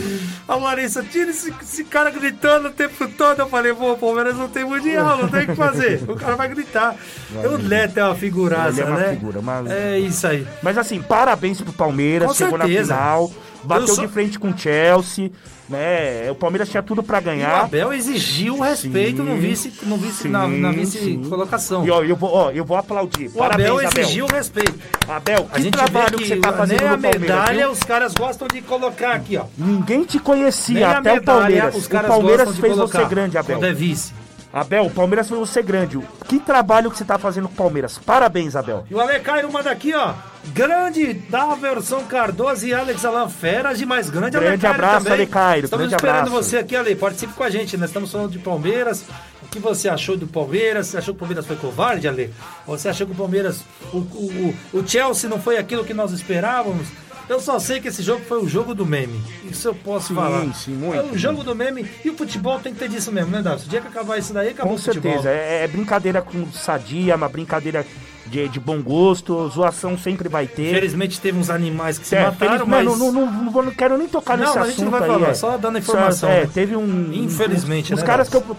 [0.48, 3.38] A Larissa, tira esse, esse cara gritando o tempo todo.
[3.38, 6.02] Eu falei, pô, o Palmeiras não tem mundial, não tem o que fazer.
[6.10, 6.96] O cara vai gritar.
[7.36, 9.10] O Neto é uma figuraça, Ele é uma né?
[9.10, 10.44] figura, uma- É isso aí.
[10.60, 12.92] Mas assim, parabéns pro Palmeiras, Com chegou certeza.
[12.92, 13.32] na final,
[13.64, 15.30] bateu só- de frente com o Chelsea,
[15.68, 16.30] né?
[16.30, 17.64] O Palmeiras tinha tudo pra E o ganhar.
[17.64, 21.86] Abel exigiu o respeito no vice, no vice, na, na vice-colocação.
[21.86, 23.28] E ó, eu vou, ó, eu vou aplaudir.
[23.28, 24.74] O Parabéns, Abel exigiu o respeito.
[25.08, 27.70] Abel, que trabalho que, que, você tá fazendo nem a Palmeiras, medalha viu?
[27.70, 29.44] os caras gostam de colocar aqui, ó.
[29.56, 31.86] Ninguém te conhecia Nem até o medalha Palmeiras.
[31.86, 33.56] O Palmeiras gostam de fez você grande, Abel.
[33.56, 34.12] quando é vice.
[34.52, 35.98] Abel, o Palmeiras fez você grande.
[36.28, 37.98] Que trabalho que você tá fazendo com o Palmeiras.
[37.98, 38.84] Parabéns, Abel.
[38.90, 40.12] E o Ale Cairo manda aqui, ó.
[40.48, 45.28] Grande da versão Cardoso e Alex Alan Feras e mais grande Grande abraço, também.
[45.32, 46.42] Ale Estamos grande esperando abraço.
[46.50, 46.94] você aqui, Ale.
[46.94, 47.76] Participe com a gente.
[47.78, 49.04] Nós estamos falando de Palmeiras.
[49.42, 50.88] O que você achou do Palmeiras?
[50.88, 52.34] Você achou que o Palmeiras foi covarde, Ale?
[52.66, 53.60] Você achou que o Palmeiras.
[53.92, 56.88] O, o, o Chelsea não foi aquilo que nós esperávamos?
[57.32, 59.18] Eu só sei que esse jogo foi o jogo do meme.
[59.50, 60.54] Isso eu posso Sim, falar.
[60.54, 63.30] sim, muito, É o jogo do meme e o futebol tem que ter disso mesmo,
[63.30, 63.64] né, Davi?
[63.64, 65.12] O dia que acabar isso daí, acabou Com o futebol.
[65.12, 65.30] certeza.
[65.30, 67.86] É, é brincadeira com sadia, uma brincadeira
[68.26, 69.48] de, de bom gosto.
[69.48, 70.70] Zoação sempre vai ter.
[70.70, 72.84] Infelizmente teve uns animais que se É, mataram, feliz- mas.
[72.84, 75.02] não, não, não, não, quero nem tocar Não, nesse mas a assunto gente não vai
[75.02, 75.34] aí, falar, é.
[75.34, 77.10] só dando informação, Só- é, teve um...
[77.12, 78.56] Infelizmente, Os né, caras que eu...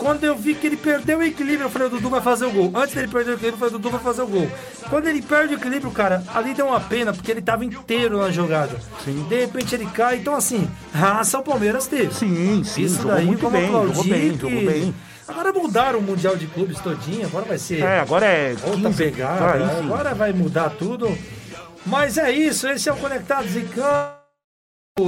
[0.00, 2.50] Quando eu vi que ele perdeu o equilíbrio, eu falei, o Dudu vai fazer o
[2.50, 2.72] gol.
[2.74, 4.50] Antes dele perder o equilíbrio, eu falei, o Dudu vai fazer o gol.
[4.88, 8.30] Quando ele perde o equilíbrio, cara, ali deu uma pena, porque ele tava inteiro na
[8.30, 8.78] jogada.
[9.04, 10.16] De repente ele cai.
[10.16, 12.14] Então, assim, raça o Palmeiras teve.
[12.14, 14.94] Sim, sim, Isso jogou daí, muito vamos bem, jogou bem, jogou bem.
[15.28, 18.96] Agora mudaram o Mundial de Clubes todinho, agora vai ser É, agora é outra 15,
[18.96, 19.74] pegada, ah, né?
[19.74, 19.84] enfim.
[19.84, 21.16] agora vai mudar tudo.
[21.84, 24.19] Mas é isso, esse é o Conectados em Campo.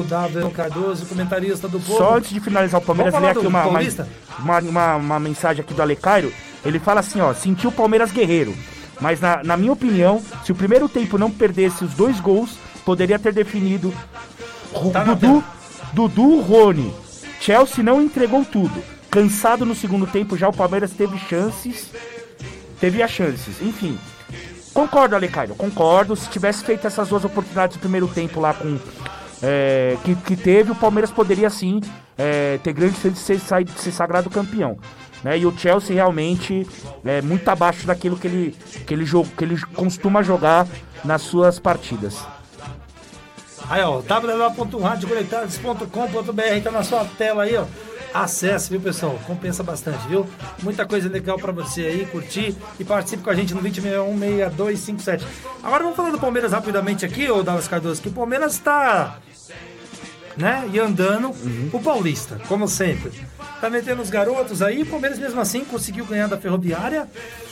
[0.01, 1.99] O Davi Cardoso, comentarista do povo.
[1.99, 5.83] Só antes de finalizar o Palmeiras, ler aqui uma, uma, uma, uma- mensagem aqui do
[5.83, 6.33] Alecairo.
[6.65, 8.55] Ele fala assim, ó, sentiu o Palmeiras guerreiro.
[9.01, 13.19] Mas na, na minha opinião, se o primeiro tempo não perdesse os dois gols, poderia
[13.19, 13.93] ter definido
[14.93, 15.45] Tá Dudu,
[15.93, 16.93] Dudu, Rony.
[17.41, 18.83] Chelsea não entregou tudo.
[19.11, 21.91] Cansado no segundo tempo, já o Palmeiras teve chances.
[22.81, 23.99] Teve as chances, enfim.
[24.73, 26.17] Concordo, Alecairo, concordo.
[26.17, 28.79] Se tivesse feito essas duas oportunidades no primeiro tempo lá com
[29.43, 31.81] é, que, que teve, o Palmeiras poderia sim
[32.17, 34.79] é, ter grande chance de ser, de ser sagrado campeão.
[35.23, 35.39] Né?
[35.39, 36.67] E o Chelsea realmente
[37.05, 38.57] é muito abaixo daquilo que ele,
[38.87, 40.67] que ele, joga, que ele costuma jogar
[41.05, 42.25] nas suas partidas.
[43.69, 47.67] Aí, ó, www.radioconectados.com.br tá na sua tela aí, ó.
[48.13, 49.19] Acesse, viu, pessoal?
[49.27, 50.29] Compensa bastante, viu?
[50.63, 55.25] Muita coisa legal pra você aí, curtir e participe com a gente no 20616257.
[55.63, 59.17] Agora vamos falar do Palmeiras rapidamente aqui, ô Dallas Cardoso, que o Palmeiras tá
[60.37, 60.69] né?
[60.73, 61.35] E andando
[61.73, 63.13] o Paulista, como sempre.
[63.61, 67.09] Tá metendo os garotos aí, o Palmeiras mesmo assim conseguiu ganhar da Ferroviária.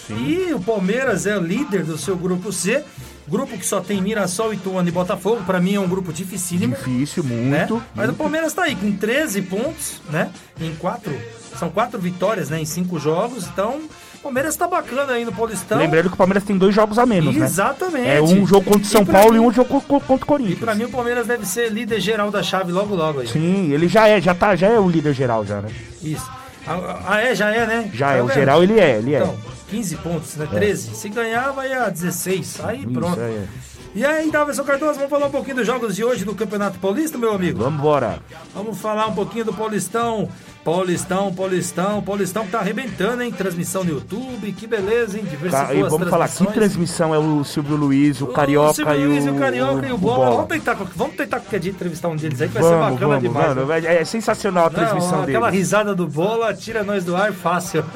[0.09, 2.85] E o Palmeiras é o líder do seu grupo C.
[3.29, 5.45] Grupo que só tem Mirassol, Ituano e Botafogo.
[5.45, 6.75] Pra mim é um grupo dificílimo.
[6.75, 7.59] Difícil, né?
[7.61, 7.83] muito.
[7.95, 8.19] Mas o muito.
[8.19, 10.33] Palmeiras tá aí com 13 pontos, né?
[10.61, 11.17] Em quatro.
[11.57, 12.61] São quatro vitórias, né?
[12.61, 13.47] Em cinco jogos.
[13.47, 13.83] Então,
[14.21, 15.79] o Palmeiras tá bacana aí no Paulistão.
[15.79, 17.45] Lembrando que o Palmeiras tem dois jogos a menos, né?
[17.47, 18.07] Exatamente.
[18.09, 20.17] É um jogo contra o São E Paulo e mim- um jogo co- contra o
[20.17, 20.59] E Corinthians.
[20.59, 23.29] pra mim o Palmeiras deve ser líder geral da chave logo logo aí.
[23.29, 25.69] Sim, ele já é, já tá, já é o líder geral já, né?
[26.03, 26.31] Isso.
[26.67, 27.91] Ah, ah, é, já é, né?
[27.95, 28.35] Já é, o vendo?
[28.35, 29.19] geral ele é, ele é.
[29.21, 29.35] Então,
[29.69, 30.47] 15 pontos, né?
[30.51, 30.95] 13.
[30.95, 32.61] Se ganhar, vai a 16.
[32.63, 33.19] Aí Isso, pronto.
[33.19, 33.45] é.
[33.93, 37.19] E aí, Davidson Cardoso, vamos falar um pouquinho dos jogos de hoje do Campeonato Paulista,
[37.19, 37.59] meu amigo?
[37.59, 38.21] Vamos embora.
[38.55, 40.29] Vamos falar um pouquinho do Paulistão.
[40.65, 43.33] Paulistão, Paulistão, Paulistão que tá arrebentando, hein?
[43.33, 45.25] Transmissão no YouTube, que beleza, hein?
[45.29, 49.09] Diversificou Tá, e vamos falar, que transmissão é o Silvio Luiz, o Carioca o Silvio
[49.09, 50.17] Luiz o, e o Carioca e o Bola.
[50.19, 50.31] Bola.
[50.37, 53.07] Vamos tentar, vamos tentar qualquer dia entrevistar um deles aí, que vai ser Vamos, bacana
[53.15, 53.49] vamos, demais.
[53.49, 53.61] mano.
[53.63, 53.67] né?
[53.67, 55.33] vai- É sensacional a Não, transmissão dele.
[55.33, 57.83] aquela risada do bola tira nós do ar fácil.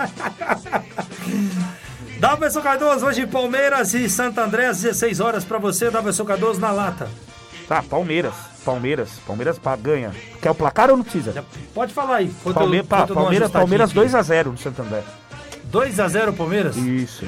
[2.19, 6.70] Daverson Cardoso, hoje Palmeiras e Santo André, às 16 horas pra você, Daverson Cardoso na
[6.70, 7.09] lata.
[7.69, 8.35] Tá, Palmeiras.
[8.65, 9.11] Palmeiras.
[9.27, 10.11] Palmeiras pá, ganha.
[10.41, 11.45] Quer o placar ou não precisa?
[11.74, 12.27] Pode falar aí.
[12.27, 14.99] enquanto eu- Palme- pá, eu Palmeiras, Palmeiras ajustadinha 2x0 no Santander.
[15.01, 15.61] aqui.
[15.65, 16.77] 2 a 0 Palmeiras?
[16.77, 17.24] Isso.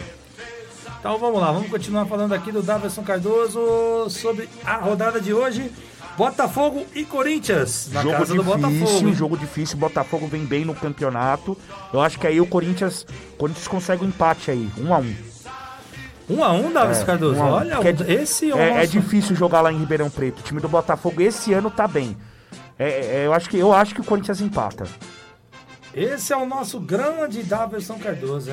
[0.98, 5.70] Então vamos lá, vamos continuar falando aqui do Daverson Cardoso sobre a rodada de hoje.
[6.16, 9.08] Botafogo e Corinthians, na jogo casa do difícil, Botafogo.
[9.08, 9.14] hein?
[9.14, 9.76] jogo difícil.
[9.76, 11.56] Botafogo vem bem no campeonato.
[11.92, 13.06] Eu acho que aí o Corinthians,
[13.36, 15.14] Corinthians consegue um empate aí, 1 a 1
[16.30, 17.40] Um a um, Daverson É, Cardoso.
[17.40, 17.50] um um.
[17.52, 17.74] Olha,
[18.06, 20.40] é, esse é é, é difícil jogar lá em Ribeirão Preto.
[20.40, 22.16] O time do Botafogo esse ano tá bem.
[22.78, 24.86] É, é, eu, acho que, eu acho que o Corinthians empata.
[25.94, 28.52] Esse é o nosso grande Daverson Cardoso.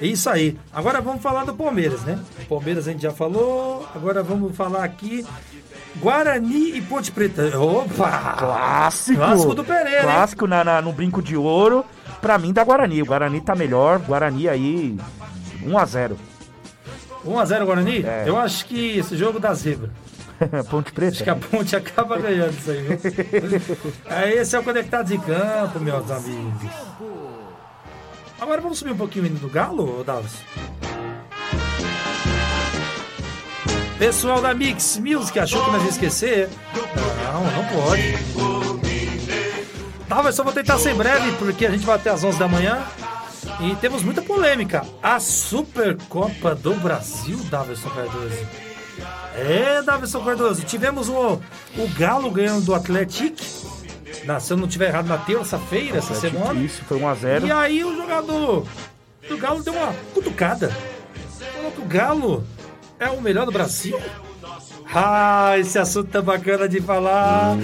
[0.00, 0.58] É isso aí.
[0.72, 2.18] Agora vamos falar do Palmeiras, né?
[2.48, 3.86] Palmeiras a gente já falou.
[3.94, 5.24] Agora vamos falar aqui.
[5.96, 7.56] Guarani e Ponte Preta.
[7.58, 8.34] Opa!
[8.38, 9.18] Clássico!
[9.18, 10.02] Clássico do Pereira?
[10.02, 11.84] Clássico na, na- no brinco de ouro.
[12.20, 13.02] Pra mim, da Guarani.
[13.02, 13.98] O Guarani tá melhor.
[13.98, 14.96] Guarani aí,
[15.64, 16.16] 1x0.
[17.24, 18.04] 1x0 Guarani?
[18.04, 18.24] É.
[18.26, 19.90] Eu acho que esse jogo dá zebra.
[20.70, 21.12] Ponte Preta.
[21.12, 23.60] Acho que a Ponte acaba ganhando isso aí, viu?
[24.10, 26.70] É, esse é o Conectados em Campo, meus amigos.
[28.40, 30.32] Agora vamos subir um pouquinho o hino do Galo, Dallas?
[34.02, 36.48] Pessoal da Mix Music achou que nós ia esquecer?
[37.22, 38.18] Não, não pode.
[40.08, 42.48] Tá, mas só vou tentar ser breve, porque a gente vai até às 11 da
[42.48, 42.84] manhã.
[43.60, 44.84] E temos muita polêmica.
[45.00, 48.44] A Supercopa do Brasil, Daverson Cardoso.
[49.36, 51.40] É, Davidson Cardoso, tivemos o,
[51.78, 53.36] o Galo ganhando do Atlético,
[54.24, 56.58] na, se eu não estiver errado, na terça-feira, essa semana.
[56.60, 57.46] Isso, foi 1x0.
[57.46, 58.66] E aí o jogador
[59.28, 60.76] do Galo deu uma cutucada.
[61.54, 62.44] Falou que o Galo
[63.04, 63.98] é o melhor do Brasil.
[64.94, 67.56] Ah, esse assunto tá bacana de falar.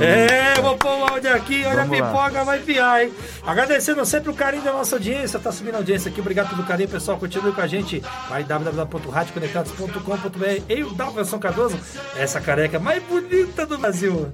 [0.00, 2.10] É, vou pôr o áudio aqui, olha Vamos a lá.
[2.12, 3.10] pipoca, vai piar, hein?
[3.44, 6.90] Agradecendo sempre o carinho da nossa audiência, tá subindo a audiência aqui, obrigado pelo carinho,
[6.90, 11.80] pessoal, continue com a gente, vai www.radioconectados.com.br e o Daverson Cardoso,
[12.16, 14.30] essa careca mais bonita do Brasil.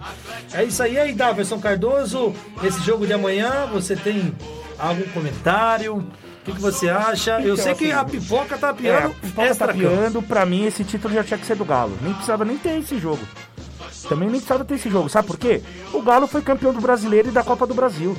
[0.52, 4.34] É isso aí, aí, Daverson Cardoso, esse jogo de amanhã, você tem
[4.78, 6.04] algum comentário?
[6.44, 7.40] O que, que você acha?
[7.40, 10.66] Eu sei que a pipoca tá É, a piando pipoca extra tá piando, pra mim
[10.66, 11.96] esse título já tinha que ser do Galo.
[12.02, 13.20] Nem precisava nem ter esse jogo.
[14.08, 15.08] Também nem precisava ter esse jogo.
[15.08, 15.62] Sabe por quê?
[15.94, 18.14] O Galo foi campeão do brasileiro e da Copa do Brasil.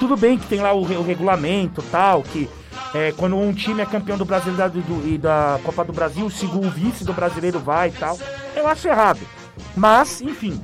[0.00, 2.48] Tudo bem que tem lá o, o regulamento tal, que
[2.94, 5.92] é, quando um time é campeão do brasileiro e da- do- e da Copa do
[5.92, 8.18] Brasil, o segundo vice do brasileiro vai e tal.
[8.54, 9.20] Eu acho errado.
[9.76, 10.58] Mas, enfim,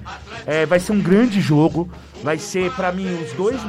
[0.47, 1.91] é, vai ser um grande jogo.
[2.23, 3.61] Vai ser, pra mim, os dois,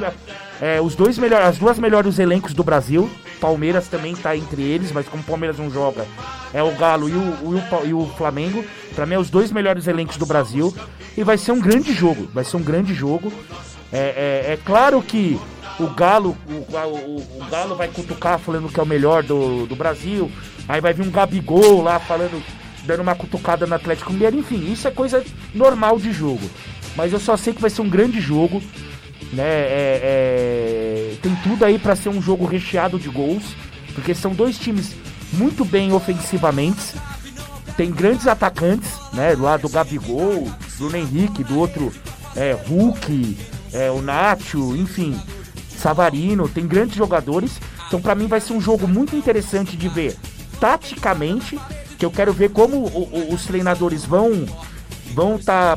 [0.62, 3.10] é, os dois melhores, as duas melhores elencos do Brasil.
[3.40, 6.06] Palmeiras também tá entre eles, mas como o Palmeiras não joga,
[6.52, 7.18] é o Galo e o,
[7.50, 8.64] o, e o Flamengo.
[8.94, 10.74] Pra mim, é os dois melhores elencos do Brasil.
[11.16, 12.28] E vai ser um grande jogo.
[12.32, 13.32] Vai ser um grande jogo.
[13.92, 15.38] É, é- é claro que
[15.78, 19.76] o Galo, o, o- o Galo vai cutucar falando que é o melhor do, do
[19.76, 20.30] Brasil.
[20.68, 22.42] Aí vai vir um Gabigol lá falando,
[22.84, 24.36] dando uma cutucada no Atlético Mineiro.
[24.38, 25.22] Enfim, isso é coisa
[25.54, 26.48] normal de jogo.
[26.96, 28.62] Mas eu só sei que vai ser um grande jogo.
[29.32, 29.42] Né?
[29.42, 30.63] É- é-
[31.24, 33.42] tem tudo aí pra ser um jogo recheado de gols.
[33.94, 34.92] Porque são dois times
[35.32, 36.94] muito bem ofensivamente.
[37.76, 39.34] tem grandes atacantes, né?
[39.34, 40.48] Lá do Gabigol,
[40.78, 41.92] Bruno Henrique, do outro
[42.36, 43.36] é, Hulk,
[43.72, 45.18] é, o Nacho, enfim,
[45.76, 47.52] Savarino, tem grandes jogadores.
[47.88, 50.16] Então pra mim vai ser um jogo muito interessante de ver
[50.60, 51.58] taticamente,
[51.98, 54.46] que eu quero ver como o- o- os treinadores vão
[55.14, 55.76] vão tá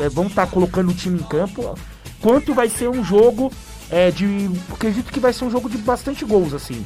[0.00, 1.74] é, vão tá colocando o time em campo,
[2.20, 3.52] quanto vai ser um jogo
[3.90, 6.84] é, de acredito que vai ser um jogo de bastante gols assim.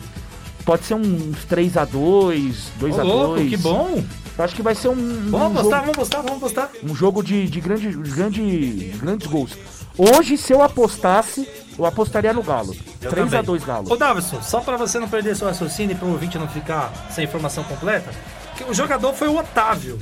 [0.65, 3.51] Pode ser uns 3 a 2, 2 Ô, a louco, 2.
[3.51, 4.03] que bom.
[4.39, 6.71] Acho que vai ser um, Vamos um apostar, jogo, vamos apostar, vamos apostar.
[6.83, 9.59] um jogo de, de, grande, grande, grandes gols.
[9.99, 11.47] Hoje, se eu apostasse,
[11.79, 12.75] eu apostaria no Galo.
[13.01, 13.43] Eu 3 a também.
[13.45, 13.93] 2 Galo.
[13.93, 17.25] Ô, Davison, só pra você não perder seu raciocínio e pro ouvinte não ficar sem
[17.25, 18.11] informação completa,
[18.57, 19.99] que o jogador foi o Otávio.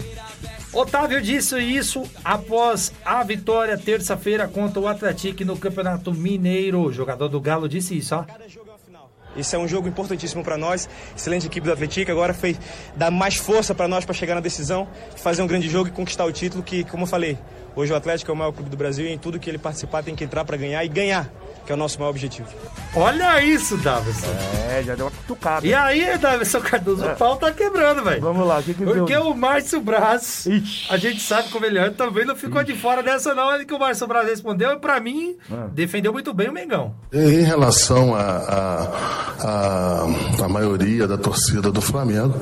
[0.73, 6.83] Otávio disse isso após a vitória terça-feira contra o Atlético no Campeonato Mineiro.
[6.83, 8.25] O jogador do Galo disse isso, ó.
[9.37, 10.89] Esse é um jogo importantíssimo para nós.
[11.17, 12.13] Excelente equipe do Atlético.
[12.13, 12.57] Agora fez
[12.95, 16.25] dar mais força para nós para chegar na decisão, fazer um grande jogo e conquistar
[16.25, 16.63] o título.
[16.63, 17.37] Que, como eu falei,
[17.77, 20.03] hoje o Atlético é o maior clube do Brasil e em tudo que ele participar
[20.03, 21.31] tem que entrar para ganhar e ganhar,
[21.67, 22.49] que é o nosso maior objetivo.
[22.95, 24.27] Olha isso, Davison.
[24.69, 25.67] É, já deu uma cutucada.
[25.67, 28.21] E aí, Davison Cardoso, o pau tá quebrando, velho.
[28.21, 29.29] Vamos lá, o que que Porque deu?
[29.31, 30.47] o Márcio Braz,
[30.89, 33.55] a gente sabe como ele é, também não ficou de fora dessa não.
[33.55, 35.69] Ele que o Márcio Braz respondeu e pra mim, Ah.
[35.73, 36.95] defendeu muito bem o Mengão.
[37.13, 40.05] Em relação à a,
[40.41, 42.35] a, a, maioria da torcida do Flamengo,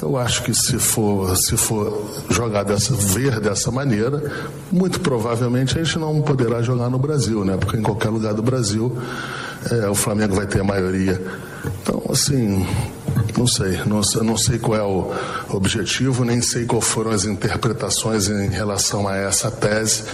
[0.00, 4.22] eu acho que se for, se for jogar dessa, ver dessa maneira,
[4.70, 7.56] muito provavelmente a gente não poderá jogar no Brasil, né?
[7.56, 8.96] Porque em qualquer lugar do Brasil
[9.70, 11.20] é, o Flamengo vai ter a maioria.
[11.82, 12.66] Então, assim,
[13.36, 15.12] não sei, não, não sei qual é o
[15.50, 20.04] objetivo, nem sei quais foram as interpretações em relação a essa tese,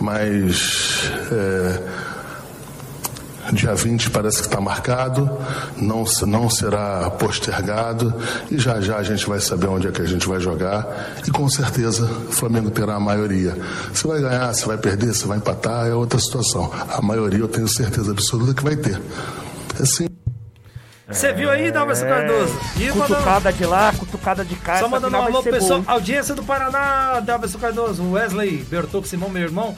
[0.00, 2.09] mas é,
[3.52, 5.28] Dia 20 parece que está marcado,
[5.76, 8.14] não, não será postergado
[8.50, 10.86] e já já a gente vai saber onde é que a gente vai jogar
[11.26, 13.56] e com certeza o Flamengo terá a maioria.
[13.92, 16.70] Se vai ganhar, se vai perder, se vai empatar é outra situação.
[16.88, 19.00] A maioria eu tenho certeza absoluta que vai ter.
[19.80, 20.06] Assim,
[21.08, 22.54] Você viu aí, Davison Cardoso?
[22.76, 24.78] E mandando- Cutucada de lá, cutucada de cá.
[24.78, 25.82] Só mandando um alô, pessoal.
[25.88, 29.74] Audiência do Paraná, Davison Cardoso, Wesley, Bertolco Simão, meu irmão.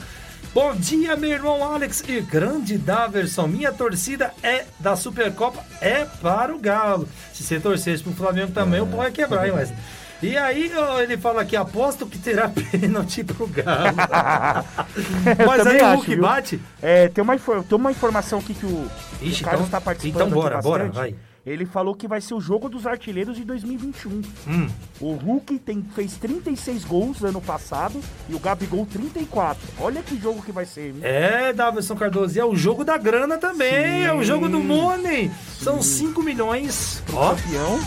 [0.53, 3.47] Bom dia, meu irmão Alex e grande Daverson.
[3.47, 7.07] Minha torcida é da Supercopa, é para o Galo.
[7.33, 9.77] Se você torcesse pro Flamengo também, o pau vai quebrar, hein, Wesley?
[10.21, 10.71] E aí,
[11.01, 13.97] ele fala aqui, aposto que terá pênalti pro Galo.
[15.47, 16.21] Mas aí o Hulk viu?
[16.21, 16.61] bate.
[16.81, 18.87] É, tem uma, tem uma informação aqui que o,
[19.21, 20.27] Ixi, o Carlos então- está participando.
[20.27, 21.15] então bora, bora, vai.
[21.45, 24.21] Ele falou que vai ser o jogo dos artilheiros de 2021.
[24.47, 24.69] Hum.
[25.01, 27.99] O Hulk tem, fez 36 gols ano passado
[28.29, 29.61] e o Gabigol 34.
[29.77, 30.99] Olha que jogo que vai ser, hein?
[31.01, 35.29] É, Davidson Cardoso, e é o jogo da grana também, é o jogo do Money.
[35.59, 37.03] São 5 milhões.
[37.11, 37.79] Ó, campeão.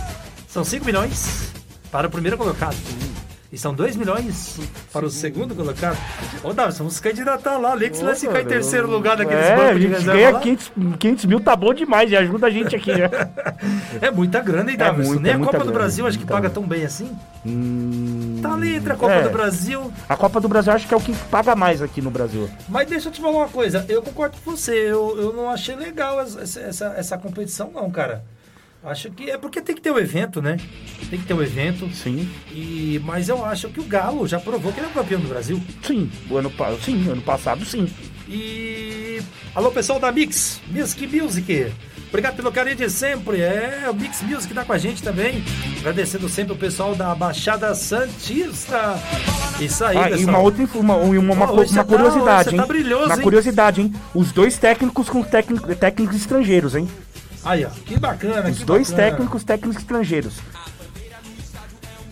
[0.47, 1.53] São 5 milhões
[1.91, 2.77] para o primeiro colocado.
[3.53, 4.59] E são 2 milhões
[4.93, 5.97] para o segundo colocado.
[6.43, 7.73] Ô, Davidson, vamos candidatar lá.
[7.73, 10.31] Ali que você vai ficar em terceiro lugar daqueles é, bancos de gente reserva ganha
[10.33, 10.41] lá.
[10.41, 13.09] 500, 500 mil, tá bom demais, já ajuda a gente aqui, né?
[14.03, 15.09] É muita grana, hein, É Davidson?
[15.11, 16.55] muita, Nem a Copa do grana, Brasil acho que paga grana.
[16.55, 17.17] tão bem assim.
[17.45, 19.23] Hum, Tá ali entre a Copa é.
[19.23, 19.93] do Brasil.
[20.09, 22.49] A Copa do Brasil acho que é o que paga mais aqui no Brasil.
[22.69, 25.75] Mas deixa eu te falar uma coisa, eu concordo com você, eu, eu não achei
[25.77, 28.25] legal essa, essa, essa competição não, cara.
[28.85, 30.59] Acho que é porque tem que ter o evento, né?
[31.11, 31.89] Tem que ter o evento.
[31.93, 32.29] Sim.
[32.53, 35.29] E, mas eu acho que o Galo já provou que ele é o campeão do
[35.29, 35.61] Brasil.
[35.83, 36.53] Sim, o ano,
[36.85, 37.89] sim, ano passado sim.
[38.29, 39.21] E.
[39.55, 41.73] Alô, pessoal da Mix, Music Music.
[42.09, 43.41] Obrigado pelo carinho de sempre.
[43.41, 45.43] É, o Mix Music tá com a gente também.
[45.81, 48.97] Agradecendo sempre o pessoal da Baixada Santista.
[49.61, 52.61] Isso aí, Ah, e uma outra uma, uma, uma, hoje uma tá- curiosidade, hoje hein?
[52.61, 53.23] tá brilhoso, uma hein?
[53.23, 53.93] curiosidade, hein?
[54.15, 56.89] Os dois técnicos com técnico- técnicos estrangeiros, hein?
[57.47, 59.11] Aí, ó, que bacana, Os que dois bacana.
[59.11, 60.35] técnicos técnicos estrangeiros.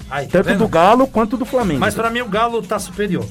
[0.08, 0.58] Aí, tá Tanto vendo?
[0.58, 1.80] do Galo quanto do Flamengo.
[1.80, 3.26] Mas pra mim o Galo tá superior.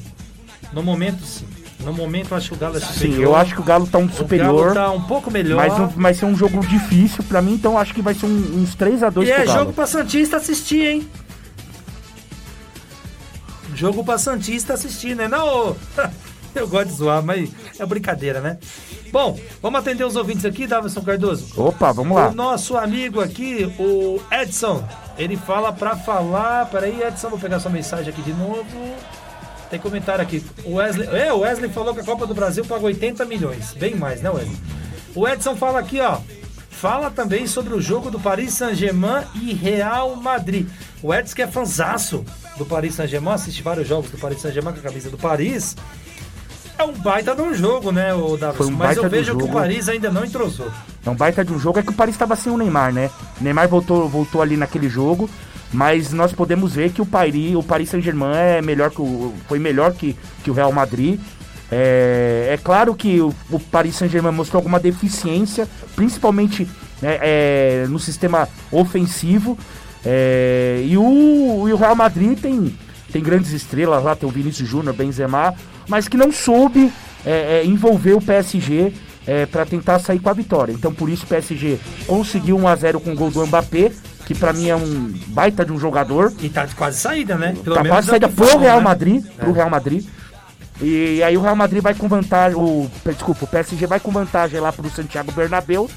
[0.74, 1.48] No momento, sim.
[1.80, 3.16] No momento, acho que o Galo é superior.
[3.16, 4.54] Sim, eu acho que o Galo tá um superior.
[4.54, 5.56] O Galo tá um pouco melhor.
[5.58, 8.62] Mas um- vai ser um jogo difícil pra mim, então acho que vai ser um-
[8.62, 9.60] uns 3x2 E é Galo.
[9.60, 11.10] jogo pra Santista assistir, hein?
[13.76, 15.28] Jogo pra Santista assistir, né?
[15.28, 15.76] Não,
[16.56, 17.50] eu gosto de zoar, mas
[17.80, 18.58] é brincadeira, né?
[19.12, 21.54] Bom, vamos atender os ouvintes aqui, Davison Cardoso.
[21.60, 22.30] Opa, vamos lá.
[22.30, 24.84] O nosso amigo aqui, o Edson,
[25.18, 26.68] ele fala pra falar.
[26.70, 28.66] Peraí, Edson, vou pegar sua mensagem aqui de novo.
[29.70, 30.44] Tem comentário aqui.
[30.66, 33.74] O Wesley, é, o Wesley falou que a Copa do Brasil paga 80 milhões.
[33.74, 34.58] Bem mais, né, Wesley?
[35.16, 36.20] O Edson fala aqui, ó.
[36.70, 40.68] Fala também sobre o jogo do Paris Saint-Germain e Real Madrid.
[41.02, 42.26] O Edson que é fanzaço
[42.58, 45.76] do Paris Saint-Germain, assiste vários jogos do Paris Saint-Germain com a camisa do Paris.
[46.78, 48.58] É um baita de um jogo, né, o Davis?
[48.58, 49.48] Foi um Mas eu vejo que o.
[49.48, 50.72] Paris ainda não entrosou.
[51.06, 53.10] É um baita de um jogo, é que o Paris estava sem o Neymar, né?
[53.40, 55.30] O Neymar voltou, voltou ali naquele jogo.
[55.74, 59.58] mas nós podemos ver que o Paris, o Paris Saint-Germain é melhor que o, foi
[59.60, 61.20] melhor que, que o Real Madrid.
[61.72, 66.68] É, é claro que o, o Paris Saint-Germain mostrou alguma deficiência, principalmente
[67.02, 69.58] né, é, no sistema ofensivo.
[70.06, 72.78] É, e, o, e o Real Madrid tem,
[73.12, 75.56] tem grandes estrelas lá, tem o Vinícius Júnior, Benzema,
[75.88, 76.92] mas que não soube
[77.26, 78.94] é, é, envolver o PSG
[79.26, 80.74] é, para tentar sair com a vitória.
[80.74, 83.92] Então por isso o PSG conseguiu 1 a 0 com o gol do Mbappé,
[84.26, 86.34] que para mim é um baita de um jogador.
[86.42, 87.56] E tá quase saída, né?
[87.64, 88.84] Pelo tá quase saída pro Real né?
[88.84, 89.54] Madrid, pro é.
[89.54, 90.06] Real Madrid.
[90.82, 94.60] E aí o Real Madrid vai com vantagem, o desculpa, o PSG vai com vantagem
[94.60, 95.90] lá pro Santiago Bernabéu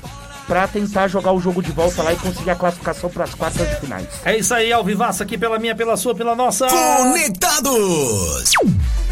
[0.47, 3.69] para tentar jogar o jogo de volta lá e conseguir a classificação para as quartas
[3.69, 4.07] de finais.
[4.25, 6.67] É isso aí, ao vivaço aqui pela minha, pela sua, pela nossa.
[6.69, 8.53] Conectados!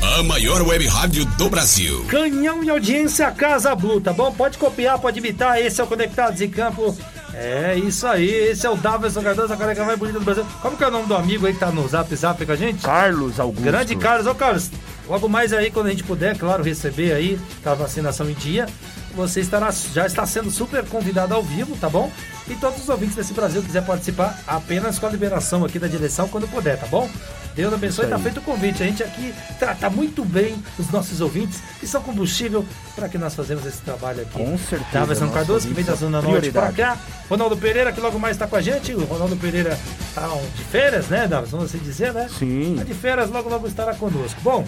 [0.03, 2.05] A maior web rádio do Brasil.
[2.09, 4.31] Canhão e audiência Casa Blue, tá bom?
[4.33, 5.59] Pode copiar, pode imitar.
[5.61, 6.97] Esse é o Conectados em Campo.
[7.37, 10.47] É isso aí, esse é o Davidson Cardoso, a careca mais bonita do Brasil.
[10.63, 12.57] Como que é o nome do amigo aí que tá no zap zap com a
[12.57, 12.81] gente?
[12.81, 13.65] Carlos Augusto.
[13.65, 14.71] Grande Carlos, ô Carlos,
[15.09, 18.67] logo mais aí quando a gente puder, claro, receber aí a vacinação em dia,
[19.15, 22.11] você estará, já está sendo super convidado ao vivo, tá bom?
[22.49, 25.87] E todos os ouvintes desse Brasil que quiser participar, apenas com a liberação aqui da
[25.87, 27.09] direção quando puder, tá bom?
[27.55, 28.83] Deus abençoe, tá feito o convite.
[28.83, 32.65] A gente aqui trata muito bem os nossos ouvintes, que são combustível
[32.97, 34.33] para que nós fazemos esse trabalho aqui.
[34.33, 35.15] Com certeza.
[35.15, 36.99] São Cardoso, que vem da Zona Norte para cá.
[37.31, 38.93] Ronaldo Pereira, que logo mais está com a gente.
[38.93, 39.79] O Ronaldo Pereira
[40.15, 41.49] tá de férias, né, Davi?
[41.49, 42.29] Vamos assim dizer, né?
[42.39, 42.75] Sim.
[42.77, 44.41] Tá de férias, logo, logo estará conosco.
[44.43, 44.67] Bom,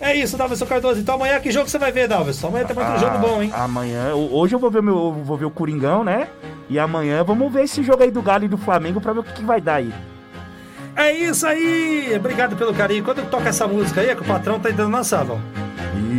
[0.00, 1.00] é isso, Davidson Cardoso.
[1.00, 2.48] Então amanhã que jogo você vai ver, Davidson?
[2.48, 3.50] Amanhã tem muito ah, jogo bom, hein?
[3.54, 6.28] Amanhã, hoje eu vou ver, meu, vou ver o Coringão, né?
[6.68, 9.24] E amanhã vamos ver esse jogo aí do Galo e do Flamengo pra ver o
[9.24, 9.92] que, que vai dar aí.
[10.94, 12.14] É isso aí!
[12.16, 13.04] Obrigado pelo carinho.
[13.04, 15.38] Quando toca essa música aí, é que o patrão tá indo na sala,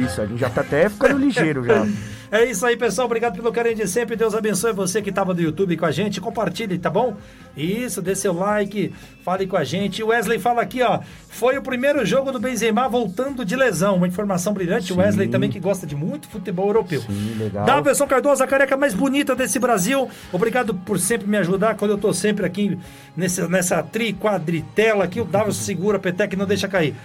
[0.04, 1.86] Isso, a gente já tá até ficando ligeiro já.
[2.32, 3.06] É isso aí, pessoal.
[3.06, 4.16] Obrigado pelo carinho de sempre.
[4.16, 6.20] Deus abençoe você que estava no YouTube com a gente.
[6.20, 7.16] Compartilhe, tá bom?
[7.56, 8.94] Isso, dê seu like,
[9.24, 10.04] fale com a gente.
[10.04, 11.00] O Wesley fala aqui, ó.
[11.30, 13.96] Foi o primeiro jogo do Benzema voltando de lesão.
[13.96, 14.92] Uma informação brilhante.
[14.92, 17.02] O Wesley também que gosta de muito futebol europeu.
[17.02, 17.66] Sim, legal.
[17.66, 20.10] Daverson Cardoso, a careca mais bonita desse Brasil.
[20.32, 22.78] Obrigado por sempre me ajudar quando eu tô sempre aqui
[23.16, 25.22] nessa, nessa tri quadritela aqui.
[25.22, 26.96] O Daverson segura a petec e não deixa cair.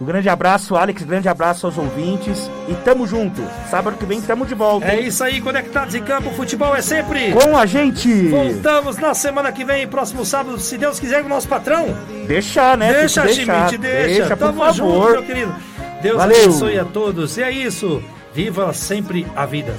[0.00, 1.02] Um grande abraço, Alex.
[1.02, 2.50] Grande abraço aos ouvintes.
[2.68, 3.42] E tamo junto.
[3.70, 4.86] Sábado que vem tamo de volta.
[4.86, 6.30] É isso aí, conectados em campo.
[6.32, 8.28] Futebol é sempre com a gente.
[8.28, 11.96] Voltamos na semana que vem, próximo sábado, se Deus quiser, com o nosso patrão.
[12.26, 12.92] Deixa, né?
[12.92, 14.06] Deixa, Schmidt, deixa.
[14.06, 14.74] deixa tamo por favor.
[14.74, 15.54] junto, meu querido.
[16.02, 16.36] Deus Valeu.
[16.36, 17.36] abençoe a todos.
[17.38, 18.02] E é isso.
[18.34, 19.74] Viva sempre a vida.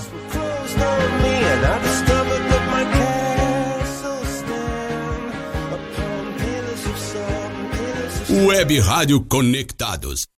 [8.27, 10.25] Web Rádio Conectados.